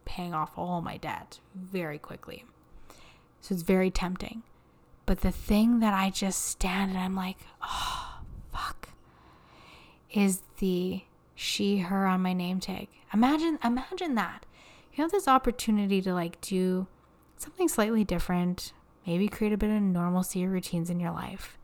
[0.04, 2.44] paying off all my debt very quickly.
[3.40, 4.42] So it's very tempting.
[5.06, 8.20] But the thing that I just stand and I'm like, oh,
[8.52, 8.90] fuck,
[10.12, 11.02] is the
[11.34, 12.88] she, her on my name tag.
[13.14, 14.44] Imagine, imagine that.
[14.94, 16.86] You have this opportunity to like do
[17.36, 18.72] something slightly different,
[19.06, 21.56] maybe create a bit of normalcy or routines in your life.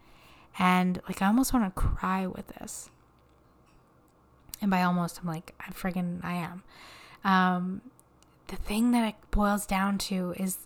[0.58, 2.90] And like, I almost want to cry with this.
[4.62, 6.62] And by almost, I'm like, I friggin' I am.
[7.24, 7.82] Um,
[8.46, 10.58] the thing that it boils down to is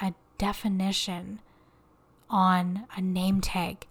[0.00, 1.40] a definition
[2.28, 3.86] on a name tag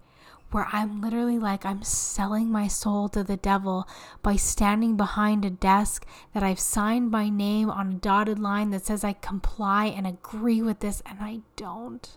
[0.50, 3.86] where I'm literally like, I'm selling my soul to the devil
[4.22, 8.86] by standing behind a desk that I've signed my name on a dotted line that
[8.86, 12.08] says I comply and agree with this, and I don't.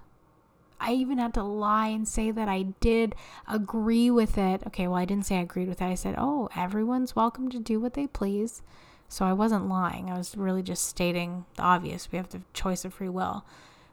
[0.80, 3.16] I even had to lie and say that I did
[3.48, 4.64] agree with it.
[4.68, 5.86] Okay, well, I didn't say I agreed with it.
[5.86, 8.62] I said, oh, everyone's welcome to do what they please.
[9.08, 10.10] So I wasn't lying.
[10.10, 12.12] I was really just stating the obvious.
[12.12, 13.46] We have the choice of free will.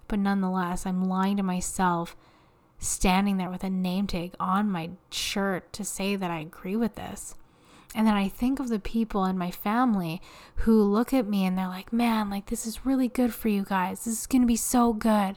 [0.09, 2.17] But nonetheless, I'm lying to myself,
[2.81, 6.97] standing there with a name tag on my shirt to say that I agree with
[6.97, 7.37] this.
[7.95, 10.23] And then I think of the people in my family
[10.57, 13.65] who look at me and they're like, man, like this is really good for you
[13.65, 14.05] guys.
[14.05, 15.37] This is going to be so good.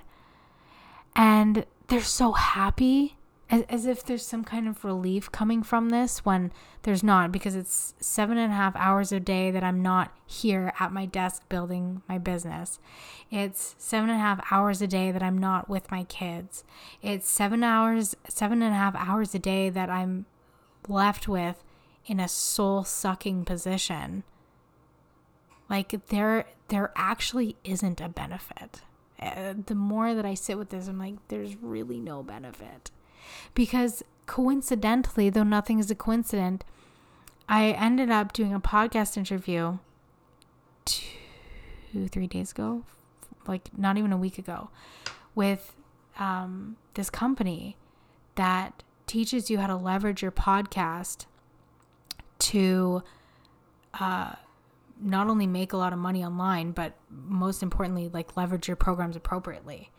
[1.15, 3.18] And they're so happy
[3.49, 6.52] as, as if there's some kind of relief coming from this when
[6.84, 10.74] there's not, because it's seven and a half hours a day that I'm not here
[10.80, 12.80] at my desk building my business.
[13.32, 16.64] It's seven and a half hours a day that I'm not with my kids.
[17.02, 20.26] It's seven hours, seven and a half hours a day that I'm
[20.88, 21.64] left with
[22.06, 24.24] in a soul sucking position.
[25.70, 28.82] Like there, there actually isn't a benefit.
[29.20, 32.91] Uh, the more that I sit with this, I'm like, there's really no benefit.
[33.54, 36.64] Because coincidentally, though nothing is a coincidence,
[37.48, 39.78] I ended up doing a podcast interview
[40.86, 42.84] two, three days ago,
[43.48, 44.70] like not even a week ago,
[45.36, 45.76] with
[46.18, 47.76] um, this company
[48.36, 51.26] that teaches you how to leverage your podcast
[52.40, 53.04] to
[54.00, 54.34] uh,
[55.02, 59.16] not only make a lot of money online, but most importantly, like leverage your programs
[59.16, 59.91] appropriately.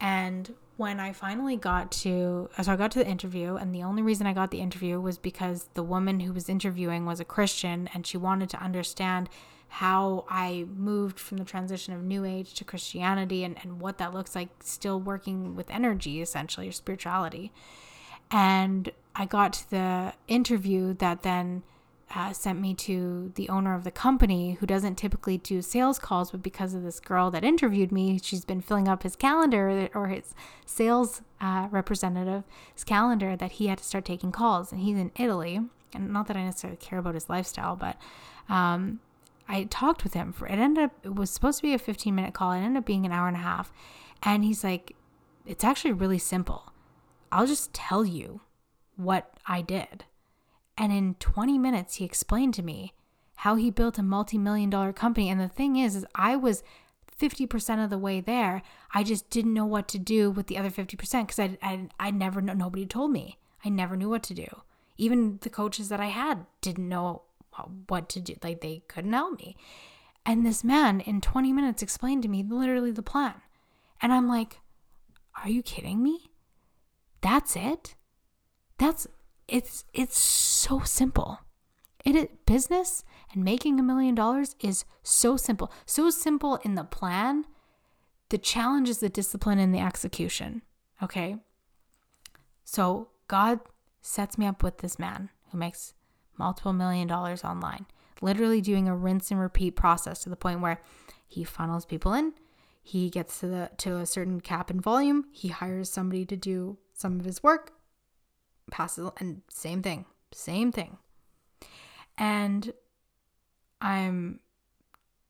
[0.00, 3.82] And when I finally got to, uh, so I got to the interview, and the
[3.82, 7.24] only reason I got the interview was because the woman who was interviewing was a
[7.24, 9.28] Christian and she wanted to understand
[9.66, 14.14] how I moved from the transition of New Age to Christianity and, and what that
[14.14, 17.50] looks like, still working with energy, essentially, or spirituality.
[18.30, 21.64] And I got to the interview that then
[22.14, 26.30] uh, sent me to the owner of the company who doesn't typically do sales calls,
[26.30, 30.08] but because of this girl that interviewed me, she's been filling up his calendar or
[30.08, 34.72] his sales uh, representative's calendar that he had to start taking calls.
[34.72, 35.60] And he's in Italy.
[35.94, 37.96] And not that I necessarily care about his lifestyle, but
[38.48, 39.00] um,
[39.48, 42.14] I talked with him for it ended up it was supposed to be a 15
[42.14, 42.52] minute call.
[42.52, 43.72] It ended up being an hour and a half.
[44.22, 44.94] And he's like,
[45.46, 46.72] it's actually really simple.
[47.30, 48.40] I'll just tell you
[48.96, 50.04] what I did.
[50.78, 52.94] And in 20 minutes, he explained to me
[53.38, 55.28] how he built a multi million dollar company.
[55.28, 56.62] And the thing is, is I was
[57.20, 58.62] 50% of the way there.
[58.94, 60.88] I just didn't know what to do with the other 50%
[61.26, 63.38] because I, I, I never nobody told me.
[63.64, 64.46] I never knew what to do.
[64.96, 67.22] Even the coaches that I had didn't know
[67.88, 68.36] what to do.
[68.42, 69.56] Like they couldn't help me.
[70.24, 73.34] And this man in 20 minutes explained to me literally the plan.
[74.00, 74.60] And I'm like,
[75.42, 76.30] are you kidding me?
[77.20, 77.96] That's it?
[78.78, 79.08] That's
[79.48, 81.40] it's it's so simple.
[82.04, 85.72] It is business and making a million dollars is so simple.
[85.86, 87.44] So simple in the plan.
[88.28, 90.62] The challenge is the discipline and the execution.
[91.02, 91.36] Okay.
[92.64, 93.60] So God
[94.00, 95.94] sets me up with this man who makes
[96.38, 97.86] multiple million dollars online,
[98.20, 100.80] literally doing a rinse and repeat process to the point where
[101.26, 102.32] he funnels people in,
[102.82, 106.78] he gets to the to a certain cap in volume, he hires somebody to do
[106.94, 107.72] some of his work,
[108.70, 110.98] passes and same thing, same thing.
[112.16, 112.72] And
[113.80, 114.40] I'm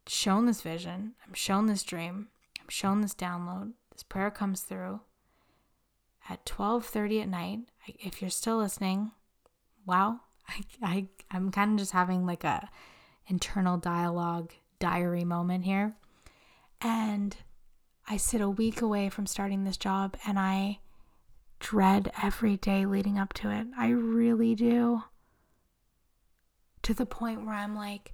[0.06, 2.28] shown this vision, I'm shown this dream,
[2.60, 3.73] I'm shown this download.
[3.93, 5.01] This prayer comes through
[6.28, 7.59] at 12:30 at night.
[7.86, 9.12] If you're still listening,
[9.86, 12.69] wow, I, I I'm kind of just having like a
[13.27, 15.94] internal dialogue diary moment here.
[16.81, 17.36] And
[18.09, 20.78] I sit a week away from starting this job and I
[21.59, 23.66] dread every day leading up to it.
[23.76, 25.02] I really do.
[26.82, 28.12] To the point where I'm like,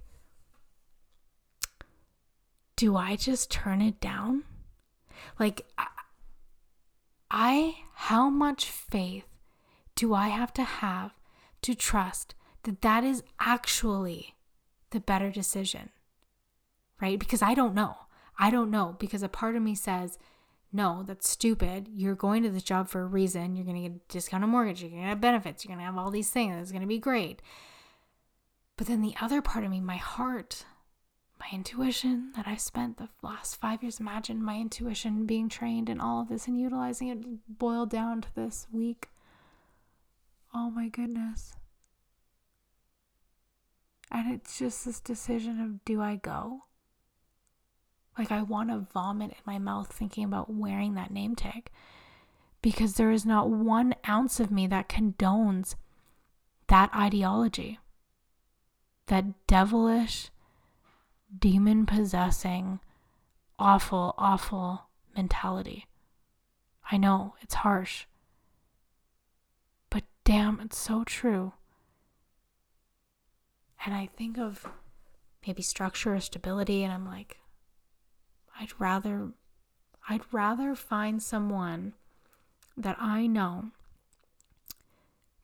[2.75, 4.43] do I just turn it down?
[5.39, 5.65] Like,
[7.31, 9.25] I, how much faith
[9.95, 11.11] do I have to have
[11.61, 14.35] to trust that that is actually
[14.89, 15.89] the better decision?
[17.01, 17.19] Right?
[17.19, 17.95] Because I don't know.
[18.37, 20.17] I don't know because a part of me says,
[20.75, 21.87] no, that's stupid.
[21.95, 23.55] You're going to this job for a reason.
[23.55, 24.81] You're going to get a discounted mortgage.
[24.81, 25.63] You're going to have benefits.
[25.63, 26.61] You're going to have all these things.
[26.61, 27.41] It's going to be great.
[28.75, 30.65] But then the other part of me, my heart,
[31.39, 36.01] my intuition that I've spent the last five years, imagine my intuition being trained in
[36.01, 39.07] all of this and utilizing it boiled down to this week.
[40.53, 41.55] Oh my goodness.
[44.11, 46.63] And it's just this decision of do I go?
[48.17, 51.69] Like, I want to vomit in my mouth thinking about wearing that name tag
[52.61, 55.75] because there is not one ounce of me that condones
[56.67, 57.79] that ideology,
[59.07, 60.31] that devilish,
[61.37, 62.79] demon possessing,
[63.59, 65.85] awful, awful mentality.
[66.91, 68.05] I know it's harsh.
[69.89, 71.53] But damn, it's so true.
[73.85, 74.65] And I think of
[75.45, 77.37] maybe structure or stability, and I'm like,
[78.59, 79.31] I'd rather,
[80.09, 81.93] I'd rather find someone
[82.77, 83.71] that I know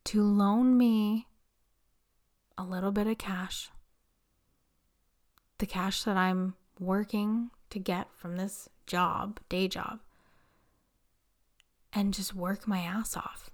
[0.05, 1.27] to loan me
[2.57, 3.69] a little bit of cash,
[5.59, 9.99] the cash that I'm working to get from this job, day job,
[11.93, 13.51] and just work my ass off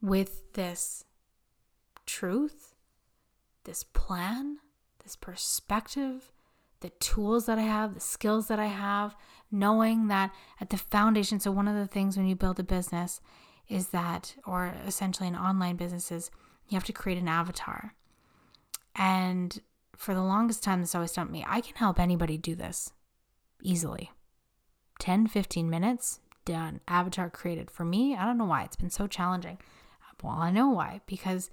[0.00, 1.04] with this
[2.04, 2.74] truth,
[3.64, 4.58] this plan,
[5.02, 6.32] this perspective,
[6.80, 9.16] the tools that I have, the skills that I have,
[9.50, 10.30] knowing that
[10.60, 11.40] at the foundation.
[11.40, 13.20] So, one of the things when you build a business
[13.68, 16.30] is that, or essentially an online business, is
[16.68, 17.94] you have to create an avatar.
[18.94, 19.60] And
[19.96, 21.44] for the longest time, this always stumped me.
[21.46, 22.92] I can help anybody do this
[23.62, 24.10] easily.
[24.98, 26.80] 10, 15 minutes, done.
[26.88, 27.70] Avatar created.
[27.70, 29.58] For me, I don't know why it's been so challenging.
[30.22, 31.02] Well, I know why.
[31.06, 31.50] Because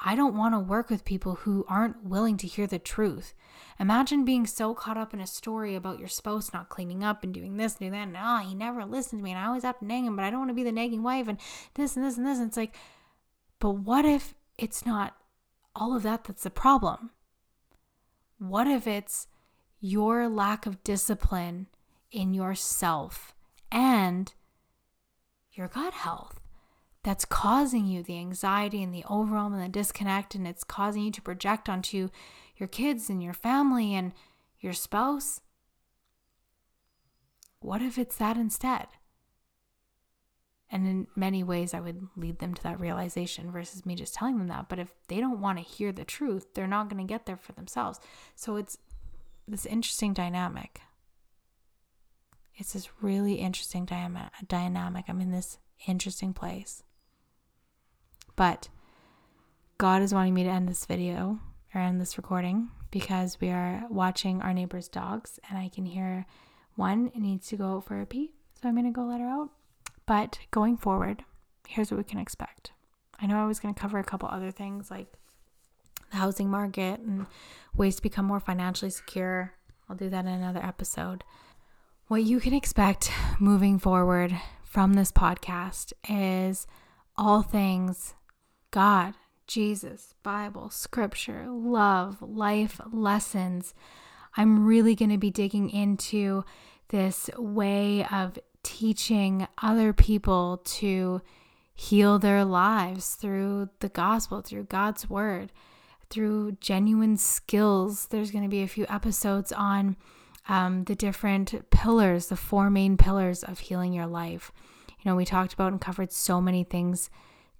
[0.00, 3.34] I don't want to work with people who aren't willing to hear the truth.
[3.80, 7.34] Imagine being so caught up in a story about your spouse not cleaning up and
[7.34, 8.08] doing this and doing that.
[8.08, 9.32] And oh, he never listens to me.
[9.32, 11.02] And I always have to nag him, but I don't want to be the nagging
[11.02, 11.38] wife and
[11.74, 12.38] this and this and this.
[12.38, 12.76] And it's like,
[13.58, 15.16] but what if it's not
[15.74, 17.10] all of that that's the problem?
[18.38, 19.26] What if it's
[19.80, 21.66] your lack of discipline
[22.12, 23.34] in yourself
[23.72, 24.32] and
[25.52, 26.37] your gut health?
[27.04, 31.10] That's causing you the anxiety and the overwhelm and the disconnect, and it's causing you
[31.12, 32.08] to project onto
[32.56, 34.12] your kids and your family and
[34.60, 35.40] your spouse?
[37.60, 38.86] What if it's that instead?
[40.70, 44.36] And in many ways, I would lead them to that realization versus me just telling
[44.36, 44.68] them that.
[44.68, 47.38] But if they don't want to hear the truth, they're not going to get there
[47.38, 48.00] for themselves.
[48.36, 48.76] So it's
[49.46, 50.82] this interesting dynamic.
[52.54, 55.04] It's this really interesting dynamic.
[55.08, 56.82] I'm in this interesting place.
[58.38, 58.68] But
[59.78, 61.40] God is wanting me to end this video
[61.74, 66.24] or end this recording because we are watching our neighbor's dogs and I can hear
[66.76, 68.30] one needs to go for a pee.
[68.54, 69.50] So I'm going to go let her out.
[70.06, 71.24] But going forward,
[71.66, 72.70] here's what we can expect.
[73.18, 75.08] I know I was going to cover a couple other things like
[76.12, 77.26] the housing market and
[77.74, 79.52] ways to become more financially secure.
[79.90, 81.24] I'll do that in another episode.
[82.06, 83.10] What you can expect
[83.40, 84.32] moving forward
[84.62, 86.68] from this podcast is
[87.16, 88.14] all things
[88.70, 89.14] God,
[89.46, 93.74] Jesus, Bible, scripture, love, life lessons.
[94.36, 96.44] I'm really going to be digging into
[96.88, 101.22] this way of teaching other people to
[101.74, 105.50] heal their lives through the gospel, through God's word,
[106.10, 108.06] through genuine skills.
[108.06, 109.96] There's going to be a few episodes on
[110.48, 114.52] um, the different pillars, the four main pillars of healing your life.
[114.88, 117.08] You know, we talked about and covered so many things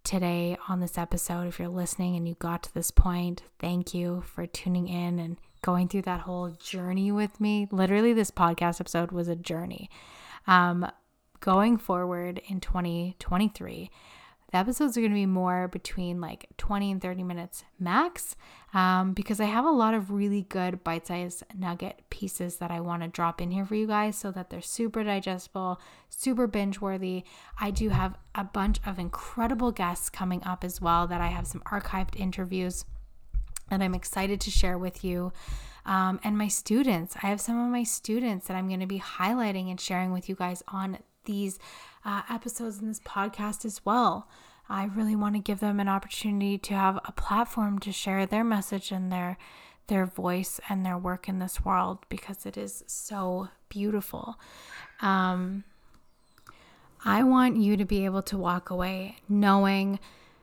[0.08, 1.46] today on this episode.
[1.46, 5.36] If you're listening and you got to this point, thank you for tuning in and
[5.60, 7.68] going through that whole journey with me.
[7.70, 9.90] Literally, this podcast episode was a journey.
[10.46, 10.90] Um,
[11.40, 13.90] going forward in 2023,
[14.50, 18.34] the episodes are going to be more between like 20 and 30 minutes max
[18.72, 22.80] um, because I have a lot of really good bite sized nugget pieces that I
[22.80, 26.80] want to drop in here for you guys so that they're super digestible, super binge
[26.80, 27.24] worthy.
[27.60, 31.46] I do have a bunch of incredible guests coming up as well that I have
[31.46, 32.84] some archived interviews
[33.70, 35.32] that I'm excited to share with you.
[35.84, 39.00] Um, and my students, I have some of my students that I'm going to be
[39.00, 41.58] highlighting and sharing with you guys on these
[42.04, 44.28] uh, episodes in this podcast as well.
[44.68, 48.44] I really want to give them an opportunity to have a platform to share their
[48.44, 49.38] message and their
[49.86, 54.38] their voice and their work in this world because it is so beautiful.
[55.00, 55.64] Um,
[57.04, 59.98] I want you to be able to walk away knowing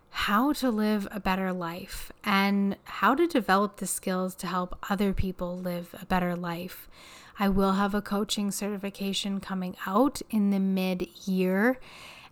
[0.09, 5.13] how to live a better life and how to develop the skills to help other
[5.13, 6.87] people live a better life.
[7.37, 11.79] I will have a coaching certification coming out in the mid year,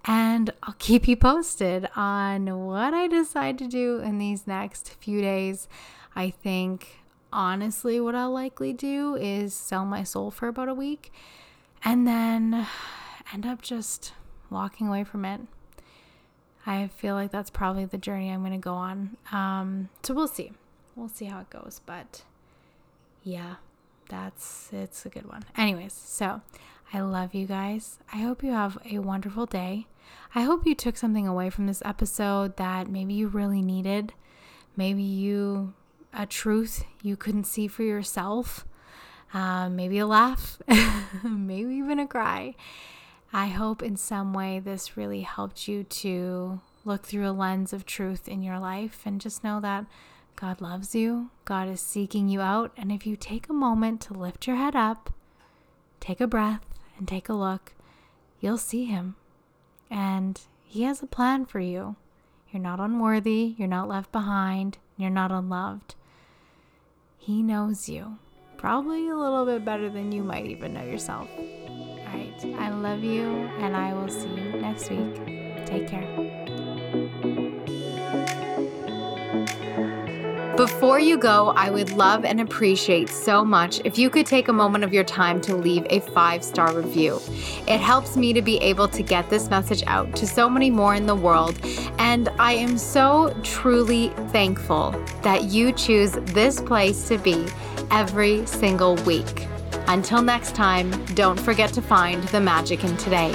[0.06, 5.22] and I'll keep you posted on what I decide to do in these next few
[5.22, 5.68] days.
[6.16, 11.12] I think honestly, what I'll likely do is sell my soul for about a week
[11.84, 12.68] and then
[13.34, 14.14] end up just
[14.50, 15.42] walking away from it.
[16.66, 19.18] I feel like that's probably the journey I'm going to go on.
[19.32, 20.54] Um, so we'll see.
[20.96, 21.82] We'll see how it goes.
[21.86, 22.24] But
[23.24, 23.56] yeah,
[24.14, 25.44] that's it's a good one.
[25.58, 26.42] Anyways, so
[26.94, 27.98] I love you guys.
[28.14, 29.88] I hope you have a wonderful day.
[30.36, 34.14] I hope you took something away from this episode that maybe you really needed.
[34.78, 35.74] Maybe you
[36.14, 38.68] a truth you couldn't see for yourself.
[39.34, 40.62] Um, maybe a laugh,
[41.24, 42.54] maybe even a cry.
[43.32, 47.88] I hope in some way this really helped you to look through a lens of
[47.88, 49.88] truth in your life and just know that
[50.36, 52.72] God loves you, God is seeking you out.
[52.76, 55.12] And if you take a moment to lift your head up,
[56.00, 56.66] take a breath,
[56.98, 57.74] and take a look,
[58.40, 59.16] you'll see Him.
[59.90, 61.96] And He has a plan for you.
[62.52, 65.96] You're not unworthy, you're not left behind, you're not unloved.
[67.18, 68.18] He knows you,
[68.58, 71.30] probably a little bit better than you might even know yourself.
[71.38, 73.24] All right, I love you,
[73.60, 75.16] and I will see you next week.
[75.66, 76.53] Take care.
[80.58, 84.54] Before you go, I would love and appreciate so much if you could take a
[84.54, 87.20] moment of your time to leave a five star review.
[87.68, 90.94] It helps me to be able to get this message out to so many more
[90.94, 91.60] in the world,
[91.98, 94.92] and I am so truly thankful
[95.24, 97.48] that you choose this place to be
[97.90, 99.48] every single week.
[99.88, 103.34] Until next time, don't forget to find the magic in today.